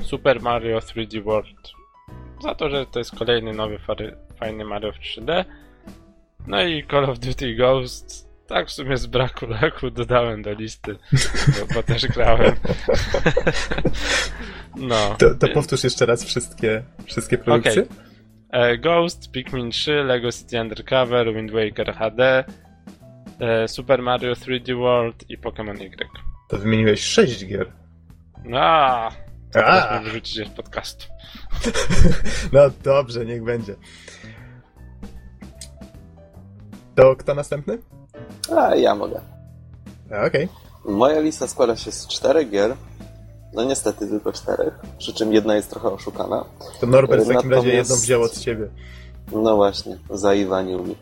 Super 0.00 0.42
Mario 0.42 0.78
3D 0.78 1.22
World 1.22 1.72
za 2.42 2.54
to, 2.54 2.68
że 2.68 2.86
to 2.86 2.98
jest 2.98 3.18
kolejny 3.18 3.52
nowy 3.52 3.78
fajny 4.38 4.64
Mario 4.64 4.92
w 4.92 4.98
3D. 4.98 5.44
No 6.46 6.62
i 6.62 6.86
Call 6.86 7.04
of 7.04 7.18
Duty 7.18 7.54
Ghost 7.54 8.33
tak, 8.46 8.68
w 8.68 8.72
sumie 8.72 8.96
z 8.96 9.06
braku 9.06 9.46
laku 9.46 9.90
dodałem 9.90 10.42
do 10.42 10.52
listy, 10.52 10.96
bo, 11.46 11.74
bo 11.74 11.82
też 11.82 12.06
grałem. 12.06 12.54
no. 14.76 15.16
To, 15.18 15.34
to 15.34 15.48
powtórz 15.48 15.84
jeszcze 15.84 16.06
raz 16.06 16.24
wszystkie, 16.24 16.82
wszystkie 17.04 17.38
produkcje. 17.38 17.82
Okay. 17.82 18.78
Ghost, 18.78 19.30
Pikmin 19.32 19.70
3, 19.70 19.92
Lego 19.92 20.32
City 20.32 20.60
Undercover, 20.60 21.34
Wind 21.34 21.50
Waker 21.50 21.94
HD, 21.94 22.44
e, 23.40 23.68
Super 23.68 24.02
Mario 24.02 24.32
3D 24.32 24.78
World 24.78 25.30
i 25.30 25.38
Pokémon 25.38 25.82
Y. 25.82 26.08
To 26.48 26.58
wymieniłeś 26.58 27.00
6 27.00 27.46
gier. 27.46 27.72
No, 28.44 29.08
to 29.52 29.60
wyrzucić 30.02 30.46
z 30.46 30.50
podcastu. 30.50 31.06
no 32.52 32.60
dobrze, 32.82 33.26
niech 33.26 33.44
będzie. 33.44 33.74
To 36.94 37.16
kto 37.16 37.34
następny? 37.34 37.78
A, 38.50 38.74
ja 38.74 38.94
mogę. 38.94 39.20
Okej. 40.06 40.26
Okay. 40.26 40.48
Moja 40.94 41.20
lista 41.20 41.46
składa 41.46 41.76
się 41.76 41.92
z 41.92 42.06
czterech 42.06 42.50
gier. 42.50 42.76
No 43.52 43.64
niestety 43.64 44.06
tylko 44.06 44.32
czterech, 44.32 44.74
przy 44.98 45.14
czym 45.14 45.32
jedna 45.32 45.56
jest 45.56 45.70
trochę 45.70 45.90
oszukana. 45.90 46.44
To 46.80 46.86
Norbert 46.86 47.24
w 47.24 47.28
takim 47.28 47.34
Natomiast... 47.34 47.66
razie 47.66 47.76
jedną 47.76 47.96
wziął 47.96 48.22
od 48.22 48.38
ciebie. 48.38 48.68
No 49.32 49.56
właśnie, 49.56 49.98
zaiwanił 50.10 50.84
mi. 50.84 50.96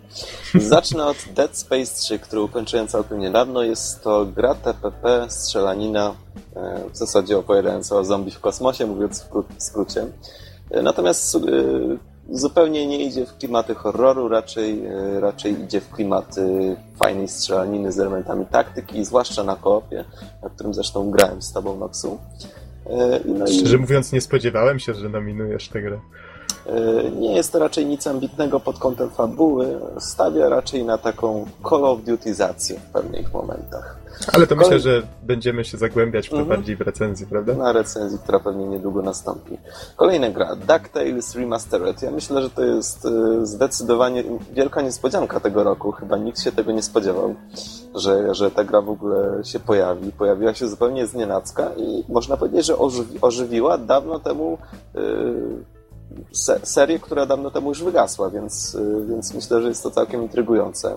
Zacznę 0.54 1.06
od 1.06 1.16
Dead 1.34 1.58
Space 1.58 1.94
3, 1.94 2.18
który 2.18 2.42
ukończyłem 2.42 2.88
całkiem 2.88 3.18
niedawno. 3.18 3.62
Jest 3.62 4.02
to 4.02 4.26
gra 4.26 4.54
TPP, 4.54 5.26
strzelanina, 5.28 6.14
e, 6.56 6.84
w 6.92 6.96
zasadzie 6.96 7.38
opowiadająca 7.38 7.96
o 7.96 8.04
zombie 8.04 8.30
w 8.30 8.40
kosmosie, 8.40 8.86
mówiąc 8.86 9.26
w 9.58 9.62
skrócie. 9.62 10.06
E, 10.70 10.82
natomiast 10.82 11.34
e, 11.34 11.38
zupełnie 12.30 12.86
nie 12.86 13.04
idzie 13.04 13.26
w 13.26 13.36
klimaty 13.36 13.74
horroru, 13.74 14.28
raczej, 14.28 14.86
e, 14.86 15.20
raczej 15.20 15.62
idzie 15.62 15.80
w 15.80 15.90
klimaty 15.90 16.76
fajnej 16.96 17.28
strzelaniny 17.28 17.92
z 17.92 18.00
elementami 18.00 18.46
taktyki, 18.46 19.04
zwłaszcza 19.04 19.44
na 19.44 19.56
koopie, 19.56 20.04
na 20.42 20.50
którym 20.50 20.74
zresztą 20.74 21.10
grałem 21.10 21.42
z 21.42 21.52
tobą, 21.52 21.78
Noxu. 21.78 22.18
E, 22.86 23.20
no 23.24 23.46
Szczerze 23.46 23.76
i... 23.76 23.80
mówiąc, 23.80 24.12
nie 24.12 24.20
spodziewałem 24.20 24.78
się, 24.78 24.94
że 24.94 25.08
nominujesz 25.08 25.68
tę 25.68 25.82
grę. 25.82 26.00
E, 26.66 27.10
nie 27.10 27.34
jest 27.36 27.52
to 27.52 27.58
raczej 27.58 27.86
nic 27.86 28.06
ambitnego 28.06 28.60
pod 28.60 28.78
kątem 28.78 29.10
fabuły, 29.10 29.80
stawia 29.98 30.48
raczej 30.48 30.84
na 30.84 30.98
taką 30.98 31.46
Call 31.70 31.84
of 31.84 32.04
Dutyzację 32.04 32.80
w 32.80 32.92
pewnych 32.92 33.32
momentach. 33.34 34.02
Ale 34.32 34.46
to 34.46 34.56
myślę, 34.56 34.80
że 34.80 35.02
będziemy 35.22 35.64
się 35.64 35.78
zagłębiać 35.78 36.26
w 36.26 36.30
to 36.30 36.36
Mhm. 36.36 36.56
bardziej 36.56 36.76
w 36.76 36.80
recenzji, 36.80 37.26
prawda? 37.26 37.54
Na 37.54 37.72
recenzji, 37.72 38.18
która 38.18 38.40
pewnie 38.40 38.66
niedługo 38.66 39.02
nastąpi. 39.02 39.58
Kolejna 39.96 40.30
gra, 40.30 40.56
DuckTales 40.56 41.34
Remastered. 41.34 42.02
Ja 42.02 42.10
myślę, 42.10 42.42
że 42.42 42.50
to 42.50 42.64
jest 42.64 43.06
e, 43.06 43.46
zdecydowanie 43.46 44.24
wielka 44.52 44.82
niespodzianka 44.82 45.40
tego 45.40 45.64
roku. 45.64 45.92
Chyba 45.92 46.16
nikt 46.16 46.40
się 46.40 46.52
tego 46.52 46.72
nie 46.72 46.82
spodziewał, 46.82 47.34
że, 47.94 48.34
że 48.34 48.50
ta 48.50 48.64
gra 48.64 48.80
w 48.80 48.90
ogóle 48.90 49.44
się 49.44 49.60
pojawi. 49.60 50.12
Pojawiła 50.12 50.54
się 50.54 50.68
zupełnie 50.68 51.06
z 51.06 51.14
nienacka 51.14 51.70
i 51.76 52.04
można 52.08 52.36
powiedzieć, 52.36 52.66
że 52.66 52.78
ożywi, 52.78 53.18
ożywiła 53.20 53.78
dawno 53.78 54.18
temu 54.18 54.58
e, 54.94 55.00
se, 56.32 56.60
serię, 56.62 56.98
która 56.98 57.26
dawno 57.26 57.50
temu 57.50 57.68
już 57.68 57.82
wygasła, 57.82 58.30
więc, 58.30 58.74
e, 58.74 59.06
więc 59.06 59.34
myślę, 59.34 59.62
że 59.62 59.68
jest 59.68 59.82
to 59.82 59.90
całkiem 59.90 60.22
intrygujące. 60.22 60.96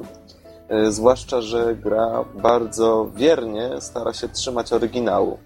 E, 0.70 0.92
Zwłaszcza, 0.92 1.42
że 1.42 1.76
gra 1.76 2.26
bardzo 2.42 3.08
wiernie 3.16 3.70
stara 3.80 4.14
się 4.14 4.30
trzymać 4.30 4.74
oryginału. 4.74 5.38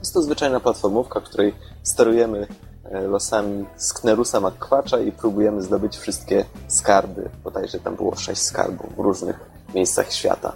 Jest 0.00 0.14
to 0.14 0.22
zwyczajna 0.22 0.60
platformówka, 0.60 1.20
której 1.20 1.54
sterujemy 1.82 2.46
e, 2.84 3.00
losami 3.00 3.66
Sknerusa 3.76 4.40
McQuacza 4.40 5.00
i 5.00 5.12
próbujemy 5.12 5.62
zdobyć 5.62 5.96
wszystkie 5.96 6.44
skarby. 6.68 7.30
Bodajże 7.44 7.78
tam 7.78 7.96
było 7.96 8.16
sześć 8.16 8.42
skarbów 8.42 8.96
w 8.96 8.98
różnych 8.98 9.50
miejscach 9.74 10.12
świata. 10.12 10.52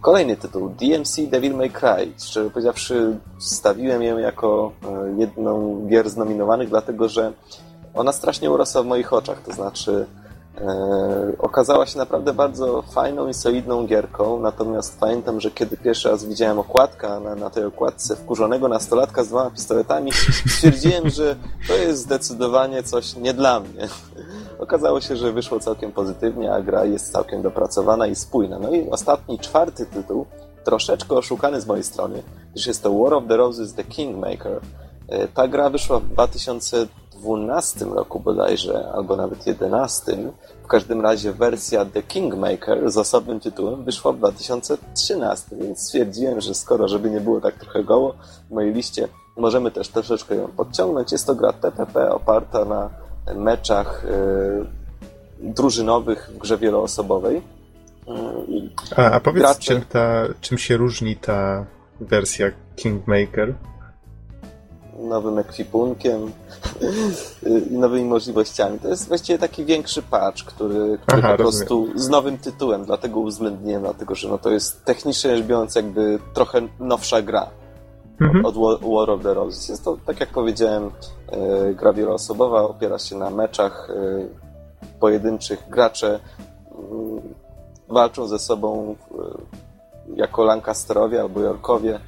Kolejny 0.00 0.36
tytuł, 0.36 0.68
DMC 0.68 1.16
Devil 1.30 1.54
May 1.54 1.70
Cry. 1.70 2.12
Szczerze 2.18 2.50
powiedziawszy, 2.50 3.18
wstawiłem 3.40 4.02
ją 4.02 4.18
jako 4.18 4.72
jedną 5.16 5.86
gier 5.86 6.10
znominowanych, 6.10 6.68
dlatego 6.68 7.08
że 7.08 7.32
ona 7.98 8.12
strasznie 8.12 8.50
urosła 8.50 8.82
w 8.82 8.86
moich 8.86 9.12
oczach. 9.12 9.42
To 9.42 9.52
znaczy, 9.52 10.06
E, 10.60 11.32
okazała 11.38 11.86
się 11.86 11.98
naprawdę 11.98 12.34
bardzo 12.34 12.82
fajną 12.82 13.28
i 13.28 13.34
solidną 13.34 13.86
gierką, 13.86 14.40
natomiast 14.40 15.00
pamiętam, 15.00 15.40
że 15.40 15.50
kiedy 15.50 15.76
pierwszy 15.76 16.10
raz 16.10 16.24
widziałem 16.24 16.58
okładkę, 16.58 17.20
na, 17.20 17.34
na 17.34 17.50
tej 17.50 17.64
okładce 17.64 18.16
wkurzonego 18.16 18.68
nastolatka 18.68 19.24
z 19.24 19.28
dwoma 19.28 19.50
pistoletami, 19.50 20.12
stwierdziłem, 20.56 21.10
że 21.10 21.36
to 21.68 21.74
jest 21.74 22.00
zdecydowanie 22.02 22.82
coś 22.82 23.16
nie 23.16 23.34
dla 23.34 23.60
mnie. 23.60 23.88
Okazało 24.58 25.00
się, 25.00 25.16
że 25.16 25.32
wyszło 25.32 25.60
całkiem 25.60 25.92
pozytywnie, 25.92 26.52
a 26.52 26.62
gra 26.62 26.84
jest 26.84 27.12
całkiem 27.12 27.42
dopracowana 27.42 28.06
i 28.06 28.14
spójna. 28.14 28.58
No 28.58 28.70
i 28.70 28.90
ostatni, 28.90 29.38
czwarty 29.38 29.86
tytuł, 29.86 30.26
troszeczkę 30.64 31.14
oszukany 31.14 31.60
z 31.60 31.66
mojej 31.66 31.84
strony, 31.84 32.22
gdyż 32.52 32.66
jest 32.66 32.82
to 32.82 32.98
War 32.98 33.14
of 33.14 33.24
the 33.28 33.36
Roses 33.36 33.74
The 33.74 33.84
Kingmaker. 33.84 34.60
E, 35.08 35.28
Ta 35.28 35.48
gra 35.48 35.70
wyszła 35.70 35.98
w 35.98 36.14
2012 37.20 37.84
roku 37.84 38.20
bodajże, 38.20 38.88
albo 38.94 39.16
nawet 39.16 39.38
2011. 39.38 40.16
W 40.64 40.66
każdym 40.66 41.00
razie 41.00 41.32
wersja 41.32 41.84
The 41.84 42.02
Kingmaker 42.02 42.90
z 42.90 42.98
osobnym 42.98 43.40
tytułem 43.40 43.84
wyszła 43.84 44.12
w 44.12 44.18
2013, 44.18 45.56
więc 45.56 45.80
stwierdziłem, 45.80 46.40
że 46.40 46.54
skoro, 46.54 46.88
żeby 46.88 47.10
nie 47.10 47.20
było 47.20 47.40
tak 47.40 47.54
trochę 47.54 47.84
goło 47.84 48.14
w 48.50 48.54
mojej 48.54 48.74
liście, 48.74 49.08
możemy 49.36 49.70
też 49.70 49.88
troszeczkę 49.88 50.34
ją 50.34 50.48
podciągnąć. 50.48 51.12
Jest 51.12 51.26
to 51.26 51.34
gra 51.34 51.52
TPP 51.52 52.10
oparta 52.10 52.64
na 52.64 52.90
meczach 53.34 54.04
e, 54.04 54.78
drużynowych 55.40 56.30
w 56.34 56.38
grze 56.38 56.58
wieloosobowej. 56.58 57.42
I 58.48 58.70
A, 58.96 59.10
a 59.10 59.20
powiedz, 59.20 59.42
Gracze. 59.42 59.60
czym, 59.60 59.82
ta, 59.88 60.22
czym 60.40 60.58
się 60.58 60.76
różni 60.76 61.16
ta 61.16 61.64
wersja 62.00 62.50
Kingmaker? 62.76 63.54
Nowym 64.98 65.38
ekwipunkiem 65.38 66.32
i 67.70 67.78
nowymi 67.78 68.04
możliwościami. 68.04 68.78
To 68.78 68.88
jest 68.88 69.08
właściwie 69.08 69.38
taki 69.38 69.64
większy 69.64 70.02
patch, 70.02 70.44
który, 70.44 70.98
który 71.02 71.18
Aha, 71.18 71.30
po 71.30 71.36
prostu 71.36 71.88
z 71.94 72.08
nowym 72.08 72.38
tytułem, 72.38 72.84
dlatego 72.84 73.20
uwzględniłem, 73.20 73.82
dlatego 73.82 74.14
że 74.14 74.28
no 74.28 74.38
to 74.38 74.50
jest 74.50 74.84
technicznie 74.84 75.36
rzecz 75.36 75.46
biorąc 75.46 75.74
jakby 75.74 76.18
trochę 76.34 76.68
nowsza 76.80 77.22
gra 77.22 77.50
Mhm. 78.20 78.44
od 78.46 78.54
War, 78.82 79.10
of 79.10 79.22
the 79.22 79.34
Roses. 79.34 79.68
Jest 79.68 79.84
to, 79.84 79.96
tak 80.06 80.20
jak 80.20 80.28
powiedziałem, 80.28 80.90
e, 81.32 81.74
gra 81.74 81.92
wieloosobowa, 81.92 82.62
opiera 82.62 82.98
się 82.98 83.16
na 83.16 83.30
meczach 83.30 83.90
e, 83.90 84.26
pojedynczych. 85.00 85.64
Gracze 85.70 86.20
mm, 86.90 87.20
walczą 87.88 88.26
ze 88.26 88.38
sobą 88.38 88.96
e, 89.10 90.16
jako 90.16 90.44
Lancasterowie 90.44 91.20
albo 91.20 91.40
Yorkowie, 91.40 92.00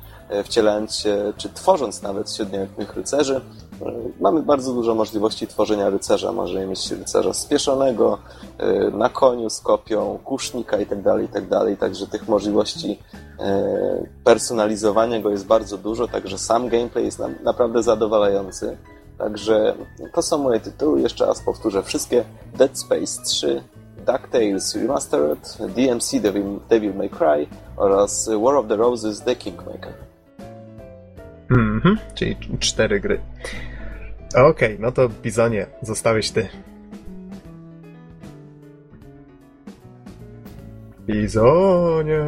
wcielając 0.44 0.96
się, 0.96 1.32
czy 1.36 1.48
tworząc 1.48 2.02
nawet 2.02 2.32
siedmioletnych 2.32 2.96
rycerzy. 2.96 3.40
E, 3.82 3.92
Mamy 4.20 4.42
bardzo 4.42 4.72
dużo 4.72 4.94
możliwości 4.94 5.46
tworzenia 5.46 5.90
rycerza. 5.90 6.32
Możemy 6.32 6.66
mieć 6.66 6.90
rycerza 6.90 7.34
spieszonego, 7.34 8.18
e, 8.58 8.90
na 8.90 9.08
koniu 9.08 9.50
z 9.50 9.60
kopią, 9.60 10.18
kusznika 10.24 10.78
itd., 10.78 11.18
itd. 11.22 11.76
Także 11.76 12.06
tych 12.06 12.28
możliwości 12.28 12.98
e, 13.38 14.06
personalizowania 14.24 15.20
go 15.20 15.30
jest 15.30 15.46
bardzo 15.46 15.78
dużo, 15.78 16.08
także 16.08 16.38
sam 16.38 16.68
gameplay 16.68 17.04
jest 17.04 17.22
naprawdę 17.42 17.82
zadowalający. 17.82 18.76
Także 19.18 19.74
to 20.14 20.22
są 20.22 20.38
moje 20.38 20.60
tytuły. 20.60 21.00
Jeszcze 21.00 21.26
raz 21.26 21.40
powtórzę 21.40 21.82
wszystkie. 21.82 22.24
Dead 22.54 22.78
Space 22.78 23.22
3, 23.24 23.62
DuckTales 24.06 24.74
Remastered, 24.74 25.58
DMC 25.76 26.20
Devil 26.68 26.94
May 26.94 27.10
Cry 27.10 27.46
oraz 27.76 28.30
War 28.42 28.54
of 28.54 28.68
the 28.68 28.76
Roses 28.76 29.20
The 29.20 29.36
Kingmaker. 29.36 30.09
Mhm, 31.50 31.98
czyli 32.14 32.36
cztery 32.58 33.00
gry. 33.00 33.20
Okej, 34.36 34.76
no 34.80 34.92
to 34.92 35.08
Bizonie, 35.22 35.66
zostałeś 35.82 36.30
ty. 36.30 36.48
Bizonie, 41.06 42.20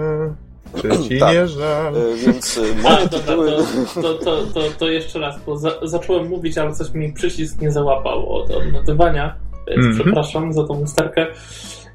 czy 0.82 0.88
ci 1.08 1.18
Tak. 1.18 1.34
nie 1.34 1.46
żal? 1.48 1.96
E, 1.96 2.16
Więc 2.26 2.58
e, 2.58 2.60
A, 2.88 2.90
moje 2.92 3.08
dobra, 3.08 3.18
tytuły... 3.18 3.50
to, 3.94 4.02
to, 4.02 4.14
to, 4.14 4.46
to, 4.46 4.60
to 4.78 4.88
jeszcze 4.88 5.18
raz, 5.18 5.44
bo 5.46 5.56
za, 5.56 5.70
zacząłem 5.82 6.28
mówić, 6.28 6.58
ale 6.58 6.72
coś 6.72 6.92
mi 6.94 7.12
przycisk 7.12 7.60
nie 7.60 7.70
załapał 7.70 8.32
od 8.32 8.50
odnotywania, 8.50 9.36
więc 9.68 9.86
Mhm. 9.86 9.94
przepraszam 10.04 10.52
za 10.52 10.66
tą 10.66 10.74
usterkę. 10.80 11.26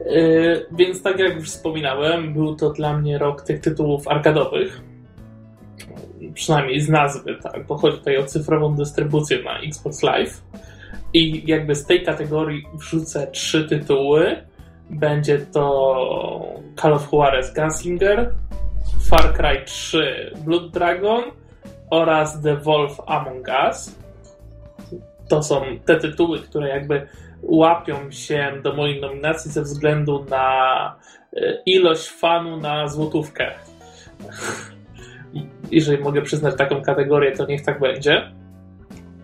Yy, 0.05 0.65
więc 0.71 1.01
tak 1.03 1.19
jak 1.19 1.35
już 1.35 1.49
wspominałem, 1.49 2.33
był 2.33 2.55
to 2.55 2.69
dla 2.69 2.97
mnie 2.97 3.17
rok 3.17 3.41
tych 3.41 3.59
tytułów 3.61 4.07
arkadowych. 4.07 4.81
Przynajmniej 6.37 6.81
z 6.81 6.89
nazwy, 6.89 7.35
tak, 7.43 7.65
bo 7.67 7.77
chodzi 7.77 7.97
tutaj 7.97 8.17
o 8.17 8.23
cyfrową 8.23 8.75
dystrybucję 8.75 9.43
na 9.43 9.59
Xbox 9.59 10.03
Live. 10.03 10.41
I 11.13 11.43
jakby 11.47 11.75
z 11.75 11.85
tej 11.85 12.03
kategorii 12.03 12.63
wrzucę 12.73 13.27
trzy 13.27 13.67
tytuły. 13.67 14.35
Będzie 14.89 15.39
to 15.39 16.55
Call 16.81 16.93
of 16.93 17.11
Juarez 17.11 17.53
Gunslinger, 17.53 18.33
Far 19.09 19.33
Cry 19.33 19.65
3 19.65 20.31
Blood 20.45 20.71
Dragon 20.71 21.23
oraz 21.89 22.41
The 22.41 22.57
Wolf 22.57 22.99
Among 23.05 23.47
Us. 23.67 23.95
To 25.29 25.43
są 25.43 25.61
te 25.85 25.95
tytuły, 25.95 26.39
które 26.39 26.69
jakby 26.69 27.07
łapią 27.41 28.11
się 28.11 28.53
do 28.63 28.73
mojej 28.73 29.01
nominacji 29.01 29.51
ze 29.51 29.61
względu 29.61 30.25
na 30.29 30.95
e, 31.35 31.61
ilość 31.65 32.09
fanu 32.09 32.57
na 32.57 32.87
złotówkę. 32.87 33.51
Jeżeli 35.71 36.03
mogę 36.03 36.21
przyznać 36.21 36.57
taką 36.57 36.81
kategorię, 36.81 37.31
to 37.31 37.45
niech 37.45 37.65
tak 37.65 37.79
będzie. 37.79 38.31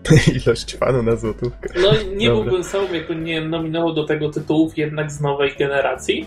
Ilość 0.46 0.76
fanu 0.76 1.02
na 1.02 1.16
złotówkę. 1.16 1.68
No 1.82 1.92
i 2.00 2.16
nie 2.16 2.28
Dobra. 2.28 2.44
byłbym 2.44 2.64
sobą, 2.64 2.92
jakby 2.92 3.16
nie 3.16 3.40
nominował 3.40 3.92
do 3.92 4.04
tego 4.04 4.30
tytułów 4.30 4.78
jednak 4.78 5.12
z 5.12 5.20
nowej 5.20 5.54
generacji. 5.58 6.26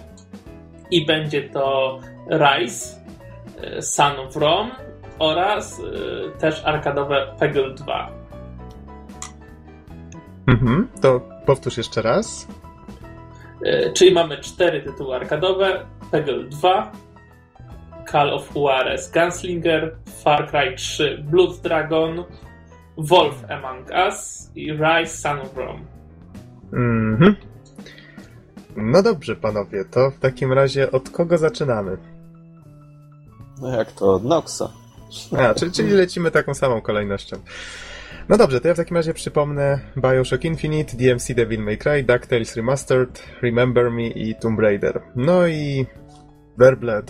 I 0.91 1.05
będzie 1.05 1.49
to 1.49 1.99
Rise, 2.31 3.01
e, 3.61 3.81
Son 3.81 4.19
of 4.19 4.35
Rome 4.35 4.71
oraz 5.19 5.79
e, 5.79 6.39
też 6.39 6.61
arkadowe 6.65 7.27
Peggle 7.39 7.73
2. 7.73 8.11
Mhm, 10.47 10.87
to 11.01 11.21
powtórz 11.45 11.77
jeszcze 11.77 12.01
raz. 12.01 12.47
E, 13.65 13.93
Czyli 13.93 14.13
mamy 14.13 14.37
cztery 14.37 14.81
tytuły 14.81 15.15
arkadowe: 15.15 15.85
Peggle 16.11 16.43
2, 16.43 16.91
Call 18.11 18.33
of 18.33 18.55
Juarez 18.55 19.11
Gunslinger, 19.11 19.95
Far 20.23 20.47
Cry 20.49 20.75
3 20.75 21.17
Blood 21.17 21.61
Dragon, 21.61 22.23
Wolf 22.97 23.43
Among 23.49 23.89
Us 24.07 24.51
i 24.55 24.71
Rise 24.71 25.17
Son 25.17 25.39
of 25.39 25.57
Rome. 25.57 25.79
Mhm. 26.73 27.35
No 28.77 29.03
dobrze, 29.03 29.35
panowie, 29.35 29.85
to 29.91 30.11
w 30.11 30.19
takim 30.19 30.53
razie 30.53 30.91
od 30.91 31.09
kogo 31.09 31.37
zaczynamy? 31.37 31.97
No 33.61 33.77
jak 33.77 33.91
to 33.91 34.13
od 34.13 34.23
Noxa. 34.23 34.69
A, 35.37 35.53
czyli, 35.53 35.71
czyli 35.71 35.91
lecimy 35.91 36.31
taką 36.31 36.53
samą 36.53 36.81
kolejnością. 36.81 37.37
No 38.29 38.37
dobrze, 38.37 38.61
to 38.61 38.67
ja 38.67 38.73
w 38.73 38.77
takim 38.77 38.97
razie 38.97 39.13
przypomnę 39.13 39.79
Bioshock 39.97 40.45
Infinite, 40.45 40.97
DMC 40.97 41.33
Devil 41.33 41.63
May 41.63 41.77
Cry, 41.77 42.03
DuckTales 42.03 42.55
Remastered, 42.55 43.23
Remember 43.41 43.91
Me 43.91 44.07
i 44.07 44.35
Tomb 44.35 44.59
Raider. 44.59 45.01
No 45.15 45.47
i 45.47 45.85
werble 46.57 47.01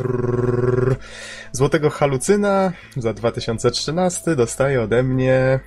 Złotego 1.51 1.89
Halucyna 1.89 2.71
za 2.97 3.13
2013 3.13 4.35
dostaje 4.35 4.81
ode 4.81 5.03
mnie 5.03 5.59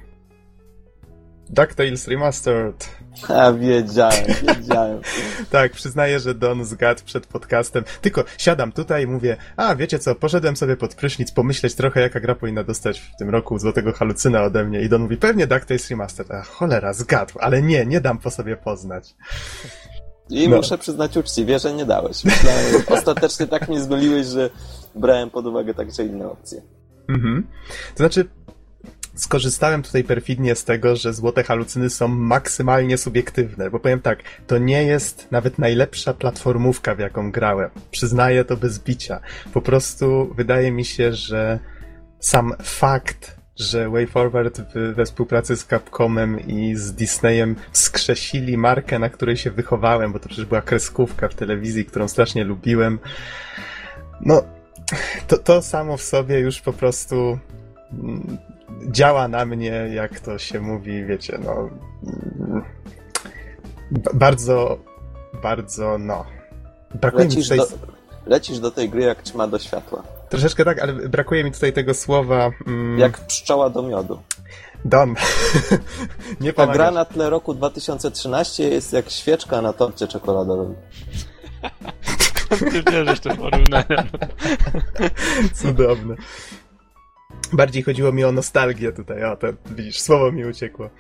DuckTales 1.51 2.09
Remastered. 2.09 2.89
A 3.28 3.53
wiedziałem, 3.53 4.24
wiedziałem. 4.43 5.01
Tak, 5.51 5.72
przyznaję, 5.72 6.20
że 6.20 6.35
Don 6.35 6.64
zgadł 6.64 7.05
przed 7.05 7.26
podcastem. 7.26 7.85
Tylko 8.01 8.24
siadam 8.39 8.72
tutaj 8.72 9.05
i 9.05 9.07
mówię, 9.07 9.37
a 9.57 9.76
wiecie 9.76 9.99
co, 9.99 10.14
poszedłem 10.14 10.57
sobie 10.57 10.76
pod 10.76 10.95
prysznic 10.95 11.33
pomyśleć 11.33 11.74
trochę, 11.74 12.01
jaka 12.01 12.20
gra 12.20 12.35
powinna 12.35 12.64
dostać 12.64 13.01
w 13.01 13.16
tym 13.18 13.31
roku 13.31 13.59
złotego 13.59 13.93
halucyna 13.93 14.43
ode 14.43 14.64
mnie. 14.64 14.81
I 14.81 14.89
Don 14.89 15.03
mówi, 15.03 15.16
pewnie 15.16 15.47
DuckTales 15.47 15.91
Remastered. 15.91 16.31
A 16.31 16.43
cholera, 16.43 16.93
zgadł, 16.93 17.39
ale 17.41 17.62
nie, 17.62 17.87
nie 17.87 18.01
dam 18.01 18.18
po 18.18 18.31
sobie 18.31 18.57
poznać. 18.57 19.14
I 20.31 20.49
No. 20.49 20.57
muszę 20.57 20.78
przyznać 20.78 21.16
uczciwie, 21.16 21.59
że 21.59 21.72
nie 21.72 21.85
dałeś. 21.87 22.24
Myślałem, 22.24 22.64
ostatecznie 22.99 23.47
tak 23.47 23.68
mnie 23.68 23.81
zgoliłeś, 23.81 24.26
że 24.26 24.51
brałem 24.95 25.31
pod 25.31 25.47
uwagę 25.47 25.74
także 25.74 26.05
inne 26.05 26.31
opcje. 26.31 26.62
Mhm. 27.09 27.47
To 27.95 27.97
znaczy, 27.97 28.28
skorzystałem 29.14 29.83
tutaj 29.83 30.05
perfidnie 30.05 30.55
z 30.55 30.64
tego, 30.64 30.97
że 30.97 31.14
złote 31.14 31.45
halucyny 31.45 31.91
są 31.91 32.09
maksymalnie 32.09 32.99
subiektywne, 32.99 33.70
bo 33.70 33.81
powiem 33.81 34.01
tak, 34.01 34.22
to 34.47 34.59
nie 34.59 34.85
jest 34.85 35.26
nawet 35.31 35.59
najlepsza 35.59 36.14
platformówka, 36.14 36.95
w 36.95 36.99
jaką 36.99 37.31
grałem. 37.33 37.70
Przyznaję 37.91 38.45
to 38.45 38.57
bez 38.57 38.78
bicia. 38.78 39.20
Po 39.53 39.62
prostu 39.62 40.35
wydaje 40.37 40.72
mi 40.72 40.85
się, 40.85 41.12
że 41.12 41.59
sam 42.20 42.53
fakt, 42.62 43.39
że 43.61 43.91
WayForward 43.91 44.61
we 44.95 45.05
współpracy 45.05 45.57
z 45.57 45.67
Capcomem 45.67 46.41
i 46.41 46.77
z 46.77 46.93
Disneyem 46.93 47.57
skrzesili 47.73 48.57
markę, 48.59 48.99
na 48.99 49.09
której 49.11 49.37
się 49.37 49.51
wychowałem, 49.51 50.13
bo 50.13 50.19
to 50.19 50.29
przecież 50.29 50.45
była 50.47 50.63
kreskówka 50.63 51.29
w 51.29 51.35
telewizji, 51.35 51.85
którą 51.85 52.09
strasznie 52.09 52.45
lubiłem. 52.45 52.99
No, 54.21 54.43
to, 55.27 55.39
to 55.39 55.63
samo 55.63 55.97
w 55.97 56.03
sobie 56.03 56.39
już 56.39 56.61
po 56.61 56.73
prostu 56.73 57.39
mm, 57.93 58.39
działa 58.91 59.29
na 59.29 59.45
mnie, 59.47 59.89
jak 59.95 60.21
to 60.21 60.39
się 60.39 60.61
mówi, 60.61 61.05
wiecie, 61.05 61.39
no. 61.45 61.71
mm, 62.41 62.63
Bardzo, 64.15 64.79
bardzo, 65.43 65.99
no. 65.99 66.25
Brakuje 66.95 67.25
mi 67.25 67.31
Lecisz 67.31 67.49
tutaj. 67.49 67.59
do, 67.59 67.87
lecisz 68.27 68.59
do 68.59 68.71
tej 68.71 68.89
gry 68.89 69.03
jak 69.03 69.23
ćma 69.23 69.47
do 69.47 69.59
światła. 69.59 70.03
Troszeczkę 70.31 70.64
tak, 70.64 70.78
ale 70.78 70.93
brakuje 70.93 71.45
mi 71.45 71.53
tutaj 71.53 71.72
tego 71.72 71.95
słowa. 71.95 72.51
Mm, 72.66 72.99
Jak 72.99 73.26
pszczoła 73.26 73.70
do 73.70 73.83
miodu. 73.83 74.22
Don. 74.85 75.14
nie 76.41 76.53
Ta 76.53 76.66
gra 76.66 76.91
na 76.91 77.05
tle 77.05 77.31
roku 77.31 77.55
2013 77.55 78.68
jest 78.68 78.93
jak 78.93 79.11
świeczka 79.11 79.62
na 79.62 79.72
torcie 79.72 80.09
czekoladowym. 80.09 80.74
Ty 82.49 82.83
wierzysz 82.93 83.20
te 83.20 83.37
porównania. 83.37 84.05
Cudowne. 85.62 86.16
Bardziej 87.53 87.83
chodziło 87.83 88.12
mi 88.12 88.24
o 88.24 88.33
nostalgię 88.33 88.93
tutaj, 88.93 89.24
o 89.24 89.37
to 89.37 89.47
widzisz, 89.70 90.01
słowo 90.01 90.33
mi 90.33 90.45
uciekło. 90.45 90.91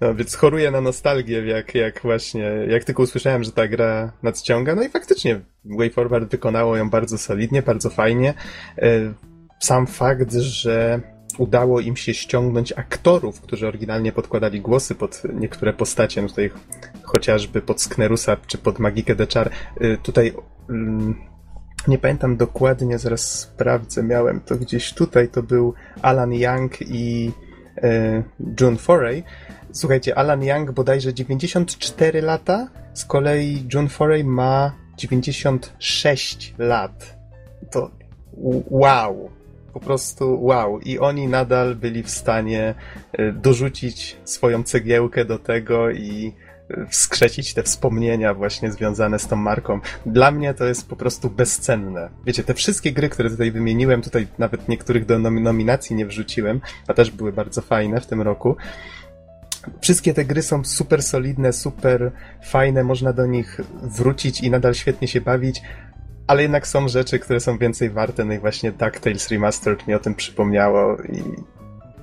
No 0.00 0.14
więc 0.14 0.34
choruję 0.34 0.70
na 0.70 0.80
nostalgię, 0.80 1.46
jak, 1.46 1.74
jak 1.74 2.02
właśnie, 2.02 2.50
jak 2.68 2.84
tylko 2.84 3.02
usłyszałem, 3.02 3.44
że 3.44 3.52
ta 3.52 3.68
gra 3.68 4.12
nadciąga, 4.22 4.74
no 4.74 4.82
i 4.82 4.88
faktycznie 4.88 5.40
WayForward 5.64 6.30
wykonało 6.30 6.76
ją 6.76 6.90
bardzo 6.90 7.18
solidnie, 7.18 7.62
bardzo 7.62 7.90
fajnie. 7.90 8.34
E, 8.78 9.12
Sam 9.60 9.86
fakt, 9.86 10.32
że 10.32 11.00
udało 11.38 11.80
im 11.80 11.96
się 11.96 12.14
ściągnąć 12.14 12.72
aktorów, 12.72 13.40
którzy 13.40 13.68
oryginalnie 13.68 14.12
podkładali 14.12 14.60
głosy 14.60 14.94
pod 14.94 15.22
niektóre 15.34 15.72
postacie, 15.72 16.22
no 16.22 16.28
tutaj 16.28 16.50
chociażby 17.02 17.62
pod 17.62 17.82
Sknerusa 17.82 18.36
czy 18.46 18.58
pod 18.58 18.78
Magikę 18.78 19.14
Deczar, 19.14 19.50
y, 19.80 19.98
tutaj 20.02 20.34
mm, 20.70 21.14
nie 21.88 21.98
pamiętam 21.98 22.36
dokładnie, 22.36 22.98
zaraz 22.98 23.40
sprawdzę, 23.40 24.02
miałem 24.02 24.40
to 24.40 24.56
gdzieś 24.56 24.92
tutaj, 24.92 25.28
to 25.28 25.42
był 25.42 25.74
Alan 26.02 26.32
Young 26.32 26.72
i 26.80 27.32
e, 27.82 28.22
June 28.60 28.76
Foray. 28.76 29.22
Słuchajcie, 29.76 30.18
Alan 30.18 30.42
Young 30.42 30.70
bodajże 30.70 31.14
94 31.14 32.22
lata, 32.22 32.68
z 32.94 33.04
kolei 33.04 33.64
June 33.74 33.88
Foray 33.88 34.24
ma 34.24 34.72
96 34.96 36.54
lat. 36.58 37.16
To 37.70 37.90
wow, 38.70 39.30
po 39.72 39.80
prostu 39.80 40.44
wow. 40.44 40.80
I 40.80 40.98
oni 40.98 41.28
nadal 41.28 41.74
byli 41.74 42.02
w 42.02 42.10
stanie 42.10 42.74
e, 43.12 43.32
dorzucić 43.32 44.16
swoją 44.24 44.62
cegiełkę 44.62 45.24
do 45.24 45.38
tego 45.38 45.90
i 45.90 46.32
e, 46.70 46.86
wskrzesić 46.86 47.54
te 47.54 47.62
wspomnienia 47.62 48.34
właśnie 48.34 48.72
związane 48.72 49.18
z 49.18 49.26
tą 49.26 49.36
marką. 49.36 49.80
Dla 50.06 50.30
mnie 50.30 50.54
to 50.54 50.64
jest 50.64 50.88
po 50.88 50.96
prostu 50.96 51.30
bezcenne. 51.30 52.10
Wiecie, 52.26 52.44
te 52.44 52.54
wszystkie 52.54 52.92
gry, 52.92 53.08
które 53.08 53.30
tutaj 53.30 53.52
wymieniłem, 53.52 54.02
tutaj 54.02 54.26
nawet 54.38 54.68
niektórych 54.68 55.06
do 55.06 55.18
nomi- 55.18 55.42
nominacji 55.42 55.96
nie 55.96 56.06
wrzuciłem, 56.06 56.60
a 56.88 56.94
też 56.94 57.10
były 57.10 57.32
bardzo 57.32 57.60
fajne 57.60 58.00
w 58.00 58.06
tym 58.06 58.22
roku. 58.22 58.56
Wszystkie 59.80 60.14
te 60.14 60.24
gry 60.24 60.42
są 60.42 60.64
super 60.64 61.02
solidne, 61.02 61.52
super 61.52 62.12
fajne, 62.44 62.84
można 62.84 63.12
do 63.12 63.26
nich 63.26 63.60
wrócić 63.82 64.40
i 64.40 64.50
nadal 64.50 64.74
świetnie 64.74 65.08
się 65.08 65.20
bawić, 65.20 65.62
ale 66.26 66.42
jednak 66.42 66.66
są 66.66 66.88
rzeczy, 66.88 67.18
które 67.18 67.40
są 67.40 67.58
więcej 67.58 67.90
warte, 67.90 68.24
no 68.24 68.34
i 68.34 68.38
właśnie 68.38 68.72
DuckTales 68.72 69.28
Remastered 69.28 69.88
mi 69.88 69.94
o 69.94 69.98
tym 69.98 70.14
przypomniało 70.14 70.96
i 70.96 71.22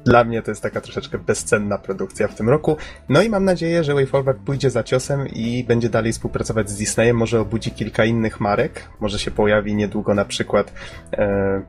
dla 0.05 0.23
mnie 0.23 0.41
to 0.41 0.51
jest 0.51 0.61
taka 0.61 0.81
troszeczkę 0.81 1.17
bezcenna 1.17 1.77
produkcja 1.77 2.27
w 2.27 2.35
tym 2.35 2.49
roku. 2.49 2.77
No 3.09 3.21
i 3.21 3.29
mam 3.29 3.45
nadzieję, 3.45 3.83
że 3.83 3.93
WayForward 3.93 4.39
pójdzie 4.39 4.69
za 4.69 4.83
ciosem 4.83 5.27
i 5.27 5.63
będzie 5.63 5.89
dalej 5.89 6.11
współpracować 6.13 6.69
z 6.69 6.77
Disneyem, 6.77 7.17
może 7.17 7.39
obudzi 7.39 7.71
kilka 7.71 8.05
innych 8.05 8.39
marek, 8.39 8.89
może 8.99 9.19
się 9.19 9.31
pojawi 9.31 9.75
niedługo 9.75 10.13
na 10.13 10.25
przykład 10.25 10.73
e, 11.13 11.61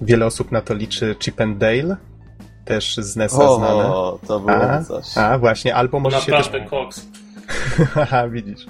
wiele 0.00 0.26
osób 0.26 0.52
na 0.52 0.60
to 0.60 0.74
liczy 0.74 1.16
Chip 1.18 1.40
and 1.40 1.58
Dale, 1.58 1.96
też 2.68 2.96
z 2.96 3.16
NES-a 3.16 3.54
znane. 3.54 3.86
O, 3.86 4.18
to 4.26 4.40
było 4.40 4.70
A, 4.70 4.84
coś. 4.84 5.18
a 5.18 5.38
właśnie, 5.38 5.74
albo 5.74 6.00
może 6.00 6.20
się 6.20 6.32
też 6.32 6.46
Naprawdę 6.46 6.70
koks. 6.70 7.06
Haha, 7.94 8.28
widzisz. 8.28 8.66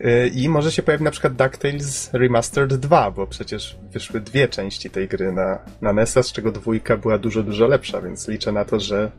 Y, 0.00 0.30
I 0.34 0.48
może 0.48 0.72
się 0.72 0.82
pojawi 0.82 1.04
na 1.04 1.10
przykład 1.10 1.34
DuckTales 1.34 2.10
Remastered 2.12 2.74
2, 2.74 3.10
bo 3.10 3.26
przecież 3.26 3.76
wyszły 3.92 4.20
dwie 4.20 4.48
części 4.48 4.90
tej 4.90 5.08
gry 5.08 5.32
na, 5.32 5.58
na 5.80 5.92
NES-a, 5.92 6.22
z 6.22 6.32
czego 6.32 6.52
dwójka 6.52 6.96
była 6.96 7.18
dużo, 7.18 7.42
dużo 7.42 7.66
lepsza, 7.66 8.00
więc 8.00 8.28
liczę 8.28 8.52
na 8.52 8.64
to, 8.64 8.80
że, 8.80 9.10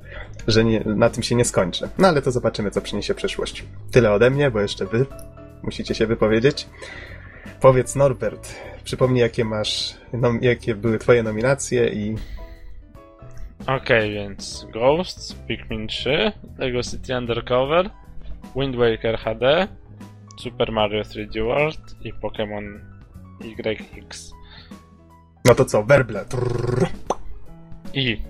że 0.48 0.64
nie, 0.64 0.84
na 0.86 1.10
tym 1.10 1.24
się 1.24 1.36
nie 1.36 1.46
skończy. 1.46 1.90
No 1.98 2.08
ale 2.08 2.22
to 2.22 2.32
zobaczymy, 2.32 2.72
co 2.72 2.82
przyniesie 2.82 3.16
przyszłość. 3.16 3.66
Tyle 3.92 4.12
ode 4.12 4.30
mnie, 4.30 4.52
bo 4.52 4.62
jeszcze 4.62 4.86
wy 4.86 5.06
musicie 5.64 5.96
się 5.96 6.08
wypowiedzieć. 6.08 6.68
Powiedz 7.62 7.96
Norbert, 7.96 8.56
przypomnij 8.84 9.22
jakie 9.22 9.46
masz, 9.46 9.94
nom, 10.14 10.40
jakie 10.42 10.76
były 10.76 11.00
twoje 11.00 11.24
nominacje 11.24 11.90
i 11.90 12.16
Okej, 13.68 14.14
więc 14.14 14.68
Ghosts, 14.74 15.34
Pikmin 15.48 15.88
3, 15.88 16.32
Lego 16.58 16.84
City 16.84 17.18
Undercover, 17.18 17.90
Wind 18.56 18.76
Waker 18.76 19.18
HD, 19.18 19.68
Super 20.40 20.72
Mario 20.72 21.02
3D 21.04 21.46
World 21.46 21.96
i 22.02 22.14
Pokémon 22.14 22.80
YX. 23.44 24.32
no 25.46 25.56
to 25.56 25.66
co, 25.66 25.84
werble. 25.84 26.26
Trrr. 26.26 26.88
I 27.94 28.22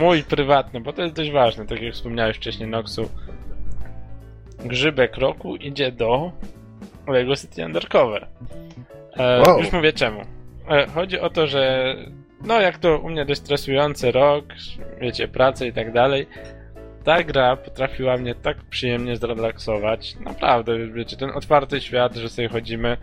mój 0.00 0.22
prywatny, 0.22 0.80
bo 0.80 0.92
to 0.92 1.02
jest 1.02 1.14
dość 1.14 1.30
ważne, 1.30 1.66
tak 1.66 1.82
jak 1.82 1.94
wspomniałeś 1.94 2.36
wcześniej, 2.36 2.68
Noxu. 2.68 3.08
Grzybek 4.64 5.16
roku 5.16 5.56
idzie 5.56 5.92
do 5.92 6.32
Lego 7.06 7.36
City 7.36 7.64
Undercover. 7.64 8.26
E, 9.16 9.42
Wow. 9.46 9.58
Już 9.58 9.72
mówię 9.72 9.92
czemu. 9.92 10.20
E, 10.70 10.86
chodzi 10.86 11.20
o 11.20 11.30
to, 11.30 11.46
że 11.46 11.94
no 12.44 12.60
jak 12.60 12.78
to 12.78 12.98
u 12.98 13.10
mnie 13.10 13.24
dość 13.24 13.40
stresujący 13.40 14.12
rok, 14.12 14.44
wiecie, 15.00 15.28
praca 15.28 15.66
i 15.66 15.72
tak 15.72 15.92
dalej. 15.92 16.26
Ta 17.04 17.22
gra 17.22 17.56
potrafiła 17.56 18.16
mnie 18.16 18.34
tak 18.34 18.56
przyjemnie 18.64 19.16
zrelaksować. 19.16 20.16
Naprawdę, 20.20 20.86
wiecie, 20.88 21.16
ten 21.16 21.30
otwarty 21.30 21.80
świat, 21.80 22.14
że 22.14 22.28
sobie 22.28 22.48
chodzimy, 22.48 22.96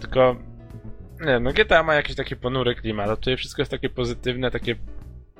tylko 0.00 0.36
nie, 1.26 1.40
no 1.40 1.52
GTA 1.52 1.82
ma 1.82 1.94
jakiś 1.94 2.16
taki 2.16 2.36
ponury 2.36 2.74
klimat, 2.74 3.10
a 3.10 3.16
tutaj 3.16 3.36
wszystko 3.36 3.62
jest 3.62 3.70
takie 3.70 3.90
pozytywne, 3.90 4.50
takie 4.50 4.76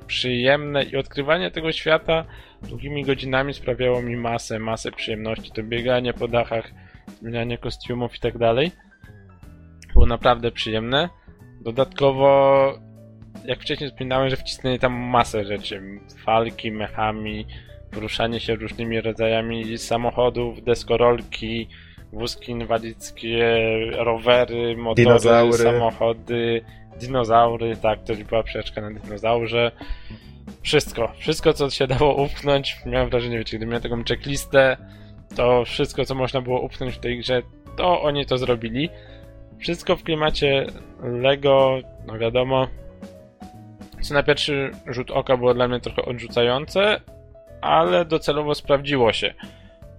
przyjemne 0.07 0.83
i 0.83 0.97
odkrywanie 0.97 1.51
tego 1.51 1.71
świata 1.71 2.25
długimi 2.61 3.05
godzinami 3.05 3.53
sprawiało 3.53 4.01
mi 4.01 4.15
masę, 4.15 4.59
masę 4.59 4.91
przyjemności. 4.91 5.51
To 5.51 5.63
bieganie 5.63 6.13
po 6.13 6.27
dachach, 6.27 6.71
zmienianie 7.21 7.57
kostiumów 7.57 8.15
i 8.15 8.19
tak 8.19 8.37
dalej. 8.37 8.71
Było 9.93 10.05
naprawdę 10.05 10.51
przyjemne. 10.51 11.09
Dodatkowo, 11.61 12.73
jak 13.45 13.59
wcześniej 13.61 13.89
wspominałem, 13.89 14.29
że 14.29 14.35
wcisnęli 14.37 14.79
tam 14.79 14.93
masę 14.93 15.45
rzeczy. 15.45 15.81
Falki, 16.25 16.71
mechami, 16.71 17.45
poruszanie 17.91 18.39
się 18.39 18.55
różnymi 18.55 19.01
rodzajami 19.01 19.77
samochodów, 19.77 20.63
deskorolki, 20.63 21.67
wózki 22.13 22.51
inwalidzkie, 22.51 23.55
rowery, 23.97 24.77
motory, 24.77 25.05
Dinozaury. 25.05 25.57
samochody, 25.57 26.61
dinozaury, 26.99 27.77
tak, 27.77 28.03
to 28.03 28.13
była 28.29 28.43
przeczka 28.43 28.81
na 28.81 28.99
dinozaurze. 28.99 29.71
Wszystko, 30.61 31.11
wszystko 31.17 31.53
co 31.53 31.69
się 31.69 31.87
dało 31.87 32.23
upchnąć, 32.23 32.75
miałem 32.85 33.09
wrażenie, 33.09 33.37
wiecie, 33.37 33.57
gdy 33.57 33.65
miałem 33.65 33.81
taką 33.83 34.03
checklistę, 34.03 34.77
to 35.35 35.65
wszystko 35.65 36.05
co 36.05 36.15
można 36.15 36.41
było 36.41 36.61
upchnąć 36.61 36.95
w 36.95 36.99
tej 36.99 37.19
grze, 37.19 37.41
to 37.77 38.01
oni 38.01 38.25
to 38.25 38.37
zrobili. 38.37 38.89
Wszystko 39.59 39.95
w 39.95 40.03
klimacie 40.03 40.65
Lego, 41.03 41.77
no 42.07 42.17
wiadomo, 42.17 42.67
co 44.01 44.13
na 44.13 44.23
pierwszy 44.23 44.71
rzut 44.87 45.11
oka 45.11 45.37
było 45.37 45.53
dla 45.53 45.67
mnie 45.67 45.79
trochę 45.79 46.01
odrzucające, 46.01 47.01
ale 47.61 48.05
docelowo 48.05 48.55
sprawdziło 48.55 49.13
się. 49.13 49.33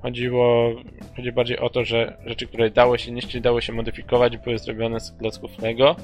chodziło, 0.02 0.72
chodzi 1.16 1.32
bardziej 1.32 1.58
o 1.58 1.70
to, 1.70 1.84
że 1.84 2.16
rzeczy, 2.26 2.46
które 2.46 2.70
dało 2.70 2.98
się 2.98 3.12
niszczyć, 3.12 3.40
dało 3.40 3.60
się 3.60 3.72
modyfikować, 3.72 4.36
były 4.36 4.58
zrobione 4.58 5.00
z 5.00 5.12
klocków 5.12 5.58
Lego, 5.58 5.96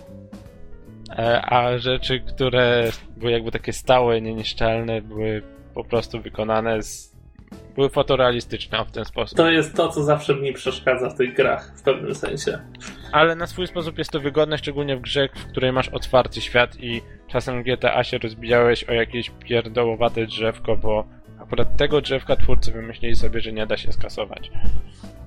e, 1.18 1.42
a 1.42 1.78
rzeczy, 1.78 2.20
które 2.20 2.90
były 3.16 3.32
jakby 3.32 3.50
takie 3.50 3.72
stałe, 3.72 4.20
nieniszczalne, 4.20 5.02
były 5.02 5.42
po 5.74 5.84
prostu 5.84 6.20
wykonane 6.20 6.82
z 6.82 7.16
były 7.76 7.90
fotorealistyczne 7.90 8.84
w 8.84 8.90
ten 8.90 9.04
sposób. 9.04 9.36
To 9.36 9.50
jest 9.50 9.74
to, 9.74 9.88
co 9.88 10.02
zawsze 10.02 10.34
mi 10.34 10.52
przeszkadza 10.52 11.10
w 11.10 11.16
tych 11.16 11.34
grach, 11.34 11.72
w 11.76 11.82
pewnym 11.82 12.14
sensie. 12.14 12.58
Ale 13.12 13.36
na 13.36 13.46
swój 13.46 13.66
sposób 13.66 13.98
jest 13.98 14.10
to 14.10 14.20
wygodne, 14.20 14.58
szczególnie 14.58 14.96
w 14.96 15.00
grze, 15.00 15.28
w 15.34 15.46
której 15.46 15.72
masz 15.72 15.88
otwarty 15.88 16.40
świat 16.40 16.80
i 16.80 17.02
czasem 17.28 17.62
GTA 17.62 18.04
się 18.04 18.18
rozbijałeś 18.18 18.84
o 18.84 18.92
jakieś 18.92 19.30
pierdołowate 19.30 20.26
drzewko, 20.26 20.76
bo 20.76 21.04
akurat 21.40 21.76
tego 21.76 22.00
drzewka 22.00 22.36
twórcy 22.36 22.72
wymyślili 22.72 23.16
sobie, 23.16 23.40
że 23.40 23.52
nie 23.52 23.66
da 23.66 23.76
się 23.76 23.92
skasować. 23.92 24.50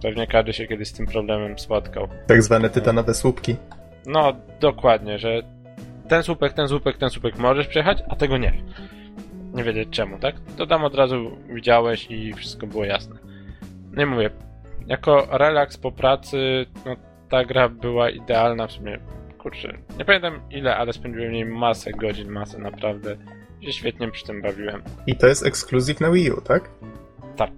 Pewnie 0.01 0.27
każdy 0.27 0.53
się 0.53 0.67
kiedyś 0.67 0.87
z 0.87 0.93
tym 0.93 1.05
problemem 1.05 1.59
spotkał. 1.59 2.07
Tak 2.27 2.43
zwane 2.43 2.69
tytanowe 2.69 3.13
słupki. 3.13 3.55
No, 4.05 4.33
dokładnie, 4.59 5.19
że 5.19 5.41
ten 6.07 6.23
słupek, 6.23 6.53
ten 6.53 6.67
słupek, 6.67 6.97
ten 6.97 7.09
słupek 7.09 7.37
możesz 7.37 7.67
przejechać, 7.67 8.03
a 8.09 8.15
tego 8.15 8.37
nie. 8.37 8.53
Nie 9.53 9.63
wiedzieć 9.63 9.89
czemu, 9.89 10.19
tak? 10.19 10.35
To 10.57 10.67
tam 10.67 10.83
od 10.83 10.95
razu 10.95 11.37
widziałeś 11.49 12.11
i 12.11 12.33
wszystko 12.33 12.67
było 12.67 12.85
jasne. 12.85 13.15
No 13.91 14.03
i 14.03 14.05
mówię, 14.05 14.29
jako 14.87 15.27
relaks 15.31 15.77
po 15.77 15.91
pracy, 15.91 16.65
no 16.85 16.95
ta 17.29 17.45
gra 17.45 17.69
była 17.69 18.09
idealna 18.09 18.67
w 18.67 18.71
sumie. 18.71 18.99
Kurczę, 19.37 19.77
nie 19.99 20.05
pamiętam 20.05 20.39
ile, 20.51 20.77
ale 20.77 20.93
spędziłem 20.93 21.29
w 21.29 21.33
niej 21.33 21.45
masę 21.45 21.91
godzin, 21.91 22.29
masę 22.29 22.59
naprawdę. 22.59 23.17
Się 23.61 23.71
świetnie 23.71 24.11
przy 24.11 24.25
tym 24.25 24.41
bawiłem. 24.41 24.81
I 25.07 25.15
to 25.15 25.27
jest 25.27 25.45
ekskluzyw 25.45 25.99
na 25.99 26.11
Wii 26.11 26.31
U, 26.31 26.41
tak? 26.41 26.69
Tak. 27.35 27.51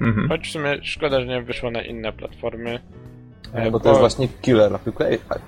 Mhm. 0.00 0.28
Choć 0.28 0.48
w 0.48 0.52
sumie 0.52 0.78
szkoda, 0.82 1.20
że 1.20 1.26
nie 1.26 1.42
wyszło 1.42 1.70
na 1.70 1.82
inne 1.82 2.12
platformy. 2.12 2.80
E, 3.52 3.70
Bo 3.70 3.80
to 3.80 3.88
jest 3.88 4.00
właśnie 4.00 4.28
killer, 4.42 4.72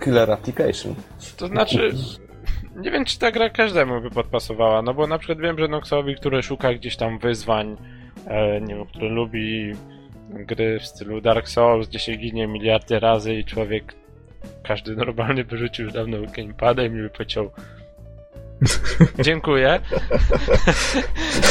killer 0.04 0.30
application. 0.30 0.94
To 1.36 1.46
znaczy, 1.46 1.92
nie 2.82 2.90
wiem, 2.90 3.04
czy 3.04 3.18
ta 3.18 3.30
gra 3.30 3.50
każdemu 3.50 4.00
by 4.00 4.10
podpasowała, 4.10 4.82
no 4.82 4.94
bo 4.94 5.06
na 5.06 5.18
przykład 5.18 5.40
wiem, 5.40 5.58
że 5.58 5.68
Noxowi, 5.68 6.14
który 6.14 6.42
szuka 6.42 6.74
gdzieś 6.74 6.96
tam 6.96 7.18
wyzwań, 7.18 7.76
e, 8.26 8.60
nie 8.60 8.74
wiem, 8.74 8.86
który 8.86 9.08
lubi 9.08 9.72
gry 10.30 10.80
w 10.80 10.86
stylu 10.86 11.20
Dark 11.20 11.48
Souls, 11.48 11.88
gdzie 11.88 11.98
się 11.98 12.16
ginie 12.16 12.46
miliardy 12.46 13.00
razy 13.00 13.34
i 13.34 13.44
człowiek, 13.44 13.94
każdy 14.62 14.96
normalny 14.96 15.44
wyrzucił 15.44 15.84
już 15.84 15.94
dawno 15.94 16.18
gamepadem 16.36 16.98
i 16.98 17.02
by 17.02 17.10
powiedział 17.10 17.50
dziękuję, 19.24 19.80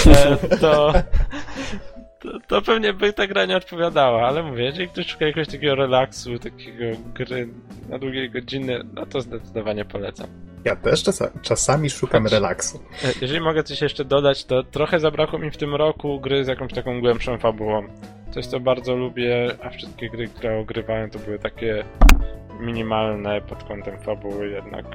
e, 0.08 0.38
to, 0.58 0.94
to, 2.22 2.40
to 2.48 2.62
pewnie 2.62 2.94
by 2.94 3.14
ta 3.14 3.28
gra 3.28 3.46
nie 3.46 3.58
odpowiadała, 3.58 4.28
ale 4.28 4.44
mówię, 4.44 4.64
jeżeli 4.64 4.88
ktoś 4.90 5.08
szuka 5.08 5.26
jakiegoś 5.26 5.48
takiego 5.48 5.76
relaksu, 5.76 6.40
takiego 6.40 6.98
gry 7.14 7.48
na 7.90 8.00
długie 8.00 8.30
godziny, 8.30 8.80
no 8.94 9.06
to 9.06 9.22
zdecydowanie 9.22 9.86
polecam. 9.86 10.28
Ja 10.66 10.76
też 10.76 11.04
czasa, 11.04 11.32
czasami 11.42 11.90
szukam 11.90 12.24
Chodź. 12.24 12.32
relaksu. 12.32 12.80
E, 13.04 13.08
Jeżeli 13.22 13.42
mogę 13.42 13.64
coś 13.64 13.82
jeszcze 13.82 14.06
dodać, 14.06 14.46
to 14.46 14.64
trochę 14.64 15.00
zabrakło 15.00 15.40
mi 15.40 15.52
w 15.52 15.58
tym 15.58 15.76
roku 15.76 16.20
gry 16.20 16.46
z 16.46 16.48
jakąś 16.48 16.74
taką 16.74 17.02
głębszą 17.02 17.38
fabułą. 17.38 17.88
Coś, 18.32 18.46
co 18.46 18.60
bardzo 18.60 18.96
lubię, 18.96 19.48
a 19.64 19.70
wszystkie 19.70 20.10
gry, 20.10 20.28
które 20.28 20.60
ogrywałem, 20.60 21.10
to 21.10 21.20
były 21.20 21.40
takie 21.40 21.84
minimalne 22.60 23.42
pod 23.42 23.64
kątem 23.64 24.00
fabuły 24.00 24.50
jednak. 24.50 24.86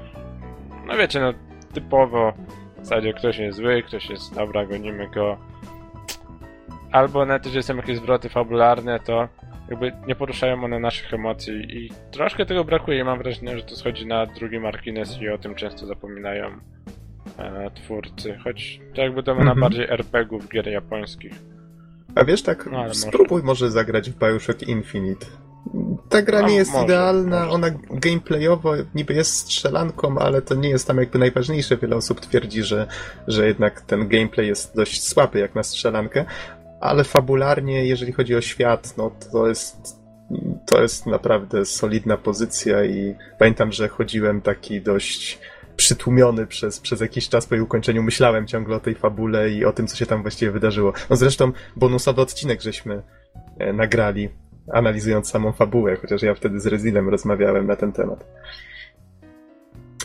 No 0.86 0.96
wiecie, 0.96 1.20
no 1.20 1.32
typowo 1.74 2.32
w 2.76 2.86
zasadzie 2.86 3.12
ktoś 3.12 3.38
jest 3.38 3.58
zły, 3.58 3.82
ktoś 3.82 4.10
jest 4.10 4.34
dobra, 4.34 4.66
gonimy 4.66 5.08
go. 5.08 5.36
Albo 6.92 7.26
nawet 7.26 7.46
jeżeli 7.46 7.62
są 7.62 7.76
jakieś 7.76 7.96
zwroty 7.96 8.28
fabularne, 8.28 9.00
to 9.00 9.28
jakby 9.70 9.92
nie 10.06 10.14
poruszają 10.14 10.64
one 10.64 10.78
naszych 10.78 11.14
emocji 11.14 11.54
i 11.78 11.90
troszkę 12.10 12.46
tego 12.46 12.64
brakuje 12.64 13.04
mam 13.04 13.18
wrażenie, 13.18 13.58
że 13.58 13.64
to 13.64 13.76
schodzi 13.76 14.06
na 14.06 14.26
drugi 14.26 14.60
margines 14.60 15.20
i 15.20 15.28
o 15.28 15.38
tym 15.38 15.54
często 15.54 15.86
zapominają 15.86 16.46
e, 17.38 17.70
twórcy, 17.70 18.36
choć 18.44 18.80
to 18.94 19.02
jakby 19.02 19.22
domena 19.22 19.50
Mhm. 19.52 19.60
bardziej 19.60 19.84
RPG-ów 19.90 20.48
gier 20.48 20.68
japońskich. 20.68 21.32
A 22.14 22.24
wiesz, 22.24 22.42
tak, 22.42 22.66
No, 22.72 22.78
ale 22.78 22.88
może. 22.88 23.00
spróbuj 23.00 23.42
może 23.42 23.70
zagrać 23.70 24.10
w 24.10 24.18
Bioshock 24.18 24.62
Infinite. 24.62 25.26
Ta 26.08 26.22
gra 26.22 26.40
No, 26.40 26.48
nie 26.48 26.54
jest 26.56 26.72
może, 26.72 26.84
idealna, 26.84 27.38
może. 27.40 27.50
ona 27.50 27.66
gameplayowo 27.90 28.72
niby 28.94 29.14
jest 29.14 29.34
strzelanką, 29.34 30.18
ale 30.18 30.42
to 30.42 30.54
nie 30.54 30.68
jest 30.68 30.86
tam 30.86 30.96
jakby 30.98 31.18
najważniejsze. 31.18 31.76
Wiele 31.76 31.96
osób 31.96 32.20
twierdzi, 32.20 32.62
że, 32.62 32.86
że 33.26 33.46
jednak 33.46 33.80
ten 33.80 34.08
gameplay 34.08 34.46
jest 34.46 34.76
dość 34.76 35.08
słaby 35.08 35.38
jak 35.38 35.54
na 35.54 35.62
strzelankę, 35.62 36.24
ale 36.80 37.04
fabularnie, 37.04 37.86
jeżeli 37.86 38.12
chodzi 38.12 38.34
o 38.36 38.40
świat, 38.40 38.94
no 38.96 39.10
to 39.32 39.48
jest 39.48 40.04
to 40.66 40.82
jest 40.82 41.06
naprawdę 41.06 41.64
solidna 41.64 42.16
pozycja 42.16 42.84
i 42.84 43.14
pamiętam, 43.38 43.72
że 43.72 43.88
chodziłem 43.88 44.40
taki 44.40 44.80
dość 44.80 45.38
przytłumiony 45.76 46.46
przez, 46.46 46.80
przez 46.80 47.00
jakiś 47.00 47.28
czas 47.28 47.46
po 47.46 47.54
jej 47.54 47.62
ukończeniu. 47.62 48.02
Myślałem 48.02 48.46
ciągle 48.46 48.76
o 48.76 48.80
tej 48.80 48.94
fabule 48.94 49.50
i 49.50 49.64
o 49.64 49.72
tym, 49.72 49.86
co 49.86 49.96
się 49.96 50.06
tam 50.06 50.22
właściwie 50.22 50.50
wydarzyło. 50.50 50.92
No 51.10 51.16
zresztą 51.16 51.52
bonusowy 51.76 52.20
odcinek 52.20 52.62
żeśmy 52.62 53.02
e, 53.58 53.72
nagrali, 53.72 54.28
analizując 54.72 55.30
samą 55.30 55.52
fabułę, 55.52 55.96
chociaż 55.96 56.22
ja 56.22 56.34
wtedy 56.34 56.60
z 56.60 56.66
Rezilem 56.66 57.08
rozmawiałem 57.08 57.66
na 57.66 57.76
ten 57.76 57.92
temat. 57.92 58.24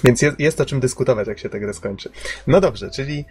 Więc 0.03 0.21
jest, 0.21 0.39
jest 0.39 0.61
o 0.61 0.65
czym 0.65 0.79
dyskutować, 0.79 1.27
jak 1.27 1.39
się 1.39 1.49
tę 1.49 1.59
grę 1.59 1.73
skończy. 1.73 2.09
No 2.47 2.61
dobrze, 2.61 2.89
czyli, 2.89 3.25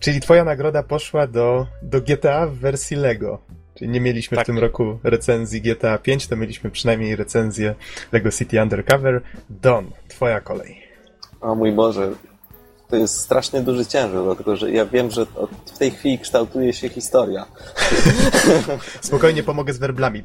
czyli 0.00 0.20
twoja 0.20 0.44
nagroda 0.44 0.82
poszła 0.82 1.26
do, 1.26 1.66
do 1.82 2.00
GTA 2.00 2.46
w 2.46 2.54
wersji 2.54 2.96
Lego. 2.96 3.42
Czyli 3.74 3.90
nie 3.90 4.00
mieliśmy 4.00 4.36
Tak. 4.36 4.44
w 4.44 4.46
tym 4.46 4.58
roku 4.58 4.98
recenzji 5.02 5.60
GTA 5.60 5.98
5, 5.98 6.26
to 6.26 6.36
mieliśmy 6.36 6.70
przynajmniej 6.70 7.16
recenzję 7.16 7.74
Lego 8.12 8.30
City 8.30 8.62
Undercover. 8.62 9.22
Don, 9.50 9.90
twoja 10.08 10.40
kolej. 10.40 10.83
O 11.44 11.54
mój 11.54 11.72
Boże, 11.72 12.10
to 12.88 12.96
jest 12.96 13.20
strasznie 13.20 13.60
duży 13.60 13.86
ciężar, 13.86 14.24
dlatego 14.24 14.56
że 14.56 14.70
ja 14.70 14.86
wiem, 14.86 15.10
że 15.10 15.22
od, 15.22 15.50
w 15.74 15.78
tej 15.78 15.90
chwili 15.90 16.18
kształtuje 16.18 16.72
się 16.72 16.88
historia. 16.88 17.46
Spokojnie 19.00 19.42
pomogę 19.42 19.72
z 19.72 19.78
werblami. 19.78 20.22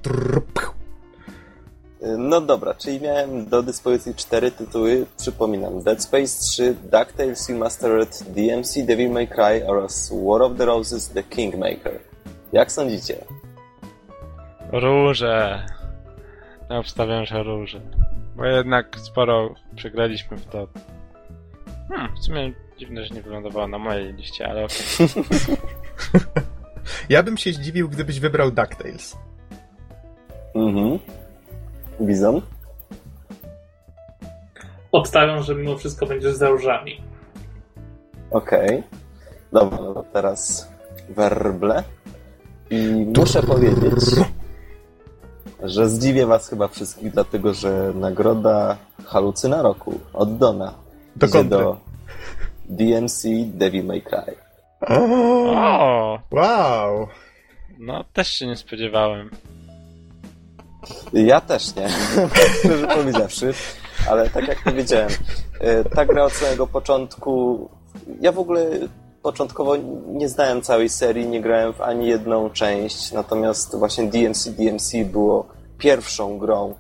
No 2.18 2.42
dobra, 2.42 2.74
czyli 2.74 3.02
miałem 3.02 3.46
do 3.46 3.64
dyspozycji 3.64 4.16
cztery 4.16 4.52
tytuły. 4.52 5.06
Przypominam: 5.18 5.84
Dead 5.84 6.04
Space 6.04 6.42
3, 6.42 6.76
DuckTales 6.84 7.50
Remastered, 7.50 8.24
DMC 8.24 8.86
Devil 8.86 9.12
May 9.12 9.28
Cry 9.28 9.68
oraz 9.68 10.14
War 10.26 10.42
of 10.42 10.58
the 10.58 10.66
Roses 10.66 11.10
The 11.10 11.24
Kingmaker. 11.24 12.00
Jak 12.54 12.72
sądzicie? 12.72 13.26
Róże. 14.72 15.66
Ja 16.70 16.78
obstawiam, 16.78 17.26
że 17.26 17.44
róże. 17.44 17.82
Bo 18.36 18.46
jednak 18.46 19.00
sporo 19.00 19.56
przegraliśmy 19.76 20.38
w 20.38 20.46
to. 20.46 20.68
Hmm, 21.90 22.16
w 22.16 22.26
sumie 22.26 22.54
dziwne, 22.78 23.06
że 23.06 23.16
nie 23.16 23.22
wylądowało 23.22 23.68
na 23.68 23.78
mojej 23.78 24.14
liście, 24.14 24.48
ale 24.50 24.66
okej. 24.66 25.10
Ja 27.10 27.24
bym 27.24 27.38
się 27.38 27.54
zdziwił, 27.54 27.90
gdybyś 27.90 28.20
wybrał 28.20 28.52
DuckTales. 28.52 29.18
Mhm. 30.56 31.00
Bizon? 32.02 32.42
Obstawiam, 34.92 35.44
że 35.44 35.56
mimo 35.56 35.78
wszystko 35.78 36.06
będziesz 36.06 36.34
za 36.34 36.50
różami. 36.50 37.02
Okej. 38.32 38.84
Dobra, 39.54 39.78
no 39.82 39.94
to 39.94 40.04
teraz 40.14 40.70
werble. 41.10 41.84
I 42.70 43.06
muszę 43.18 43.44
powiedzieć, 43.44 44.06
że 45.64 45.90
zdziwię 45.90 46.26
was 46.26 46.50
chyba 46.50 46.68
wszystkich, 46.68 47.12
dlatego 47.12 47.54
że 47.54 47.92
nagroda 47.96 48.78
Halucyna 49.06 49.62
Roku 49.62 50.00
od 50.14 50.38
Dona 50.38 50.74
Do 51.20 51.28
kontry. 51.28 51.58
do 51.58 51.78
DMC 52.70 53.24
Devil 53.46 53.86
May 53.86 54.02
Cry. 54.02 54.36
O, 54.82 56.20
wow! 56.32 57.08
No, 57.80 58.04
też 58.14 58.34
się 58.34 58.48
nie 58.48 58.56
spodziewałem. 58.56 59.30
Ja 61.14 61.42
też 61.42 61.76
nie, 61.76 61.90
szczerze 62.60 62.88
powiedziawszy, 62.88 63.54
ale 64.10 64.30
tak 64.30 64.48
jak 64.48 64.64
powiedziałem, 64.64 65.10
e, 65.60 65.84
ta 65.84 66.06
gra 66.06 66.24
od 66.24 66.34
samego 66.34 66.68
początku, 66.68 67.70
ja 68.22 68.32
w 68.32 68.40
ogóle 68.40 68.70
początkowo 69.22 69.76
nie 70.08 70.30
znałem 70.30 70.62
całej 70.62 70.90
serii, 70.90 71.28
nie 71.28 71.42
grałem 71.42 71.74
w 71.74 71.82
ani 71.82 72.08
jedną 72.08 72.50
część, 72.50 73.12
natomiast 73.12 73.76
właśnie 73.76 74.04
DMC 74.04 74.50
DMC 74.50 74.94
było 75.06 75.48
pierwszą 75.78 76.38
grą, 76.38 76.76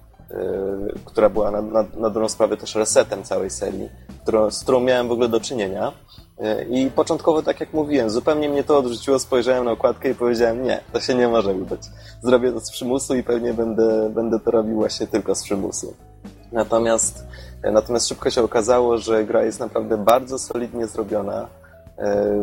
która 1.05 1.29
była 1.29 1.51
na, 1.51 1.61
na, 1.61 1.85
na 1.97 2.09
dobrą 2.09 2.29
sprawę 2.29 2.57
też 2.57 2.75
resetem 2.75 3.23
całej 3.23 3.49
serii, 3.49 3.89
którą, 4.21 4.51
z 4.51 4.63
którą 4.63 4.79
miałem 4.79 5.07
w 5.07 5.11
ogóle 5.11 5.29
do 5.29 5.39
czynienia. 5.39 5.91
E, 6.39 6.63
I 6.63 6.91
początkowo, 6.91 7.43
tak 7.43 7.59
jak 7.59 7.73
mówiłem, 7.73 8.09
zupełnie 8.09 8.49
mnie 8.49 8.63
to 8.63 8.77
odrzuciło, 8.77 9.19
spojrzałem 9.19 9.65
na 9.65 9.71
okładkę 9.71 10.09
i 10.09 10.15
powiedziałem, 10.15 10.63
nie, 10.63 10.81
to 10.93 10.99
się 10.99 11.15
nie 11.15 11.27
może 11.27 11.53
udać. 11.53 11.81
Zrobię 12.23 12.51
to 12.51 12.59
z 12.59 12.71
przymusu 12.71 13.15
i 13.15 13.23
pewnie 13.23 13.53
będę, 13.53 14.09
będę 14.09 14.39
to 14.39 14.51
robił 14.51 14.75
właśnie 14.75 15.07
tylko 15.07 15.35
z 15.35 15.43
przymusu. 15.43 15.93
Natomiast, 16.51 17.25
natomiast 17.63 18.07
szybko 18.07 18.29
się 18.29 18.43
okazało, 18.43 18.97
że 18.97 19.25
gra 19.25 19.43
jest 19.43 19.59
naprawdę 19.59 19.97
bardzo 19.97 20.39
solidnie 20.39 20.87
zrobiona. 20.87 21.47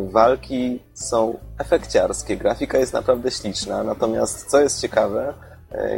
Walki 0.05 0.83
są 0.95 1.39
efekciarskie, 1.59 2.37
grafika 2.37 2.79
jest 2.79 2.93
naprawdę 2.93 3.31
śliczna, 3.31 3.83
natomiast 3.83 4.51
co 4.51 4.61
jest 4.61 4.81
ciekawe, 4.81 5.35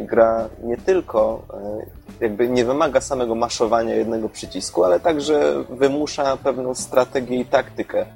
gra 0.03 0.49
nie 0.63 0.77
tylko 0.77 1.43
e, 1.55 2.25
jakby 2.25 2.49
nie 2.49 2.65
wymaga 2.65 3.01
samego 3.01 3.35
maszowania 3.35 3.95
jednego 3.95 4.29
przycisku, 4.29 4.85
ale 4.85 5.01
także 5.01 5.65
wymusza 5.71 6.37
pewną 6.37 6.75
strategię 6.75 7.37
i 7.37 7.45
taktykę 7.45 8.07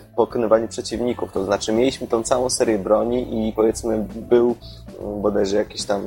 w 0.00 0.04
pokonywaniu 0.16 0.68
przeciwników. 0.68 1.32
To 1.32 1.44
znaczy, 1.44 1.72
mieliśmy 1.72 2.06
tą 2.06 2.22
całą 2.22 2.50
serię 2.50 2.78
broni 2.78 3.48
i 3.48 3.52
powiedzmy, 3.52 4.06
był 4.16 4.56
bodajże 5.22 5.56
jakiś 5.56 5.84
tam, 5.84 6.02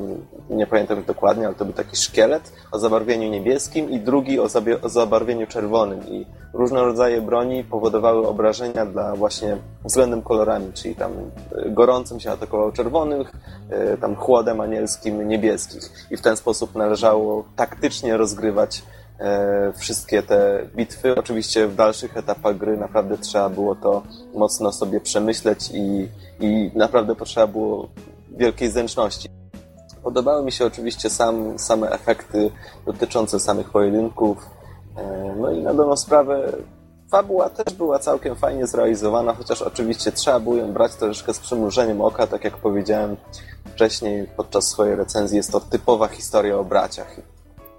nie 0.50 0.66
pamiętam 0.66 0.96
już 0.96 1.06
dokładnie, 1.06 1.46
ale 1.46 1.54
to 1.54 1.64
był 1.64 1.74
taki 1.74 1.96
szkielet 1.96 2.52
o 2.72 2.78
zabarwieniu 2.78 3.30
niebieskim 3.30 3.90
i 3.90 4.00
drugi 4.00 4.40
o, 4.40 4.48
o 4.82 4.88
zabarwieniu 4.88 5.46
czerwonym. 5.46 6.08
I 6.08 6.26
różne 6.52 6.80
rodzaje 6.82 7.22
broni 7.22 7.64
powodowały 7.64 8.26
obrażenia 8.28 8.86
dla 8.86 9.16
właśnie 9.16 9.56
względem 9.84 10.22
kolorami, 10.22 10.72
czyli 10.72 10.94
tam 10.94 11.12
e, 11.12 11.70
gorącym 11.70 12.20
się 12.20 12.30
atakował 12.30 12.72
czerwonych, 12.72 13.32
e, 13.70 13.96
tam 13.96 14.16
chłodem 14.16 14.60
anielskim 14.60 15.28
niebieskich. 15.28 15.90
I 16.10 16.16
w 16.16 16.20
ten 16.20 16.36
sposób 16.36 16.74
należało 16.74 17.44
taktycznie 17.56 18.16
rozgrywać 18.16 18.82
e, 18.82 18.97
wszystkie 19.76 20.22
te 20.22 20.66
bitwy. 20.76 21.14
Oczywiście 21.14 21.66
w 21.66 21.74
dalszych 21.74 22.16
etapach 22.16 22.56
gry 22.56 22.76
naprawdę 22.76 23.18
trzeba 23.18 23.48
było 23.48 23.74
to 23.74 24.02
mocno 24.34 24.72
sobie 24.72 25.00
przemyśleć 25.00 25.70
i, 25.74 26.08
i 26.40 26.70
naprawdę 26.74 27.14
potrzeba 27.14 27.46
było 27.46 27.88
wielkiej 28.36 28.70
zręczności. 28.70 29.28
Podobały 30.02 30.44
mi 30.44 30.52
się 30.52 30.66
oczywiście 30.66 31.10
sam, 31.10 31.58
same 31.58 31.90
efekty 31.90 32.50
dotyczące 32.86 33.40
samych 33.40 33.70
pojedynków. 33.70 34.50
E, 34.96 35.34
no 35.38 35.50
i 35.50 35.62
na 35.62 35.74
dobrą 35.74 35.96
sprawę 35.96 36.52
fabuła 37.10 37.50
też 37.50 37.74
była 37.74 37.98
całkiem 37.98 38.36
fajnie 38.36 38.66
zrealizowana, 38.66 39.34
chociaż 39.34 39.62
oczywiście 39.62 40.12
trzeba 40.12 40.40
było 40.40 40.56
ją 40.56 40.72
brać 40.72 40.94
troszeczkę 40.94 41.34
z 41.34 41.38
przymrużeniem 41.38 42.00
oka, 42.00 42.26
tak 42.26 42.44
jak 42.44 42.56
powiedziałem 42.56 43.16
wcześniej 43.74 44.26
podczas 44.36 44.68
swojej 44.68 44.96
recenzji, 44.96 45.36
jest 45.36 45.52
to 45.52 45.60
typowa 45.60 46.08
historia 46.08 46.58
o 46.58 46.64
braciach. 46.64 47.16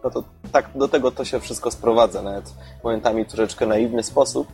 No 0.04 0.10
to 0.10 0.24
tak 0.52 0.70
do 0.76 0.88
tego 0.88 1.12
to 1.12 1.26
się 1.26 1.39
wszystko 1.39 1.72
sprowadza, 1.72 2.22
nawet 2.22 2.54
momentami 2.84 3.26
troszeczkę 3.26 3.66
naiwny 3.66 4.04
sposób, 4.04 4.47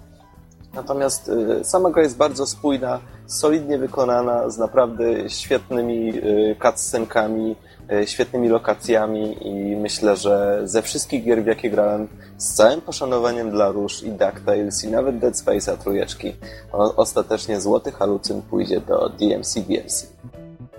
Natomiast 0.76 1.30
y, 1.30 1.64
sama 1.64 1.92
gra 1.92 2.04
jest 2.04 2.18
bardzo 2.18 2.48
spójna, 2.48 3.00
solidnie 3.26 3.78
wykonana, 3.78 4.50
z 4.50 4.58
naprawdę 4.58 5.30
świetnymi 5.30 6.10
y, 6.10 6.56
cutscenkami, 6.62 7.56
y, 7.92 8.08
świetnymi 8.08 8.50
lokacjami 8.50 9.48
i 9.48 9.76
myślę, 9.76 10.16
że 10.16 10.62
ze 10.64 10.82
wszystkich 10.82 11.24
gier, 11.24 11.44
w 11.44 11.46
jakie 11.46 11.70
grałem, 11.70 12.08
z 12.38 12.54
całym 12.54 12.82
poszanowaniem 12.82 13.52
dla 13.52 13.72
Róż 13.72 14.04
i 14.04 14.12
DuckTales 14.12 14.84
i 14.84 14.88
nawet 14.88 15.20
Dead 15.20 15.34
Space'a 15.34 15.78
trójeczki, 15.78 16.36
ostatecznie 16.72 17.62
Złoty 17.62 17.92
Halucyn 17.92 18.42
pójdzie 18.42 18.82
do 18.82 19.10
DMC 19.10 19.60
DMC. 19.60 20.08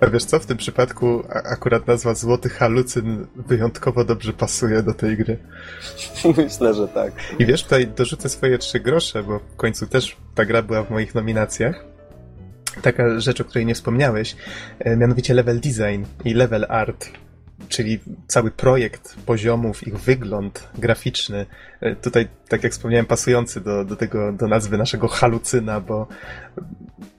A 0.01 0.07
wiesz 0.07 0.25
co, 0.25 0.39
w 0.39 0.45
tym 0.45 0.57
przypadku 0.57 1.23
akurat 1.29 1.87
nazwa 1.87 2.15
Złoty 2.15 2.49
Halucyn 2.49 3.27
wyjątkowo 3.35 4.03
dobrze 4.03 4.33
pasuje 4.33 4.83
do 4.83 4.93
tej 4.93 5.17
gry. 5.17 5.37
Myślę, 6.37 6.73
że 6.73 6.87
tak. 6.87 7.13
I 7.39 7.45
wiesz, 7.45 7.63
tutaj 7.63 7.87
dorzucę 7.87 8.29
swoje 8.29 8.57
trzy 8.57 8.79
grosze, 8.79 9.23
bo 9.23 9.39
w 9.39 9.55
końcu 9.55 9.87
też 9.87 10.17
ta 10.35 10.45
gra 10.45 10.61
była 10.61 10.83
w 10.83 10.89
moich 10.89 11.15
nominacjach. 11.15 11.85
Taka 12.81 13.19
rzecz, 13.19 13.41
o 13.41 13.45
której 13.45 13.65
nie 13.65 13.75
wspomniałeś, 13.75 14.35
e, 14.79 14.95
mianowicie 14.95 15.33
level 15.33 15.59
design 15.59 16.03
i 16.25 16.33
level 16.33 16.65
art 16.69 17.09
czyli 17.69 17.99
cały 18.27 18.51
projekt 18.51 19.15
poziomów, 19.25 19.87
ich 19.87 19.99
wygląd 19.99 20.69
graficzny, 20.77 21.45
e, 21.81 21.95
tutaj, 21.95 22.27
tak 22.47 22.63
jak 22.63 22.71
wspomniałem, 22.71 23.05
pasujący 23.05 23.61
do, 23.61 23.85
do 23.85 23.95
tego, 23.95 24.33
do 24.33 24.47
nazwy 24.47 24.77
naszego 24.77 25.07
halucyna, 25.07 25.81
bo 25.81 26.07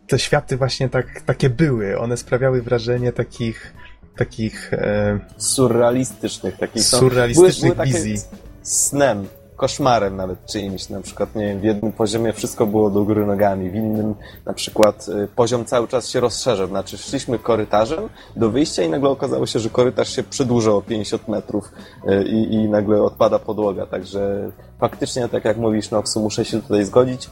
te 0.08 0.18
światy 0.18 0.56
właśnie 0.56 0.88
tak, 0.88 1.22
takie 1.22 1.50
były. 1.50 1.98
One 1.98 2.16
sprawiały 2.16 2.62
wrażenie 2.62 3.12
takich 3.12 3.74
takich 4.16 4.72
e... 4.72 5.20
surrealistycznych, 5.36 6.56
takich 6.56 6.82
surrealistycznych 6.82 7.74
były, 7.74 7.86
były 7.86 7.98
wizji. 7.98 8.18
Snem, 8.62 9.26
koszmarem 9.56 10.16
nawet 10.16 10.46
czyimś. 10.46 10.88
Na 10.88 11.00
przykład, 11.00 11.34
nie 11.34 11.46
wiem, 11.46 11.60
w 11.60 11.64
jednym 11.64 11.92
poziomie 11.92 12.32
wszystko 12.32 12.66
było 12.66 12.90
do 12.90 13.04
góry 13.04 13.26
nogami, 13.26 13.70
w 13.70 13.74
innym 13.74 14.14
na 14.46 14.52
przykład 14.52 15.08
y, 15.08 15.28
poziom 15.36 15.64
cały 15.64 15.88
czas 15.88 16.08
się 16.08 16.20
rozszerzał. 16.20 16.66
Znaczy, 16.66 16.98
szliśmy 16.98 17.38
korytarzem 17.38 18.08
do 18.36 18.50
wyjścia 18.50 18.82
i 18.82 18.88
nagle 18.88 19.08
okazało 19.08 19.46
się, 19.46 19.58
że 19.58 19.70
korytarz 19.70 20.16
się 20.16 20.22
przedłuża 20.22 20.72
o 20.72 20.82
50 20.82 21.28
metrów 21.28 21.72
y, 22.08 22.24
i, 22.24 22.54
i 22.54 22.68
nagle 22.68 23.02
odpada 23.02 23.38
podłoga. 23.38 23.86
Także 23.86 24.50
faktycznie, 24.80 25.28
tak 25.28 25.44
jak 25.44 25.56
mówisz, 25.56 25.90
Noxu, 25.90 26.20
muszę 26.20 26.44
się 26.44 26.62
tutaj 26.62 26.84
zgodzić. 26.84 27.30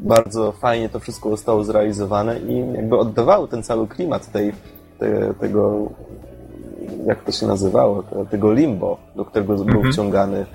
Bardzo 0.00 0.52
fajnie 0.52 0.88
to 0.88 1.00
wszystko 1.00 1.30
zostało 1.30 1.64
zrealizowane 1.64 2.38
i 2.38 2.72
jakby 2.72 2.98
oddawało 2.98 3.46
ten 3.46 3.62
cały 3.62 3.88
klimat 3.88 4.32
tej, 4.32 4.52
te, 4.98 5.34
tego, 5.34 5.88
jak 7.06 7.24
to 7.24 7.32
się 7.32 7.46
nazywało, 7.46 8.02
tego 8.30 8.52
limbo, 8.52 8.98
do 9.16 9.24
którego 9.24 9.52
mhm. 9.52 9.70
był 9.72 9.92
wciągany 9.92 10.46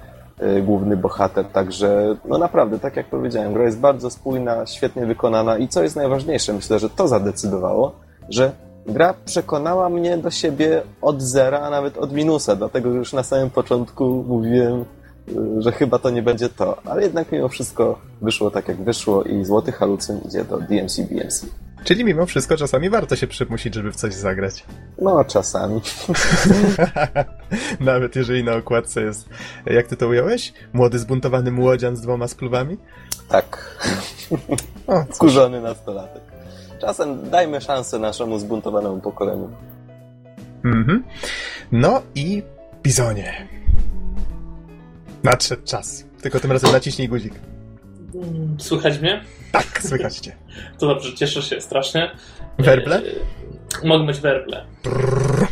y, 0.41 0.61
główny 0.61 0.97
bohater. 0.97 1.45
Także, 1.45 2.15
no 2.25 2.37
naprawdę, 2.37 2.79
tak 2.79 2.95
jak 2.95 3.05
powiedziałem, 3.05 3.53
gra 3.53 3.63
jest 3.63 3.79
bardzo 3.79 4.09
spójna, 4.09 4.65
świetnie 4.65 5.05
wykonana 5.05 5.57
i 5.57 5.67
co 5.67 5.83
jest 5.83 5.95
najważniejsze, 5.95 6.53
myślę, 6.53 6.79
że 6.79 6.89
to 6.89 7.07
zadecydowało, 7.07 7.95
że 8.29 8.51
gra 8.85 9.13
przekonała 9.25 9.89
mnie 9.89 10.17
do 10.17 10.31
siebie 10.31 10.81
od 11.01 11.21
zera, 11.21 11.59
a 11.59 11.69
nawet 11.69 11.97
od 11.97 12.13
minusa, 12.13 12.55
dlatego 12.55 12.89
już 12.89 13.13
na 13.13 13.23
samym 13.23 13.49
początku 13.49 14.25
mówiłem, 14.27 14.85
że 15.59 15.71
chyba 15.71 15.99
to 15.99 16.09
nie 16.09 16.21
będzie 16.21 16.49
to, 16.49 16.81
ale 16.85 17.03
jednak 17.03 17.31
mimo 17.31 17.49
wszystko 17.49 17.99
wyszło 18.21 18.51
tak 18.51 18.67
jak 18.67 18.83
wyszło 18.83 19.23
i 19.23 19.45
Złoty 19.45 19.71
Halucyn 19.71 20.21
idzie 20.25 20.43
do 20.43 20.57
DMC 20.57 20.99
BMC. 20.99 21.45
Czyli 21.83 22.05
mimo 22.05 22.25
wszystko 22.25 22.57
czasami 22.57 22.89
warto 22.89 23.15
się 23.15 23.27
przymusić, 23.27 23.73
żeby 23.73 23.91
w 23.91 23.95
coś 23.95 24.13
zagrać. 24.13 24.65
No, 25.01 25.23
czasami. 25.25 25.81
Nawet 27.79 28.15
jeżeli 28.15 28.43
na 28.43 28.55
okładce 28.55 29.01
jest, 29.01 29.29
jak 29.65 29.87
ty 29.87 29.97
to 29.97 30.07
ująłeś? 30.07 30.53
Młody 30.73 30.99
zbuntowany 30.99 31.51
młodzian 31.51 31.95
z 31.95 32.01
dwoma 32.01 32.27
spluwami? 32.27 32.77
Tak. 33.29 33.57
O, 34.87 35.03
Skurzony 35.11 35.61
nastolatek. 35.61 36.23
Czasem 36.81 37.29
dajmy 37.29 37.61
szansę 37.61 37.99
naszemu 37.99 38.39
zbuntowanemu 38.39 38.99
pokoleniu. 38.99 39.49
Mhm. 40.65 41.03
No 41.71 42.01
i 42.15 42.43
Bizonie. 42.83 43.47
Nadszedł 45.23 45.61
czas. 45.65 46.05
Tylko 46.21 46.39
tym 46.39 46.51
razem 46.51 46.71
naciśnij 46.71 47.09
guzik. 47.09 47.33
Słychać 48.57 48.99
mnie? 48.99 49.23
Tak, 49.51 49.81
słychać 49.83 50.17
cię. 50.17 50.35
To 50.79 50.87
dobrze, 50.87 51.13
cieszę 51.13 51.41
się 51.41 51.61
strasznie. 51.61 52.11
Werble? 52.59 53.01
E, 53.83 53.87
mogą 53.87 54.05
być 54.05 54.19
werble. 54.19 54.65
Brrr. 54.83 55.47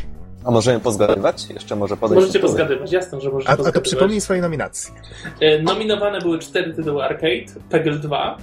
A 0.45 0.51
możemy 0.51 0.80
pozgadywać? 0.80 1.49
Jeszcze 1.49 1.76
może 1.76 1.97
podejść 1.97 2.22
Możecie 2.22 2.39
pozgadywać, 2.39 2.91
jasne, 2.91 3.22
że 3.22 3.30
możecie 3.30 3.51
a, 3.51 3.67
a 3.67 3.72
to 3.72 3.82
przypomnij 3.82 4.22
swoje 4.22 4.41
nominacje. 4.41 4.93
E, 5.39 5.61
nominowane 5.61 6.22
były 6.22 6.39
cztery 6.39 6.74
tytuły 6.74 7.03
arcade. 7.03 7.61
Peggle 7.69 7.99
2, 7.99 8.38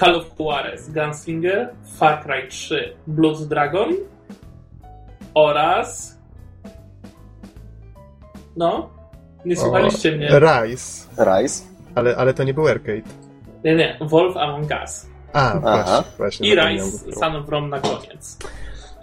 Call 0.00 0.14
of 0.14 0.24
Juarez 0.38 0.90
Gunslinger, 0.90 1.68
Far 1.96 2.24
Cry 2.24 2.48
3 2.48 2.96
Blood 3.06 3.48
Dragon 3.48 3.94
oraz... 5.34 6.18
No, 8.56 8.95
nie 9.46 9.56
słuchaliście 9.56 10.12
o, 10.12 10.16
mnie. 10.16 10.28
Rise. 10.28 11.08
Rise. 11.18 11.64
Ale, 11.94 12.16
ale 12.16 12.34
to 12.34 12.44
nie 12.44 12.54
był 12.54 12.68
arcade. 12.68 13.02
Nie, 13.64 13.76
nie. 13.76 13.98
Wolf 14.00 14.36
Among 14.36 14.70
Us. 14.82 15.06
A, 15.32 15.60
właśnie. 15.60 16.04
właśnie 16.16 16.48
I 16.48 16.56
Rise 16.56 17.12
Son 17.12 17.36
of 17.36 17.48
Rome 17.48 17.68
na 17.68 17.80
koniec. 17.80 18.38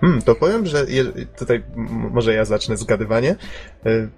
Hmm, 0.02 0.22
to 0.22 0.36
powiem, 0.36 0.66
że 0.66 0.86
je, 0.88 1.06
tutaj 1.38 1.64
może 2.12 2.34
ja 2.34 2.46
zacznę 2.46 2.78
zgadywanie. 2.78 3.36
Y, 3.86 4.10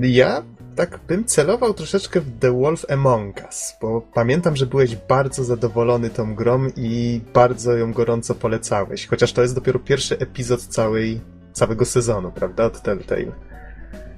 ja 0.00 0.42
tak 0.76 1.00
bym 1.08 1.24
celował 1.24 1.74
troszeczkę 1.74 2.20
w 2.20 2.38
The 2.38 2.52
Wolf 2.52 2.90
Among 2.90 3.42
Us, 3.46 3.76
bo 3.80 4.00
pamiętam, 4.14 4.56
że 4.56 4.66
byłeś 4.66 4.96
bardzo 4.96 5.44
zadowolony 5.44 6.10
tą 6.10 6.34
grą 6.34 6.66
i 6.76 7.20
bardzo 7.34 7.76
ją 7.76 7.92
gorąco 7.92 8.34
polecałeś, 8.34 9.06
chociaż 9.06 9.32
to 9.32 9.42
jest 9.42 9.54
dopiero 9.54 9.78
pierwszy 9.78 10.18
epizod 10.18 10.62
całej, 10.62 11.20
całego 11.52 11.84
sezonu, 11.84 12.32
prawda, 12.32 12.64
od 12.64 12.82
Telltale. 12.82 13.32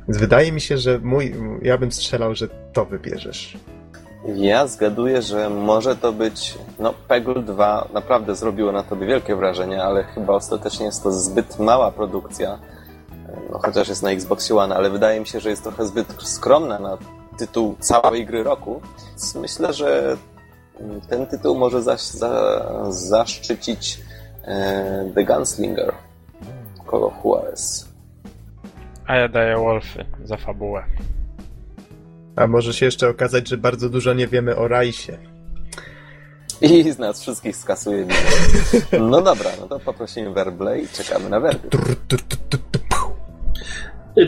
Więc 0.08 0.20
wydaje 0.20 0.52
mi 0.52 0.60
się, 0.60 0.78
że 0.78 0.98
mój, 0.98 1.34
ja 1.62 1.78
bym 1.78 1.92
strzelał, 1.92 2.34
że 2.34 2.48
to 2.72 2.84
wybierzesz. 2.84 3.58
Ja 4.34 4.66
zgaduję, 4.66 5.22
że 5.22 5.50
może 5.50 5.96
to 5.96 6.12
być. 6.12 6.54
No, 6.78 6.94
Peggle 7.08 7.42
2 7.42 7.88
naprawdę 7.92 8.36
zrobiło 8.36 8.72
na 8.72 8.82
tobie 8.82 9.06
wielkie 9.06 9.36
wrażenie, 9.36 9.82
ale 9.82 10.04
chyba 10.04 10.32
ostatecznie 10.32 10.86
jest 10.86 11.02
to 11.02 11.12
zbyt 11.12 11.58
mała 11.58 11.92
produkcja. 11.92 12.58
No, 13.50 13.58
chociaż 13.58 13.88
jest 13.88 14.02
na 14.02 14.10
Xbox 14.10 14.50
One, 14.50 14.76
ale 14.76 14.90
wydaje 14.90 15.20
mi 15.20 15.26
się, 15.26 15.40
że 15.40 15.50
jest 15.50 15.62
trochę 15.62 15.86
zbyt 15.86 16.22
skromna 16.22 16.78
na 16.78 16.98
tytuł 17.38 17.76
całej 17.80 18.26
gry 18.26 18.42
roku. 18.42 18.80
Więc 19.08 19.34
myślę, 19.34 19.72
że 19.72 20.16
ten 21.08 21.26
tytuł 21.26 21.58
może 21.58 21.82
zaś, 21.82 22.00
za, 22.00 22.66
zaszczycić 22.90 24.00
e, 24.44 25.10
The 25.14 25.24
Gunslinger 25.24 25.94
Call 26.90 27.04
of 27.04 27.14
Juarez. 27.24 27.85
A 29.06 29.16
ja 29.16 29.28
daję 29.28 29.56
Wolfy 29.56 30.04
za 30.24 30.36
fabułę. 30.36 30.84
A 32.36 32.46
może 32.46 32.74
się 32.74 32.86
jeszcze 32.86 33.08
okazać, 33.08 33.48
że 33.48 33.56
bardzo 33.56 33.88
dużo 33.88 34.14
nie 34.14 34.26
wiemy 34.26 34.56
o 34.56 34.68
Rajsie. 34.68 35.18
I 36.60 36.92
z 36.92 36.98
nas 36.98 37.22
wszystkich 37.22 37.56
skasuje. 37.56 38.06
No 39.00 39.22
dobra, 39.22 39.50
no 39.60 39.68
to 39.68 39.80
poprosimy 39.80 40.32
werble 40.32 40.80
i 40.80 40.88
czekamy 40.88 41.28
na 41.28 41.40
werdy. 41.40 41.68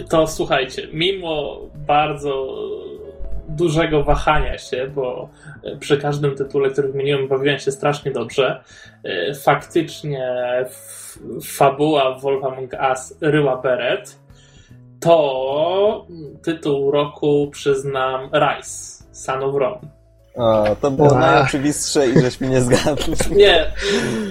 To 0.08 0.26
słuchajcie, 0.26 0.88
mimo 0.92 1.60
bardzo 1.74 2.46
dużego 3.48 4.04
wahania 4.04 4.58
się, 4.58 4.90
bo 4.94 5.28
przy 5.80 5.98
każdym 5.98 6.34
tytule, 6.34 6.70
który 6.70 6.88
wymieniłem, 6.88 7.28
bawiłem 7.28 7.58
się 7.58 7.72
strasznie 7.72 8.10
dobrze. 8.10 8.64
Faktycznie 9.42 10.36
fabuła 11.44 12.18
Wolf 12.18 12.44
Among 12.44 12.72
Us 12.90 13.16
ryła 13.20 13.56
beret, 13.56 14.18
to 15.00 16.06
tytuł 16.42 16.90
roku 16.90 17.48
przyznam 17.52 18.30
Rise, 18.32 19.04
Son 19.12 19.42
of 19.42 19.54
Rome. 19.54 19.98
O, 20.38 20.76
to 20.80 20.90
było 20.90 21.16
A. 21.16 21.20
najoczywistsze 21.20 22.08
i 22.08 22.20
żeś 22.20 22.40
mi 22.40 22.48
nie 22.48 22.60
zgadł. 22.60 23.02
Nie, 23.36 23.72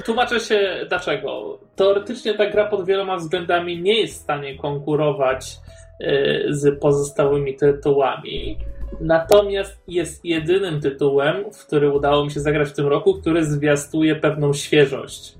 tłumaczę 0.06 0.40
się 0.40 0.86
dlaczego. 0.90 1.60
Teoretycznie 1.76 2.34
ta 2.34 2.50
gra 2.50 2.66
pod 2.66 2.86
wieloma 2.86 3.18
względami 3.18 3.82
nie 3.82 4.02
jest 4.02 4.14
w 4.14 4.24
stanie 4.24 4.58
konkurować 4.58 5.58
y, 6.02 6.46
z 6.50 6.80
pozostałymi 6.80 7.56
tytułami. 7.56 8.58
Natomiast 9.02 9.78
jest 9.88 10.26
jedynym 10.26 10.82
tytułem, 10.82 11.52
w 11.54 11.66
który 11.66 11.92
udało 11.92 12.26
mi 12.26 12.32
się 12.32 12.40
zagrać 12.40 12.70
w 12.70 12.74
tym 12.74 12.88
roku, 12.88 13.14
który 13.14 13.46
zwiastuje 13.46 14.16
pewną 14.16 14.54
świeżość. 14.54 15.37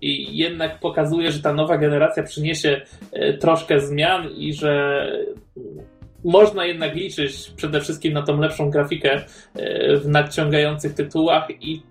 I 0.00 0.36
jednak 0.36 0.80
pokazuje, 0.80 1.32
że 1.32 1.42
ta 1.42 1.52
nowa 1.52 1.78
generacja 1.78 2.22
przyniesie 2.22 2.80
y, 3.16 3.38
troszkę 3.40 3.80
zmian 3.80 4.28
i 4.36 4.52
że 4.52 5.06
można 6.24 6.64
jednak 6.64 6.94
liczyć 6.94 7.52
przede 7.56 7.80
wszystkim 7.80 8.12
na 8.12 8.22
tą 8.22 8.40
lepszą 8.40 8.70
grafikę 8.70 9.12
e, 9.12 9.96
w 9.96 10.08
nadciągających 10.08 10.94
tytułach 10.94 11.50
i 11.60 11.82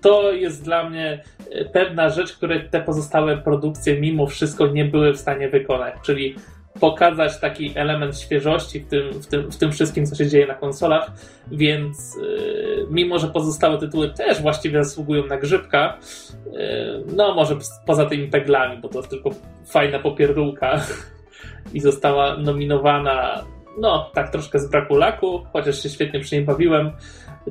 to 0.00 0.32
jest 0.32 0.64
dla 0.64 0.90
mnie 0.90 1.24
e, 1.50 1.64
pewna 1.64 2.08
rzecz, 2.08 2.32
której 2.32 2.68
te 2.70 2.82
pozostałe 2.82 3.36
produkcje 3.36 4.00
mimo 4.00 4.26
wszystko 4.26 4.66
nie 4.66 4.84
były 4.84 5.12
w 5.12 5.18
stanie 5.18 5.48
wykonać, 5.48 5.94
czyli 6.02 6.34
pokazać 6.80 7.40
taki 7.40 7.72
element 7.74 8.18
świeżości 8.18 8.80
w 8.80 8.88
tym, 8.88 9.12
w 9.12 9.26
tym, 9.26 9.50
w 9.52 9.56
tym 9.56 9.72
wszystkim, 9.72 10.06
co 10.06 10.14
się 10.14 10.26
dzieje 10.26 10.46
na 10.46 10.54
konsolach, 10.54 11.12
więc 11.50 12.16
yy, 12.16 12.86
mimo, 12.90 13.18
że 13.18 13.28
pozostałe 13.28 13.78
tytuły 13.78 14.10
też 14.10 14.42
właściwie 14.42 14.84
zasługują 14.84 15.26
na 15.26 15.36
grzybka, 15.36 15.98
yy, 16.52 16.60
no 17.16 17.34
może 17.34 17.56
poza 17.86 18.06
tymi 18.06 18.28
peglami, 18.28 18.80
bo 18.82 18.88
to 18.88 18.98
jest 18.98 19.10
tylko 19.10 19.30
fajna 19.66 19.98
popierdółka, 19.98 20.80
i 21.74 21.80
została 21.80 22.36
nominowana, 22.36 23.44
no 23.80 24.10
tak 24.14 24.30
troszkę 24.30 24.58
z 24.58 24.70
braku 24.70 24.96
laku, 24.96 25.44
chociaż 25.52 25.82
się 25.82 25.88
świetnie 25.88 26.20
przy 26.20 26.34
niej 26.34 26.44
bawiłem, 26.44 26.90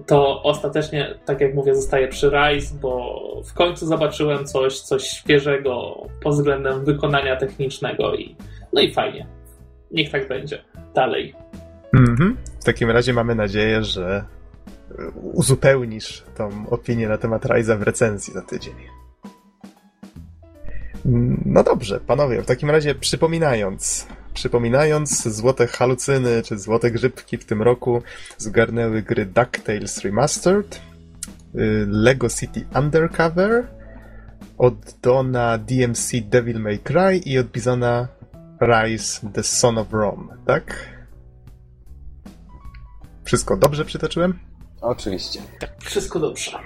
to 0.05 0.43
ostatecznie, 0.43 1.15
tak 1.25 1.41
jak 1.41 1.55
mówię, 1.55 1.75
zostaje 1.75 2.07
przy 2.07 2.29
Rise, 2.29 2.75
bo 2.81 3.21
w 3.45 3.53
końcu 3.53 3.87
zobaczyłem 3.87 4.45
coś, 4.45 4.79
coś 4.79 5.03
świeżego 5.03 6.03
pod 6.23 6.33
względem 6.33 6.85
wykonania 6.85 7.35
technicznego 7.35 8.15
i 8.15 8.35
no 8.73 8.81
i 8.81 8.93
fajnie. 8.93 9.27
Niech 9.91 10.11
tak 10.11 10.27
będzie. 10.27 10.63
Dalej. 10.95 11.35
Mhm. 11.93 12.37
W 12.59 12.63
takim 12.63 12.91
razie 12.91 13.13
mamy 13.13 13.35
nadzieję, 13.35 13.83
że 13.83 14.23
uzupełnisz 15.33 16.23
tą 16.35 16.69
opinię 16.69 17.07
na 17.07 17.17
temat 17.17 17.45
Rise'a 17.45 17.77
w 17.77 17.81
recenzji 17.81 18.33
za 18.33 18.41
tydzień. 18.41 18.75
No 21.45 21.63
dobrze, 21.63 21.99
panowie, 21.99 22.41
w 22.41 22.45
takim 22.45 22.69
razie 22.69 22.95
przypominając, 22.95 24.07
przypominając, 24.37 25.27
złote 25.27 25.67
halucyny 25.67 26.43
czy 26.43 26.57
złote 26.57 26.91
grzybki 26.91 27.37
w 27.37 27.45
tym 27.45 27.61
roku 27.61 28.01
zgarnęły 28.37 29.01
gry 29.01 29.25
DuckTales 29.25 30.03
Remastered, 30.03 30.81
y, 31.55 31.85
Lego 31.89 32.29
City 32.29 32.65
Undercover, 32.75 33.67
od 34.57 34.73
Dona 35.01 35.57
DMC 35.57 36.11
Devil 36.21 36.59
May 36.59 36.79
Cry 36.79 37.17
i 37.25 37.37
od 37.37 37.47
Bizona 37.47 38.07
Rise 38.61 39.29
The 39.33 39.43
Son 39.43 39.77
of 39.77 39.93
Rome, 39.93 40.37
tak? 40.45 40.89
Wszystko 43.23 43.57
dobrze 43.57 43.85
przytoczyłem? 43.85 44.39
Oczywiście. 44.81 45.41
Tak, 45.59 45.69
wszystko 45.83 46.19
dobrze. 46.19 46.59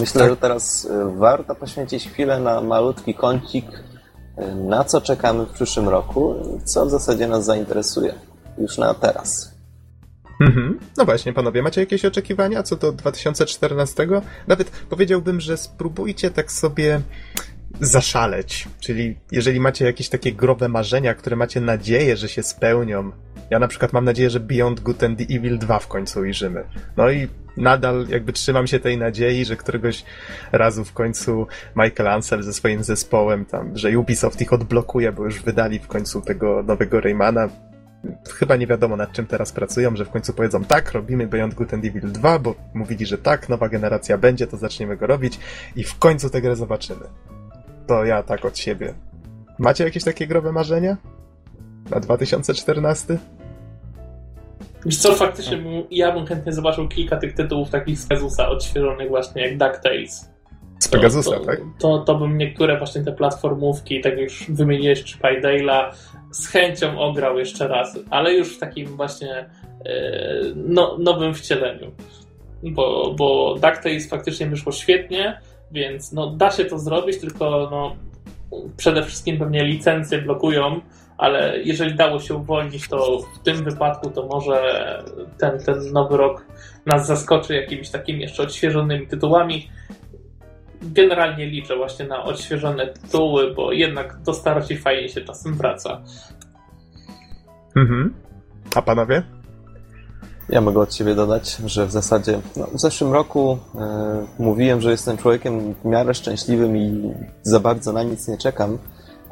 Myślę, 0.00 0.20
tak. 0.20 0.30
że 0.30 0.36
teraz 0.36 0.84
y, 0.84 0.88
warto 1.16 1.54
poświęcić 1.54 2.08
chwilę 2.08 2.40
na 2.40 2.60
malutki 2.60 3.14
kącik, 3.14 3.66
na 4.54 4.84
co 4.84 5.00
czekamy 5.00 5.46
w 5.46 5.50
przyszłym 5.50 5.88
roku, 5.88 6.34
co 6.64 6.86
w 6.86 6.90
zasadzie 6.90 7.28
nas 7.28 7.44
zainteresuje 7.44 8.14
już 8.58 8.78
na 8.78 8.94
teraz. 8.94 9.54
Mhm. 10.40 10.78
No 10.96 11.04
właśnie, 11.04 11.32
panowie, 11.32 11.62
macie 11.62 11.80
jakieś 11.80 12.04
oczekiwania 12.04 12.62
co 12.62 12.76
do 12.76 12.92
2014? 12.92 14.08
Nawet 14.46 14.70
powiedziałbym, 14.70 15.40
że 15.40 15.56
spróbujcie 15.56 16.30
tak 16.30 16.52
sobie 16.52 17.00
zaszaleć. 17.80 18.68
Czyli 18.80 19.18
jeżeli 19.32 19.60
macie 19.60 19.84
jakieś 19.84 20.08
takie 20.08 20.32
growe 20.32 20.68
marzenia, 20.68 21.14
które 21.14 21.36
macie 21.36 21.60
nadzieję, 21.60 22.16
że 22.16 22.28
się 22.28 22.42
spełnią. 22.42 23.12
Ja 23.50 23.58
na 23.58 23.68
przykład 23.68 23.92
mam 23.92 24.04
nadzieję, 24.04 24.30
że 24.30 24.40
Beyond 24.40 24.80
Good 24.80 25.02
and 25.02 25.18
the 25.18 25.24
Evil 25.24 25.58
2 25.58 25.78
w 25.78 25.88
końcu 25.88 26.20
ujrzymy. 26.20 26.64
No 26.96 27.10
i 27.10 27.28
nadal 27.56 28.06
jakby 28.08 28.32
trzymam 28.32 28.66
się 28.66 28.80
tej 28.80 28.98
nadziei, 28.98 29.44
że 29.44 29.56
któregoś 29.56 30.04
razu 30.52 30.84
w 30.84 30.92
końcu 30.92 31.46
Michael 31.76 32.08
Ansel 32.08 32.42
ze 32.42 32.52
swoim 32.52 32.84
zespołem 32.84 33.44
tam, 33.44 33.78
że 33.78 33.98
Ubisoft 33.98 34.40
ich 34.40 34.52
odblokuje, 34.52 35.12
bo 35.12 35.24
już 35.24 35.42
wydali 35.42 35.78
w 35.78 35.86
końcu 35.86 36.20
tego 36.20 36.62
nowego 36.62 37.00
Raymana. 37.00 37.48
Chyba 38.34 38.56
nie 38.56 38.66
wiadomo 38.66 38.96
nad 38.96 39.12
czym 39.12 39.26
teraz 39.26 39.52
pracują, 39.52 39.96
że 39.96 40.04
w 40.04 40.10
końcu 40.10 40.32
powiedzą 40.32 40.64
tak, 40.64 40.92
robimy 40.92 41.26
Beyond 41.26 41.54
Good 41.54 41.74
and 41.74 41.84
Evil 41.84 42.12
2, 42.12 42.38
bo 42.38 42.54
mówili, 42.74 43.06
że 43.06 43.18
tak, 43.18 43.48
nowa 43.48 43.68
generacja 43.68 44.18
będzie, 44.18 44.46
to 44.46 44.56
zaczniemy 44.56 44.96
go 44.96 45.06
robić 45.06 45.38
i 45.76 45.84
w 45.84 45.98
końcu 45.98 46.30
tę 46.30 46.40
grę 46.40 46.56
zobaczymy. 46.56 47.04
To 47.86 48.04
ja 48.04 48.22
tak 48.22 48.44
od 48.44 48.58
siebie. 48.58 48.94
Macie 49.58 49.84
jakieś 49.84 50.04
takie 50.04 50.26
growe 50.26 50.52
marzenia? 50.52 50.96
Na 51.90 52.00
2014? 52.00 53.18
Wiesz 54.86 54.96
co, 54.96 55.14
faktycznie 55.14 55.56
bym, 55.56 55.84
ja 55.90 56.12
bym 56.12 56.26
chętnie 56.26 56.52
zobaczył 56.52 56.88
kilka 56.88 57.16
tych 57.16 57.34
tytułów 57.34 57.70
takich 57.70 57.98
z 57.98 58.06
Pegasusa 58.06 58.48
odświeżonych 58.48 59.08
właśnie 59.08 59.42
jak 59.42 59.58
DuckTales. 59.58 60.30
Z 60.78 60.88
Pegasusa, 60.88 61.30
to, 61.30 61.38
to, 61.38 61.46
tak? 61.46 61.60
To, 61.78 61.98
to 61.98 62.14
bym 62.14 62.38
niektóre 62.38 62.78
właśnie 62.78 63.04
te 63.04 63.12
platformówki, 63.12 64.00
tak 64.00 64.12
jak 64.12 64.20
już 64.20 64.44
wymieniłeś, 64.48 65.04
czy 65.04 65.18
Pydale'a, 65.18 65.92
z 66.32 66.46
chęcią 66.46 66.98
ograł 66.98 67.38
jeszcze 67.38 67.68
raz, 67.68 67.98
ale 68.10 68.34
już 68.34 68.56
w 68.56 68.58
takim 68.58 68.86
właśnie 68.86 69.34
e, 69.34 69.48
no, 70.56 70.98
nowym 70.98 71.34
wcieleniu. 71.34 71.92
Bo, 72.62 73.14
bo 73.18 73.54
DuckTales 73.54 74.08
faktycznie 74.08 74.46
wyszło 74.46 74.72
świetnie, 74.72 75.40
więc 75.70 76.12
no, 76.12 76.30
da 76.30 76.50
się 76.50 76.64
to 76.64 76.78
zrobić, 76.78 77.18
tylko 77.18 77.68
no, 77.70 77.96
przede 78.76 79.02
wszystkim 79.02 79.38
pewnie 79.38 79.64
licencje 79.64 80.22
blokują, 80.22 80.80
ale 81.18 81.58
jeżeli 81.62 81.94
dało 81.94 82.20
się 82.20 82.34
uwolnić, 82.34 82.88
to 82.88 83.18
w 83.18 83.38
tym 83.38 83.64
wypadku 83.64 84.10
to 84.10 84.26
może 84.26 85.02
ten, 85.38 85.58
ten 85.58 85.92
nowy 85.92 86.16
rok 86.16 86.46
nas 86.86 87.06
zaskoczy 87.06 87.54
jakimiś 87.54 87.90
takimi 87.90 88.20
jeszcze 88.20 88.42
odświeżonymi 88.42 89.06
tytułami. 89.06 89.70
Generalnie 90.82 91.46
liczę 91.46 91.76
właśnie 91.76 92.06
na 92.06 92.24
odświeżone 92.24 92.86
tytuły, 92.86 93.54
bo 93.54 93.72
jednak 93.72 94.22
do 94.22 94.34
starości 94.34 94.76
fajnie 94.76 95.08
się 95.08 95.20
czasem 95.20 95.54
wraca. 95.54 96.02
Mhm. 97.76 98.14
A 98.74 98.82
panowie? 98.82 99.22
Ja 100.48 100.60
mogę 100.60 100.80
od 100.80 100.94
siebie 100.94 101.14
dodać, 101.14 101.56
że 101.66 101.86
w 101.86 101.90
zasadzie 101.90 102.40
no, 102.56 102.66
w 102.66 102.80
zeszłym 102.80 103.12
roku 103.12 103.58
e, 103.74 104.26
mówiłem, 104.38 104.80
że 104.80 104.90
jestem 104.90 105.16
człowiekiem 105.16 105.74
w 105.74 105.84
miarę 105.84 106.14
szczęśliwym 106.14 106.76
i 106.76 107.12
za 107.42 107.60
bardzo 107.60 107.92
na 107.92 108.02
nic 108.02 108.28
nie 108.28 108.38
czekam, 108.38 108.78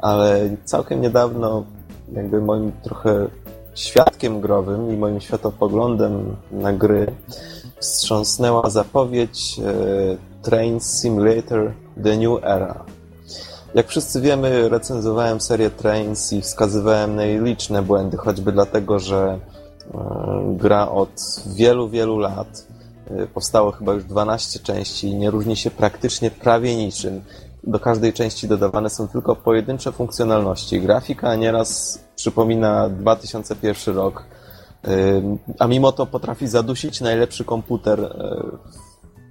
ale 0.03 0.49
całkiem 0.63 1.01
niedawno 1.01 1.63
jakby 2.13 2.41
moim 2.41 2.71
trochę 2.83 3.27
świadkiem 3.75 4.41
growym 4.41 4.93
i 4.93 4.97
moim 4.97 5.21
światopoglądem 5.21 6.35
na 6.51 6.73
gry 6.73 7.11
wstrząsnęła 7.79 8.69
zapowiedź 8.69 9.59
e, 9.59 9.73
Train 10.41 10.79
Simulator 10.79 11.71
The 12.03 12.17
New 12.17 12.43
Era. 12.43 12.85
Jak 13.75 13.87
wszyscy 13.87 14.21
wiemy, 14.21 14.69
recenzowałem 14.69 15.41
serię 15.41 15.69
Trains 15.69 16.33
i 16.33 16.41
wskazywałem 16.41 17.15
na 17.15 17.25
jej 17.25 17.41
liczne 17.41 17.81
błędy, 17.81 18.17
choćby 18.17 18.51
dlatego, 18.51 18.99
że 18.99 19.39
e, 19.93 19.99
gra 20.57 20.89
od 20.89 21.43
wielu, 21.55 21.89
wielu 21.89 22.17
lat 22.17 22.67
e, 23.07 23.27
powstało 23.27 23.71
chyba 23.71 23.93
już 23.93 24.03
12 24.03 24.59
części 24.59 25.07
i 25.07 25.15
nie 25.15 25.31
różni 25.31 25.55
się 25.55 25.71
praktycznie 25.71 26.31
prawie 26.31 26.75
niczym 26.75 27.21
do 27.63 27.79
każdej 27.79 28.13
części 28.13 28.47
dodawane 28.47 28.89
są 28.89 29.07
tylko 29.07 29.35
pojedyncze 29.35 29.91
funkcjonalności. 29.91 30.81
Grafika 30.81 31.35
nieraz 31.35 31.99
przypomina 32.15 32.89
2001 32.89 33.95
rok, 33.95 34.23
a 35.59 35.67
mimo 35.67 35.91
to 35.91 36.05
potrafi 36.05 36.47
zadusić 36.47 37.01
najlepszy 37.01 37.45
komputer, 37.45 38.15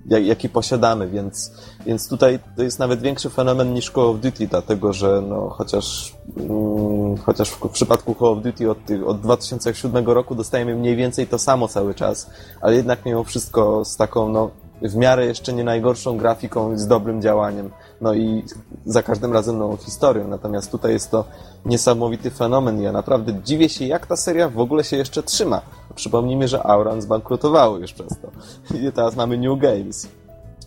jaki 0.07 0.49
posiadamy, 0.49 1.09
więc, 1.09 1.53
więc 1.87 2.09
tutaj 2.09 2.39
to 2.57 2.63
jest 2.63 2.79
nawet 2.79 3.01
większy 3.01 3.31
fenomen 3.31 3.75
niż 3.75 3.91
Call 3.91 4.05
of 4.05 4.21
Duty, 4.21 4.47
dlatego 4.47 4.93
że 4.93 5.23
no, 5.29 5.49
chociaż, 5.49 6.17
mm, 6.37 7.17
chociaż 7.17 7.51
w 7.51 7.69
przypadku 7.69 8.15
Call 8.15 8.29
of 8.29 8.43
Duty 8.43 8.71
od, 8.71 8.79
od 9.07 9.21
2007 9.21 10.07
roku 10.07 10.35
dostajemy 10.35 10.75
mniej 10.75 10.97
więcej 10.97 11.27
to 11.27 11.39
samo 11.39 11.69
cały 11.69 11.95
czas, 11.95 12.31
ale 12.61 12.75
jednak 12.75 13.07
mimo 13.07 13.25
wszystko 13.25 13.85
z 13.85 13.97
taką 13.97 14.29
no, 14.29 14.51
w 14.83 14.97
miarę 14.97 15.27
jeszcze 15.27 15.53
nie 15.53 15.65
najgorszą 15.65 16.17
grafiką 16.17 16.79
z 16.79 16.87
dobrym 16.87 17.23
działaniem. 17.23 17.71
No 18.03 18.15
i 18.15 18.43
za 18.87 19.03
każdym 19.03 19.33
razem 19.33 19.59
nową 19.59 19.77
historią. 19.77 20.29
Natomiast 20.29 20.71
tutaj 20.71 20.93
jest 20.93 21.11
to 21.11 21.25
niesamowity 21.65 22.31
fenomen. 22.31 22.83
Ja 22.83 22.93
naprawdę 22.93 23.43
dziwię 23.45 23.69
się, 23.69 23.85
jak 23.85 24.07
ta 24.07 24.17
seria 24.17 24.49
w 24.49 24.59
ogóle 24.59 24.85
się 24.85 24.97
jeszcze 24.97 25.23
trzyma. 25.23 25.61
Przypomnijmy, 25.95 26.49
że 26.49 26.67
Auran 26.67 27.03
zbankrutowało 27.03 27.79
już 27.79 27.93
przez 27.93 28.09
to. 28.09 28.31
I 28.79 28.93
teraz 28.93 29.17
mamy 29.17 29.39
New 29.39 29.59
Games. 29.59 30.09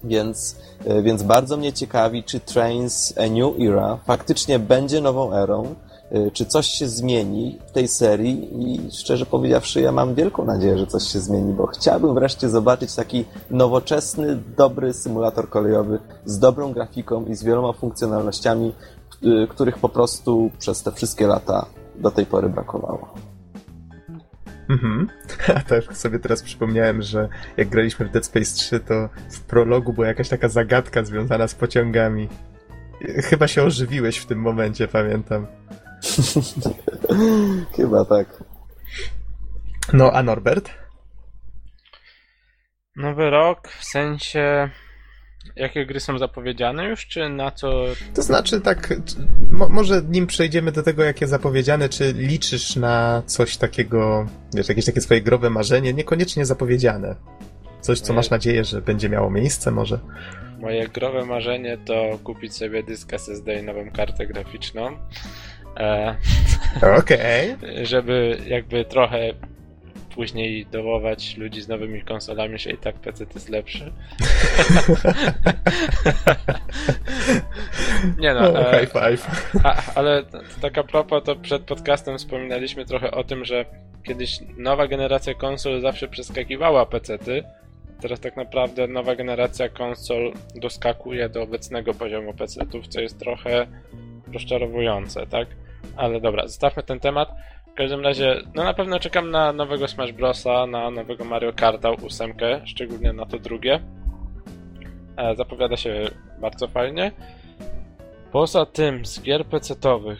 Więc, 0.03 0.55
e, 0.85 1.01
więc 1.01 1.23
bardzo 1.23 1.57
mnie 1.57 1.73
ciekawi, 1.73 2.23
czy 2.23 2.39
Trains 2.39 3.13
A 3.17 3.29
New 3.29 3.59
Era 3.59 3.97
faktycznie 4.05 4.59
będzie 4.59 5.01
nową 5.01 5.33
erą, 5.33 5.75
czy 6.33 6.45
coś 6.45 6.67
się 6.67 6.87
zmieni 6.87 7.59
w 7.67 7.71
tej 7.71 7.87
serii 7.87 8.49
i 8.63 8.91
szczerze 8.91 9.25
powiedziawszy, 9.25 9.81
ja 9.81 9.91
mam 9.91 10.15
wielką 10.15 10.45
nadzieję, 10.45 10.77
że 10.77 10.87
coś 10.87 11.03
się 11.03 11.19
zmieni, 11.19 11.53
bo 11.53 11.67
chciałbym 11.67 12.13
wreszcie 12.13 12.49
zobaczyć 12.49 12.95
taki 12.95 13.25
nowoczesny, 13.51 14.39
dobry 14.57 14.93
symulator 14.93 15.49
kolejowy 15.49 15.99
z 16.25 16.39
dobrą 16.39 16.73
grafiką 16.73 17.25
i 17.25 17.35
z 17.35 17.43
wieloma 17.43 17.73
funkcjonalnościami, 17.73 18.73
e, 19.23 19.47
których 19.47 19.77
po 19.77 19.89
prostu 19.89 20.51
przez 20.59 20.83
te 20.83 20.91
wszystkie 20.91 21.27
lata 21.27 21.65
do 21.95 22.11
tej 22.11 22.25
pory 22.25 22.49
brakowało. 22.49 23.13
Mhm. 24.69 25.09
A 25.55 25.59
też 25.59 25.85
sobie 25.85 26.19
teraz 26.19 26.43
przypomniałem, 26.43 27.01
że 27.01 27.29
jak 27.57 27.69
graliśmy 27.69 28.05
w 28.05 28.11
Dead 28.11 28.25
Space 28.25 28.55
3, 28.55 28.79
to 28.79 29.09
w 29.29 29.41
prologu 29.41 29.93
była 29.93 30.07
jakaś 30.07 30.29
taka 30.29 30.49
zagadka 30.49 31.03
związana 31.03 31.47
z 31.47 31.55
pociągami. 31.55 32.29
Chyba 33.01 33.47
się 33.47 33.63
ożywiłeś 33.63 34.17
w 34.17 34.25
tym 34.25 34.39
momencie, 34.39 34.87
pamiętam. 34.87 35.47
Chyba 37.75 38.05
tak. 38.05 38.43
No, 39.93 40.11
a 40.11 40.23
Norbert? 40.23 40.69
Nowy 42.95 43.29
rok 43.29 43.67
w 43.67 43.85
sensie 43.85 44.69
Jakie 45.55 45.85
gry 45.85 45.99
są 45.99 46.17
zapowiedziane 46.17 46.89
już, 46.89 47.07
czy 47.07 47.29
na 47.29 47.51
co? 47.51 47.85
To 48.13 48.21
znaczy 48.21 48.61
tak, 48.61 48.93
mo 49.51 49.69
może 49.69 50.01
nim 50.09 50.27
przejdziemy 50.27 50.71
do 50.71 50.83
tego, 50.83 51.03
jakie 51.03 51.27
zapowiedziane, 51.27 51.89
czy 51.89 52.13
liczysz 52.13 52.75
na 52.75 53.23
coś 53.25 53.57
takiego, 53.57 54.27
wiesz, 54.53 54.69
jakieś 54.69 54.85
takie 54.85 55.01
swoje 55.01 55.21
growe 55.21 55.49
marzenie, 55.49 55.93
niekoniecznie 55.93 56.45
zapowiedziane. 56.45 57.15
Coś, 57.81 57.99
co 57.99 58.13
Moje... 58.13 58.15
masz 58.15 58.29
nadzieję, 58.29 58.63
że 58.63 58.81
będzie 58.81 59.09
miało 59.09 59.29
miejsce 59.29 59.71
może? 59.71 59.99
Moje 60.59 60.87
growe 60.87 61.25
marzenie 61.25 61.77
to 61.77 62.19
kupić 62.23 62.53
sobie 62.53 62.83
dysk 62.83 63.13
SSD 63.13 63.59
i 63.59 63.63
nową 63.63 63.91
kartę 63.91 64.27
graficzną. 64.27 64.97
E... 65.77 66.15
Okej. 66.99 67.53
Okay. 67.53 67.85
Żeby 67.85 68.37
jakby 68.47 68.85
trochę 68.85 69.33
później 70.15 70.65
dołować 70.65 71.37
ludzi 71.37 71.61
z 71.61 71.67
nowymi 71.67 72.01
konsolami, 72.01 72.59
że 72.59 72.69
i 72.69 72.77
tak 72.77 72.95
PC 72.95 73.25
jest 73.33 73.49
lepszy. 73.49 73.91
Nie 78.19 78.33
no. 78.33 78.39
Oh, 78.49 78.71
e, 78.71 78.79
high 78.79 78.91
five. 78.91 79.51
A, 79.63 79.81
ale 79.95 80.23
taka 80.61 80.83
propos, 80.83 81.23
to 81.23 81.35
przed 81.35 81.61
podcastem 81.61 82.17
wspominaliśmy 82.17 82.85
trochę 82.85 83.11
o 83.11 83.23
tym, 83.23 83.45
że 83.45 83.65
kiedyś 84.03 84.39
nowa 84.57 84.87
generacja 84.87 85.33
konsol 85.33 85.81
zawsze 85.81 86.07
przeskakiwała 86.07 86.85
PC-ty. 86.85 87.43
Teraz 88.01 88.19
tak 88.19 88.37
naprawdę 88.37 88.87
nowa 88.87 89.15
generacja 89.15 89.69
konsol 89.69 90.33
doskakuje 90.55 91.29
do 91.29 91.41
obecnego 91.41 91.93
poziomu 91.93 92.33
PC-ów, 92.33 92.87
co 92.87 93.01
jest 93.01 93.19
trochę 93.19 93.67
rozczarowujące, 94.33 95.27
tak? 95.27 95.47
Ale 95.97 96.21
dobra, 96.21 96.47
zostawmy 96.47 96.83
ten 96.83 96.99
temat. 96.99 97.29
W 97.71 97.77
każdym 97.77 98.01
razie, 98.01 98.41
no 98.53 98.63
na 98.63 98.73
pewno 98.73 98.99
czekam 98.99 99.31
na 99.31 99.53
nowego 99.53 99.87
Smash 99.87 100.11
Brosa, 100.11 100.67
na 100.67 100.91
nowego 100.91 101.25
Mario 101.25 101.53
Karta 101.53 101.89
8, 101.89 102.33
szczególnie 102.65 103.13
na 103.13 103.25
to 103.25 103.39
drugie. 103.39 103.79
E, 105.17 105.35
zapowiada 105.35 105.77
się 105.77 106.09
bardzo 106.41 106.67
fajnie. 106.67 107.11
Poza 108.31 108.65
tym, 108.65 109.05
z 109.05 109.21
gier 109.21 109.45
PC-owych, 109.45 110.19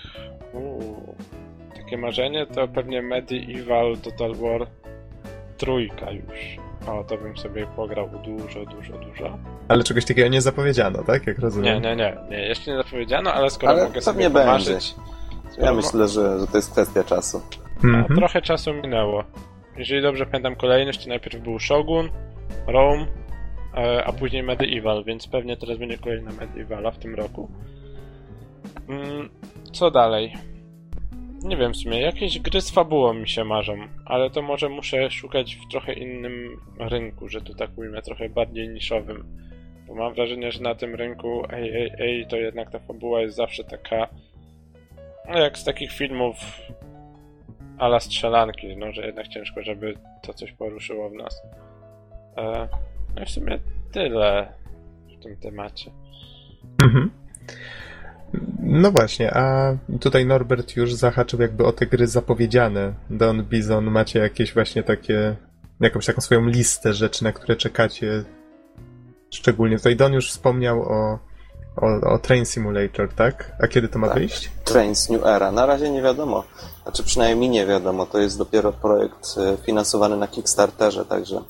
takie 1.76 1.98
marzenie 1.98 2.46
to 2.46 2.68
pewnie 2.68 3.02
Medieval 3.02 3.98
Total 3.98 4.36
War 4.36 4.68
trójka 5.58 6.12
już. 6.12 6.66
O, 6.88 7.04
to 7.04 7.18
bym 7.18 7.38
sobie 7.38 7.68
pograł 7.76 8.10
dużo, 8.24 8.66
dużo, 8.66 8.94
dużo. 8.94 9.38
Ale 9.68 9.84
czegoś 9.84 10.06
takiego 10.06 10.28
nie 10.28 10.42
zapowiedziano, 10.42 11.04
tak? 11.04 11.28
Jak 11.28 11.40
rozumiem. 11.40 11.82
Nie, 11.82 11.90
nie, 11.90 11.96
nie. 11.96 12.18
nie 12.30 12.48
jeszcze 12.48 12.72
nie 12.72 12.78
zapowiedziano, 12.78 13.34
ale 13.34 13.50
skoro 13.50 13.72
ale 13.72 13.84
mogę 13.84 14.02
sobie 14.02 14.30
pomarzyć... 14.30 14.94
Będzie 14.98 15.15
ja 15.58 15.74
myślę, 15.74 16.08
że, 16.08 16.40
że 16.40 16.48
to 16.48 16.58
jest 16.58 16.72
kwestia 16.72 17.04
czasu. 17.04 17.42
No, 17.84 17.98
mhm. 17.98 18.16
trochę 18.20 18.42
czasu 18.42 18.74
minęło. 18.74 19.24
Jeżeli 19.78 20.02
dobrze 20.02 20.26
pamiętam 20.26 20.56
kolejność, 20.56 21.04
to 21.04 21.10
najpierw 21.10 21.44
był 21.44 21.60
Shogun, 21.60 22.10
Rome, 22.68 23.06
e, 23.78 24.04
a 24.06 24.14
później 24.14 24.44
Medieval, 24.44 25.04
więc 25.04 25.28
pewnie 25.28 25.58
teraz 25.58 25.78
będzie 25.78 25.98
kolejna 25.98 26.32
Medievala 26.32 26.92
w 26.92 26.98
tym 26.98 27.16
roku. 27.16 27.50
Mm, 28.90 29.30
co 29.72 29.92
dalej? 29.92 30.34
Nie 31.44 31.58
wiem 31.58 31.74
w 31.74 31.78
sumie, 31.78 32.02
jakieś 32.02 32.40
gry 32.40 32.62
z 32.62 32.72
fabułą 32.72 33.14
mi 33.14 33.30
się 33.30 33.44
marzą, 33.44 33.74
ale 34.06 34.30
to 34.30 34.42
może 34.42 34.70
muszę 34.70 35.12
szukać 35.12 35.56
w 35.56 35.72
trochę 35.72 35.94
innym 35.94 36.62
rynku, 36.80 37.30
że 37.30 37.42
tu 37.42 37.56
tak 37.56 37.78
ujmę, 37.78 38.02
trochę 38.02 38.30
bardziej 38.30 38.70
niszowym. 38.70 39.26
Bo 39.88 39.96
mam 39.96 40.14
wrażenie, 40.14 40.52
że 40.52 40.62
na 40.62 40.76
tym 40.76 40.96
rynku 40.96 41.44
AAA 41.44 42.30
to 42.30 42.38
jednak 42.38 42.72
ta 42.72 42.80
fabuła 42.80 43.22
jest 43.22 43.36
zawsze 43.36 43.64
taka 43.64 44.08
no 45.30 45.40
jak 45.40 45.58
z 45.58 45.64
takich 45.64 45.92
filmów 45.92 46.36
ala 47.78 48.00
strzelanki, 48.00 48.78
no, 48.78 48.92
że 48.92 49.06
jednak 49.06 49.28
ciężko, 49.28 49.64
żeby 49.64 49.94
to 50.22 50.34
coś 50.34 50.52
poruszyło 50.52 51.10
w 51.10 51.14
nas. 51.14 51.42
E, 52.38 52.68
no 53.16 53.22
i 53.22 53.26
w 53.26 53.30
sumie 53.30 53.60
tyle 53.92 54.54
w 55.20 55.24
tym 55.24 55.38
temacie. 55.38 55.92
Mhm. 56.84 57.12
No 58.60 58.92
właśnie, 58.92 59.34
a 59.34 59.78
tutaj 60.02 60.26
Norbert 60.26 60.76
już 60.76 60.94
zahaczył 60.94 61.42
jakby 61.42 61.66
o 61.66 61.72
te 61.72 61.86
gry 61.86 62.08
zapowiedziane. 62.08 62.94
Don 63.10 63.44
Bizon, 63.44 63.86
macie 63.86 64.20
jakieś 64.20 64.54
właśnie 64.54 64.84
takie, 64.84 65.36
jakąś 65.80 66.06
taką 66.06 66.22
swoją 66.22 66.48
listę 66.48 66.94
rzeczy, 66.94 67.24
na 67.24 67.32
które 67.32 67.56
czekacie 67.56 68.24
szczególnie. 69.30 69.78
Tutaj 69.78 69.96
Don 69.96 70.14
już 70.14 70.30
wspomniał 70.30 70.82
o 70.82 71.20
o, 71.78 72.14
o 72.14 72.20
Train 72.20 72.46
Simulator, 72.46 73.14
tak? 73.16 73.52
A 73.60 73.68
kiedy 73.68 73.88
to 73.88 74.00
ma 74.00 74.08
tak. 74.08 74.18
wyjść? 74.18 74.52
Trains 74.64 75.10
New 75.10 75.26
Era. 75.26 75.52
Na 75.52 75.66
razie 75.66 75.90
nie 75.90 76.02
wiadomo. 76.02 76.44
Znaczy 76.84 77.04
przynajmniej 77.04 77.50
nie 77.50 77.66
wiadomo. 77.66 78.06
To 78.06 78.20
jest 78.20 78.38
dopiero 78.38 78.74
projekt 78.74 79.36
e, 79.38 79.58
finansowany 79.66 80.18
na 80.18 80.28
Kickstarterze, 80.28 81.06
także 81.06 81.42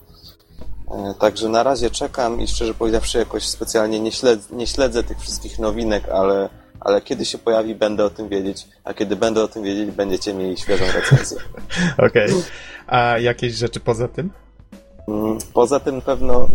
e, 0.91 1.13
Także 1.19 1.49
na 1.49 1.63
razie 1.63 1.89
czekam 1.89 2.41
i 2.41 2.47
szczerze 2.47 2.73
powiedziawszy 2.73 3.17
jakoś 3.17 3.47
specjalnie 3.47 3.99
nie 3.99 4.11
śledzę, 4.11 4.55
nie 4.55 4.67
śledzę 4.67 5.03
tych 5.03 5.19
wszystkich 5.19 5.59
nowinek, 5.59 6.09
ale, 6.09 6.49
ale 6.79 7.01
kiedy 7.01 7.25
się 7.25 7.37
pojawi, 7.37 7.75
będę 7.75 8.05
o 8.05 8.09
tym 8.09 8.29
wiedzieć, 8.29 8.67
a 8.83 8.93
kiedy 8.93 9.15
będę 9.15 9.43
o 9.43 9.47
tym 9.47 9.63
wiedzieć, 9.63 9.91
będziecie 9.91 10.33
mieli 10.33 10.57
świeżą 10.57 10.85
recenzję. 10.95 11.37
Okej. 12.07 12.25
Okay. 12.25 12.43
A 12.87 13.17
jakieś 13.19 13.53
rzeczy 13.53 13.79
poza 13.79 14.07
tym? 14.07 14.29
Mm, 15.07 15.37
poza 15.53 15.79
tym 15.79 16.01
pewno 16.01 16.49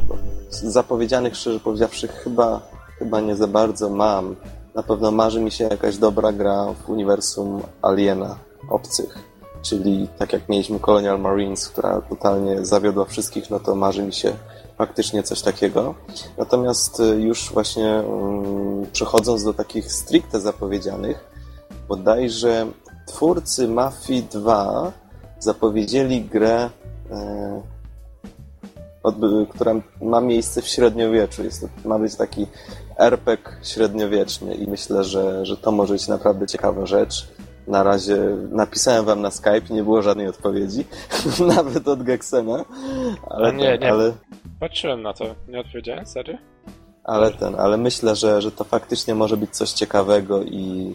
zapowiedzianych, 0.51 1.37
szczerze 1.37 1.61
powiedziawszy, 1.61 2.09
chyba 2.09 2.61
chyba 3.01 3.20
nie 3.20 3.36
za 3.36 3.46
bardzo 3.46 3.90
mam. 3.90 4.36
Na 4.74 4.82
pewno 4.82 5.11
marzy 5.11 5.40
mi 5.40 5.51
się 5.51 5.64
jakaś 5.64 5.96
dobra 5.96 6.32
gra 6.32 6.66
w 6.72 6.90
uniwersum 6.90 7.62
Aliena, 7.82 8.36
obcych. 8.68 9.18
Czyli 9.62 10.08
tak 10.18 10.33
jak 10.33 10.49
mieliśmy 10.49 10.80
Colonial 10.80 11.20
Marines, 11.20 11.68
która 11.68 12.00
totalnie 12.00 12.64
zawiodła 12.64 13.04
wszystkich, 13.04 13.50
no 13.50 13.61
to 13.61 13.75
marzy 13.75 14.03
mi 14.03 14.12
się 14.12 14.33
faktycznie 14.79 15.22
coś 15.22 15.42
takiego. 15.42 15.95
Natomiast 16.38 17.00
y, 17.00 17.20
już 17.20 17.50
właśnie 17.53 18.03
um, 18.07 18.87
przechodząc 18.92 19.45
do 19.45 19.54
takich 19.54 19.92
stricte 19.92 20.41
zapowiedzianych, 20.41 21.30
bodajże 21.88 22.66
twórcy 23.07 23.68
Mafii 23.68 24.22
2 24.22 24.92
zapowiedzieli 25.38 26.22
grę 26.22 26.70
e, 27.11 27.62
która 29.50 29.75
ma 30.03 30.20
miejsce 30.20 30.62
w 30.62 30.68
średniowieczu. 30.68 31.45
Jest 31.45 31.61
to, 31.61 31.88
ma 31.88 31.99
być 31.99 32.16
taki 32.16 32.46
RPG 33.01 33.53
średniowieczny 33.63 34.55
i 34.55 34.67
myślę, 34.67 35.05
że, 35.05 35.47
że 35.47 35.57
to 35.57 35.72
może 35.72 35.93
być 35.95 36.09
naprawdę 36.09 36.47
ciekawa 36.47 36.87
rzecz. 36.87 37.29
Na 37.67 37.83
razie 37.83 38.18
napisałem 38.51 39.05
wam 39.05 39.21
na 39.21 39.31
Skype, 39.31 39.75
nie 39.75 39.83
było 39.83 40.03
żadnej 40.03 40.29
odpowiedzi, 40.29 40.85
nawet 41.57 41.89
od 41.89 42.03
Gexena. 42.03 42.64
Ale 43.31 43.53
nie, 43.53 43.71
ten, 43.71 43.81
nie. 43.81 43.93
Ale... 43.93 44.13
Patrzyłem 44.61 45.03
na 45.03 45.13
to, 45.13 45.25
nie 45.49 45.61
odpowiedziałem, 45.61 46.07
serio? 46.07 46.39
Ale 47.05 47.31
ten, 47.31 47.55
ale 47.55 47.77
myślę, 47.77 48.17
że, 48.17 48.43
że 48.43 48.53
to 48.53 48.64
faktycznie 48.64 49.14
może 49.14 49.37
być 49.37 49.51
coś 49.51 49.72
ciekawego 49.72 50.43
i 50.43 50.95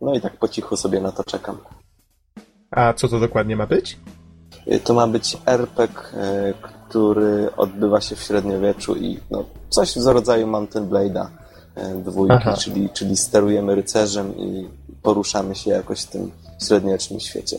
no 0.00 0.14
i 0.14 0.20
tak 0.20 0.36
po 0.36 0.48
cichu 0.48 0.76
sobie 0.76 1.00
na 1.00 1.12
to 1.12 1.24
czekam. 1.24 1.58
A 2.70 2.92
co 2.92 3.08
to 3.08 3.20
dokładnie 3.20 3.56
ma 3.56 3.66
być? 3.66 3.98
To 4.84 4.94
ma 4.94 5.06
być 5.06 5.36
RPG, 5.46 5.94
który 6.88 7.50
odbywa 7.56 8.00
się 8.00 8.16
w 8.16 8.22
średniowieczu 8.22 8.96
i 8.96 9.18
no, 9.30 9.44
coś 9.70 9.98
w 9.98 10.06
rodzaju 10.06 10.46
Mountain 10.46 10.86
Blade'a 10.88 11.26
e, 11.74 11.94
dwójki, 11.94 12.48
czyli, 12.58 12.88
czyli 12.90 13.16
sterujemy 13.16 13.74
rycerzem 13.74 14.36
i 14.38 14.68
poruszamy 15.02 15.54
się 15.54 15.70
jakoś 15.70 16.02
w 16.02 16.10
tym 16.10 16.30
średniowiecznym 16.66 17.20
świecie. 17.20 17.56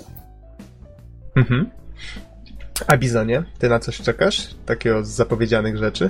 Mhm. 1.35 1.69
A 2.87 2.97
Bizonie, 2.97 3.43
ty 3.59 3.69
na 3.69 3.79
coś 3.79 4.01
czekasz? 4.01 4.47
Takiego 4.65 5.03
z 5.03 5.07
zapowiedzianych 5.07 5.77
rzeczy? 5.77 6.09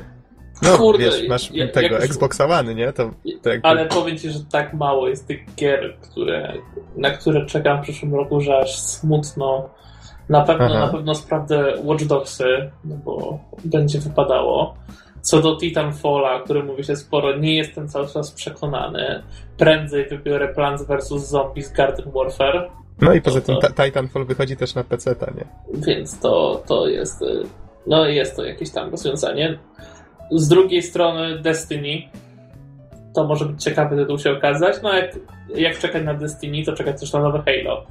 No, 0.61 0.77
Kurde, 0.77 1.03
wiesz, 1.03 1.27
masz 1.29 1.51
ja- 1.51 1.67
tego 1.67 1.95
już- 1.95 2.05
Xboxa 2.05 2.45
One, 2.45 2.75
nie? 2.75 2.93
To, 2.93 3.11
to 3.43 3.49
jakby... 3.49 3.67
Ale 3.67 3.85
powiem 3.85 4.17
ci, 4.17 4.29
że 4.29 4.39
tak 4.51 4.73
mało 4.73 5.07
jest 5.07 5.27
tych 5.27 5.55
gier, 5.55 5.97
które, 6.01 6.53
na 6.97 7.11
które 7.11 7.45
czekam 7.45 7.79
w 7.79 7.83
przyszłym 7.83 8.15
roku, 8.15 8.41
że 8.41 8.57
aż 8.57 8.79
smutno. 8.79 9.69
Na 10.29 10.41
pewno, 10.41 10.65
Aha. 10.65 10.79
na 10.79 10.87
pewno 10.87 11.15
sprawdzę 11.15 11.73
Watch 11.83 12.03
Dogsy, 12.05 12.71
no 12.85 12.95
bo 12.95 13.39
będzie 13.65 13.99
wypadało. 13.99 14.75
Co 15.21 15.41
do 15.41 15.55
Titanfalla, 15.57 16.35
o 16.35 16.39
którym 16.43 16.65
mówi 16.65 16.83
się 16.83 16.95
sporo, 16.95 17.37
nie 17.37 17.55
jestem 17.55 17.87
cały 17.87 18.07
czas 18.07 18.31
przekonany. 18.31 19.23
Prędzej 19.57 20.05
wybiorę 20.09 20.47
Plants 20.53 20.83
vs. 20.87 21.29
Zombies 21.29 21.71
Garden 21.73 22.11
Warfare, 22.11 22.69
No 23.01 23.13
i 23.13 23.21
poza 23.21 23.41
to- 23.41 23.47
tym 23.47 23.57
Ta- 23.73 23.83
Titanfall 23.85 24.25
wychodzi 24.25 24.57
też 24.57 24.75
na 24.75 24.83
PC, 24.83 25.15
nie? 25.35 25.45
więc 25.87 26.19
to, 26.19 26.63
to 26.67 26.87
jest 26.87 27.21
y, 27.21 27.43
no 27.87 28.05
jest 28.05 28.35
to 28.35 28.45
jakieś 28.45 28.69
tam 28.71 28.89
rozwiązanie. 28.91 29.57
Z 30.31 30.47
drugiej 30.47 30.81
strony 30.83 31.39
Destiny 31.39 32.01
to 33.15 33.23
może 33.23 33.45
być 33.45 33.63
ciekawy 33.63 33.95
tytuł 33.95 34.17
się 34.19 34.31
okazać. 34.31 34.75
No 34.83 34.93
jak, 34.93 35.15
jak 35.55 35.79
czekać 35.79 36.03
na 36.05 36.13
Destiny, 36.13 36.65
to 36.65 36.73
czekać 36.73 36.99
też 36.99 37.13
na 37.13 37.19
nowe 37.19 37.43
Halo. 37.45 37.85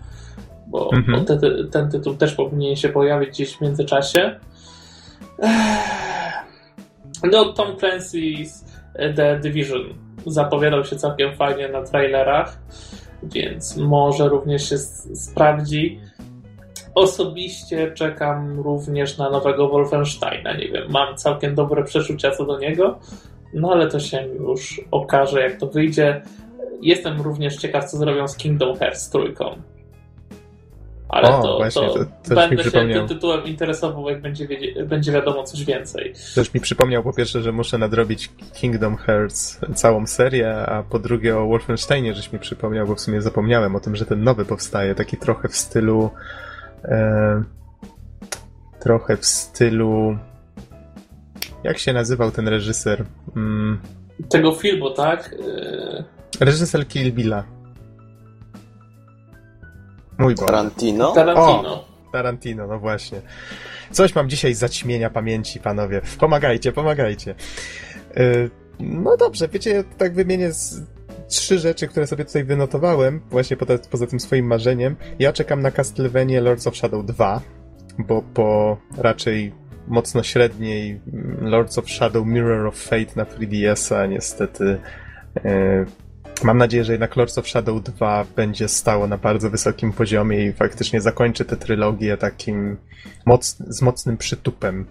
Bo, 0.66 0.90
Mhm. 0.92 1.18
bo 1.18 1.24
te, 1.26 1.38
te, 1.38 1.64
ten 1.64 1.90
tytuł 1.90 2.14
też 2.14 2.34
powinien 2.34 2.76
się 2.76 2.88
pojawić 2.88 3.28
gdzieś 3.30 3.56
w 3.56 3.60
międzyczasie. 3.60 4.40
Ech. 5.42 6.29
No 7.22 7.52
Tom 7.52 7.76
Clancy's 7.76 8.64
The 9.16 9.38
Division 9.38 9.94
zapowiadał 10.26 10.84
się 10.84 10.96
całkiem 10.96 11.36
fajnie 11.36 11.68
na 11.68 11.82
trailerach, 11.82 12.58
więc 13.22 13.76
może 13.76 14.28
również 14.28 14.68
się 14.68 14.78
sprawdzi. 15.14 16.00
Osobiście 16.94 17.92
czekam 17.92 18.60
również 18.60 19.18
na 19.18 19.30
nowego 19.30 19.68
Wolfensteina. 19.68 20.56
Nie 20.56 20.68
wiem, 20.68 20.84
mam 20.88 21.16
całkiem 21.16 21.54
dobre 21.54 21.84
przeczucia 21.84 22.30
co 22.30 22.44
do 22.44 22.58
niego, 22.58 22.98
no 23.54 23.72
ale 23.72 23.88
to 23.88 24.00
się 24.00 24.26
już 24.26 24.80
okaże, 24.90 25.40
jak 25.40 25.56
to 25.56 25.66
wyjdzie. 25.66 26.22
Jestem 26.82 27.20
również 27.20 27.56
ciekaw, 27.56 27.84
co 27.84 27.96
zrobią 27.96 28.28
z 28.28 28.36
Kingdom 28.36 28.76
Hearts 28.76 29.10
trójką. 29.10 29.62
Ale 31.10 31.28
O, 31.28 31.42
to, 31.42 31.56
właśnie, 31.56 31.88
to, 31.88 31.94
to 32.28 32.34
będę 32.34 32.64
się 32.64 32.70
tym 32.70 33.08
tytułem 33.08 33.44
interesował, 33.44 34.08
jak 34.08 34.20
będzie, 34.20 34.48
wiedzie, 34.48 34.84
będzie 34.84 35.12
wiadomo 35.12 35.42
coś 35.42 35.64
więcej. 35.64 36.14
Też 36.34 36.54
mi 36.54 36.60
przypomniał 36.60 37.02
po 37.02 37.12
pierwsze, 37.12 37.42
że 37.42 37.52
muszę 37.52 37.78
nadrobić 37.78 38.30
Kingdom 38.54 38.96
Hearts 38.96 39.60
całą 39.74 40.06
serię, 40.06 40.56
a 40.56 40.82
po 40.82 40.98
drugie 40.98 41.38
o 41.38 41.46
Wolfensteinie, 41.46 42.14
żeś 42.14 42.32
mi 42.32 42.38
przypomniał, 42.38 42.86
bo 42.86 42.94
w 42.94 43.00
sumie 43.00 43.22
zapomniałem 43.22 43.76
o 43.76 43.80
tym, 43.80 43.96
że 43.96 44.06
ten 44.06 44.24
nowy 44.24 44.44
powstaje, 44.44 44.94
taki 44.94 45.16
trochę 45.16 45.48
w 45.48 45.56
stylu 45.56 46.10
e, 46.84 47.42
trochę 48.80 49.16
w 49.16 49.26
stylu 49.26 50.18
jak 51.64 51.78
się 51.78 51.92
nazywał 51.92 52.30
ten 52.30 52.48
reżyser? 52.48 53.04
Mm, 53.36 53.80
Tego 54.30 54.52
filmu, 54.52 54.90
tak? 54.90 55.34
Yy, 55.38 56.04
reżyser 56.40 56.88
Kill 56.88 57.12
Billa. 57.12 57.44
Mój 60.20 60.34
Boże. 60.34 60.46
Tarantino? 60.46 61.12
Tarantino. 61.12 61.84
Tarantino, 62.12 62.66
no 62.66 62.78
właśnie. 62.78 63.20
Coś 63.90 64.14
mam 64.14 64.28
dzisiaj 64.28 64.54
zaćmienia 64.54 65.10
pamięci, 65.10 65.60
panowie. 65.60 66.00
Pomagajcie, 66.18 66.72
pomagajcie. 66.72 67.34
Yy, 68.16 68.50
No 68.80 69.16
dobrze, 69.16 69.48
wiecie, 69.48 69.70
ja 69.70 69.82
tak 69.98 70.14
wymienię 70.14 70.52
z 70.52 70.82
trzy 71.28 71.58
rzeczy, 71.58 71.88
które 71.88 72.06
sobie 72.06 72.24
tutaj 72.24 72.44
wynotowałem, 72.44 73.20
właśnie 73.30 73.56
poza, 73.56 73.78
poza 73.90 74.06
tym 74.06 74.20
swoim 74.20 74.46
marzeniem. 74.46 74.96
Ja 75.18 75.32
czekam 75.32 75.62
na 75.62 75.70
Castlevania 75.70 76.40
Lords 76.40 76.66
of 76.66 76.76
Shadow 76.76 77.04
2, 77.04 77.40
bo 77.98 78.22
po 78.34 78.76
raczej 78.98 79.52
mocno 79.88 80.22
średniej 80.22 81.00
mm, 81.12 81.48
Lords 81.48 81.78
of 81.78 81.90
Shadow 81.90 82.26
Mirror 82.26 82.66
of 82.66 82.76
Fate 82.76 83.12
na 83.16 83.24
3DS-a 83.24 84.06
niestety 84.06 84.78
yy, 85.44 85.86
Mam 86.44 86.58
nadzieję, 86.58 86.84
że 86.84 86.92
jednak 86.92 87.16
Lords 87.16 87.38
of 87.38 87.48
Shadow 87.48 87.82
2 87.82 88.26
będzie 88.36 88.68
stało 88.68 89.06
na 89.06 89.18
bardzo 89.18 89.50
wysokim 89.50 89.92
poziomie 89.92 90.46
i 90.46 90.52
faktycznie 90.52 91.00
zakończy 91.00 91.44
tę 91.44 91.56
trylogię 91.56 92.16
takim 92.16 92.76
moc, 93.26 93.56
z 93.68 93.82
mocnym 93.82 94.16
przytupem. 94.16 94.86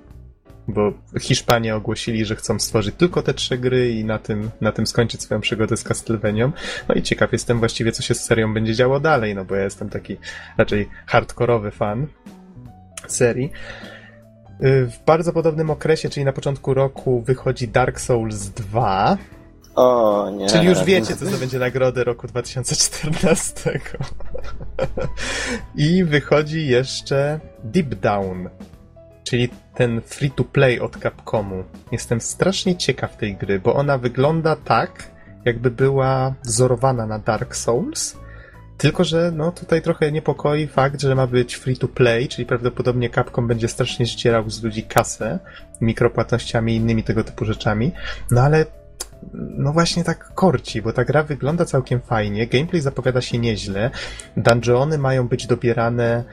Bo 0.68 0.94
Hiszpanie 1.20 1.76
ogłosili, 1.76 2.26
że 2.26 2.36
chcą 2.36 2.60
stworzyć 2.60 2.96
tylko 2.96 3.22
te 3.22 3.34
trzy 3.34 3.58
gry 3.58 3.92
i 3.92 4.06
na 4.06 4.20
tym, 4.20 4.50
na 4.62 4.72
tym 4.72 4.88
skończyć 4.88 5.22
swoją 5.22 5.42
przygodę 5.42 5.78
z 5.78 5.84
Castlevanią. 5.84 6.52
No 6.90 6.96
i 6.96 7.02
ciekaw 7.02 7.32
jestem 7.32 7.60
właściwie, 7.60 7.92
co 7.92 8.04
się 8.04 8.14
z 8.14 8.24
serią 8.24 8.54
będzie 8.54 8.76
działo 8.76 9.00
dalej, 9.00 9.36
no 9.36 9.46
bo 9.46 9.56
ja 9.56 9.64
jestem 9.64 9.90
taki 9.90 10.18
raczej 10.58 10.90
hardkorowy 11.06 11.72
fan 11.72 12.08
serii. 13.08 13.52
Y, 14.64 14.88
W 14.88 15.06
bardzo 15.06 15.34
podobnym 15.34 15.70
okresie, 15.70 16.10
czyli 16.10 16.26
na 16.26 16.34
początku 16.34 16.74
roku, 16.74 17.22
wychodzi 17.22 17.68
Dark 17.68 18.00
Souls 18.00 18.50
2. 18.50 19.18
O 19.80 20.30
nie. 20.30 20.48
Czyli 20.48 20.66
już 20.66 20.84
wiecie, 20.84 21.16
co 21.16 21.26
zdobędzie 21.26 21.60
nagrodę 21.60 22.04
roku 22.04 22.28
2014. 22.28 23.80
I 25.76 26.04
wychodzi 26.04 26.68
jeszcze 26.68 27.40
Deep 27.64 27.96
Down, 27.96 28.50
czyli 29.24 29.50
ten 29.76 30.02
free 30.02 30.32
to 30.32 30.44
play 30.44 30.80
od 30.80 30.98
Capcomu. 30.98 31.64
Jestem 31.92 32.22
strasznie 32.22 32.76
ciekaw 32.76 33.18
tej 33.18 33.36
gry, 33.36 33.60
bo 33.60 33.76
ona 33.76 33.98
wygląda 33.98 34.56
tak, 34.56 35.12
jakby 35.46 35.72
była 35.72 36.34
wzorowana 36.44 37.06
na 37.06 37.20
Dark 37.20 37.56
Souls. 37.56 38.18
Tylko, 38.78 39.04
że 39.04 39.32
no 39.36 39.52
tutaj 39.52 39.82
trochę 39.82 40.12
niepokoi 40.12 40.68
fakt, 40.68 41.02
że 41.02 41.16
ma 41.16 41.28
być 41.28 41.56
free 41.56 41.78
to 41.78 41.88
play, 41.88 42.28
czyli 42.28 42.46
prawdopodobnie 42.46 43.10
Capcom 43.10 43.48
będzie 43.48 43.68
strasznie 43.68 44.06
ścierał 44.06 44.50
z 44.50 44.64
ludzi 44.64 44.84
kasę 44.84 45.40
mikropłatnościami 45.82 46.74
i 46.74 46.76
innymi 46.76 47.04
tego 47.04 47.24
typu 47.24 47.46
rzeczami. 47.46 47.92
No 48.32 48.42
ale 48.42 48.66
no 49.34 49.74
właśnie 49.74 50.04
tak 50.04 50.34
korci, 50.34 50.82
bo 50.82 50.94
ta 50.94 51.06
gra 51.06 51.24
wygląda 51.24 51.66
całkiem 51.66 52.00
fajnie, 52.02 52.48
gameplay 52.48 52.82
zapowiada 52.82 53.22
się 53.22 53.38
nieźle, 53.38 53.92
dungeony 54.38 54.98
mają 54.98 55.28
być 55.28 55.48
dobierane 55.48 56.24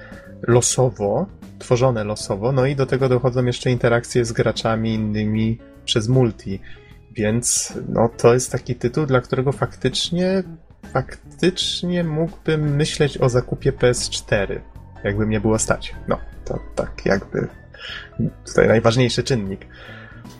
losowo, 0.43 1.27
tworzone 1.59 2.05
losowo, 2.05 2.53
no 2.53 2.67
i 2.67 2.77
do 2.77 2.87
tego 2.87 3.09
dochodzą 3.09 3.45
jeszcze 3.45 3.71
interakcje 3.71 4.25
z 4.25 4.33
graczami 4.33 4.95
innymi 4.95 5.59
przez 5.85 6.09
multi, 6.09 6.61
więc 7.13 7.73
no 7.89 8.09
to 8.17 8.35
jest 8.35 8.53
taki 8.53 8.75
tytuł, 8.75 9.07
dla 9.07 9.21
którego 9.21 9.53
faktycznie 9.53 10.43
faktycznie 10.93 12.05
mógłbym 12.05 12.77
myśleć 12.77 13.19
o 13.19 13.29
zakupie 13.29 13.73
PS4, 13.73 14.61
jakby 15.05 15.27
mnie 15.27 15.41
było 15.41 15.59
stać. 15.59 15.95
No, 16.09 16.19
to 16.45 16.59
tak 16.75 17.07
jakby 17.07 17.49
tutaj 18.47 18.69
najważniejszy 18.69 19.23
czynnik. 19.23 19.67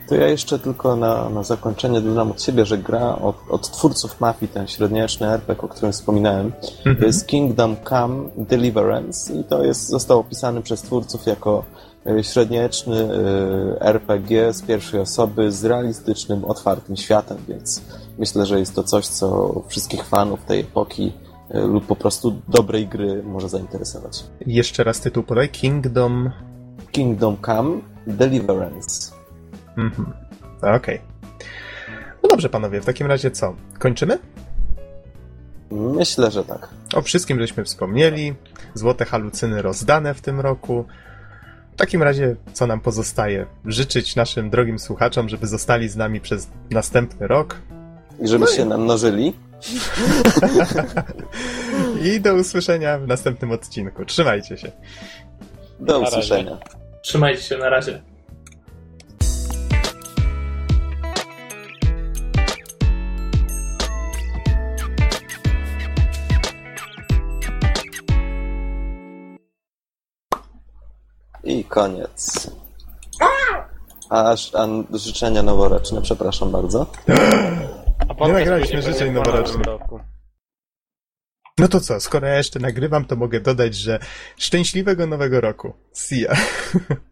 To 0.07 0.15
ja 0.15 0.27
jeszcze 0.27 0.59
tylko 0.59 0.95
na, 0.95 1.29
na 1.29 1.43
zakończenie 1.43 2.01
dodam 2.01 2.31
od 2.31 2.41
siebie, 2.41 2.65
że 2.65 2.77
gra 2.77 3.15
od, 3.15 3.35
od 3.49 3.71
twórców 3.71 4.21
Mafii, 4.21 4.51
ten 4.51 4.67
średniowieczny 4.67 5.27
RPG, 5.27 5.63
o 5.63 5.67
którym 5.67 5.91
wspominałem, 5.91 6.51
to 6.99 7.05
jest 7.05 7.27
Kingdom 7.27 7.75
Come 7.89 8.29
Deliverance 8.37 9.33
i 9.33 9.43
to 9.43 9.63
jest, 9.63 9.87
został 9.87 10.19
opisany 10.19 10.61
przez 10.61 10.81
twórców 10.81 11.25
jako 11.25 11.63
e, 12.05 12.23
średniowieczny 12.23 12.95
e, 12.95 13.81
RPG 13.81 14.53
z 14.53 14.61
pierwszej 14.61 14.99
osoby 14.99 15.51
z 15.51 15.65
realistycznym, 15.65 16.45
otwartym 16.45 16.97
światem, 16.97 17.37
więc 17.47 17.81
myślę, 18.17 18.45
że 18.45 18.59
jest 18.59 18.75
to 18.75 18.83
coś, 18.83 19.07
co 19.07 19.53
wszystkich 19.67 20.03
fanów 20.03 20.45
tej 20.45 20.59
epoki 20.59 21.13
e, 21.49 21.59
lub 21.59 21.85
po 21.85 21.95
prostu 21.95 22.41
dobrej 22.47 22.87
gry 22.87 23.23
może 23.23 23.49
zainteresować. 23.49 24.23
Jeszcze 24.45 24.83
raz 24.83 24.99
tytuł 24.99 25.23
podaj. 25.23 25.49
Kingdom... 25.49 26.31
Kingdom 26.91 27.37
Come 27.45 27.81
Deliverance. 28.07 29.16
Mhm. 29.77 30.13
Okej. 30.75 31.01
No 32.23 32.29
dobrze, 32.29 32.49
panowie, 32.49 32.81
w 32.81 32.85
takim 32.85 33.07
razie 33.07 33.31
co? 33.31 33.55
Kończymy? 33.79 34.19
Myślę, 35.71 36.31
że 36.31 36.43
tak. 36.43 36.67
O 36.95 37.01
wszystkim 37.01 37.39
żeśmy 37.39 37.63
wspomnieli. 37.63 38.35
Złote 38.73 39.05
halucyny 39.05 39.61
rozdane 39.61 40.13
w 40.13 40.21
tym 40.21 40.39
roku. 40.39 40.85
W 41.73 41.75
takim 41.79 42.03
razie, 42.03 42.35
co 42.53 42.67
nam 42.67 42.79
pozostaje? 42.79 43.45
Życzyć 43.65 44.15
naszym 44.15 44.49
drogim 44.49 44.79
słuchaczom, 44.79 45.29
żeby 45.29 45.47
zostali 45.47 45.89
z 45.89 45.95
nami 45.95 46.19
przez 46.21 46.49
następny 46.71 47.27
rok. 47.27 47.55
I 48.19 48.27
żeby 48.27 48.45
No 48.45 48.51
i- 48.51 48.55
się 48.55 48.65
namnożyli. 48.65 49.33
I 52.15 52.21
do 52.21 52.33
usłyszenia 52.33 52.99
w 52.99 53.07
następnym 53.07 53.51
odcinku. 53.51 54.05
Trzymajcie 54.05 54.57
się. 54.57 54.71
Do 55.79 55.99
usłyszenia. 55.99 56.57
Trzymajcie 57.01 57.41
się, 57.41 57.57
na 57.57 57.69
razie. 57.69 58.01
Koniec. 71.77 72.51
A, 74.09 74.35
a 74.53 74.67
życzenia 74.93 75.43
noworoczne, 75.43 76.01
przepraszam 76.01 76.51
bardzo. 76.51 76.85
A 77.99 78.13
podcast 78.13 78.33
nagraliśmy 78.33 78.81
życzeń 78.81 79.13
noworocznych. 79.13 79.65
No 81.57 81.67
to 81.67 81.79
co, 81.79 81.99
skoro 81.99 82.27
ja 82.27 82.37
jeszcze 82.37 82.59
nagrywam, 82.59 83.05
to 83.05 83.15
mogę 83.15 83.39
dodać, 83.39 83.75
że 83.75 83.99
szczęśliwego 84.37 85.07
nowego 85.07 85.41
roku. 85.41 85.73
See 85.93 86.21
ya. 86.21 86.35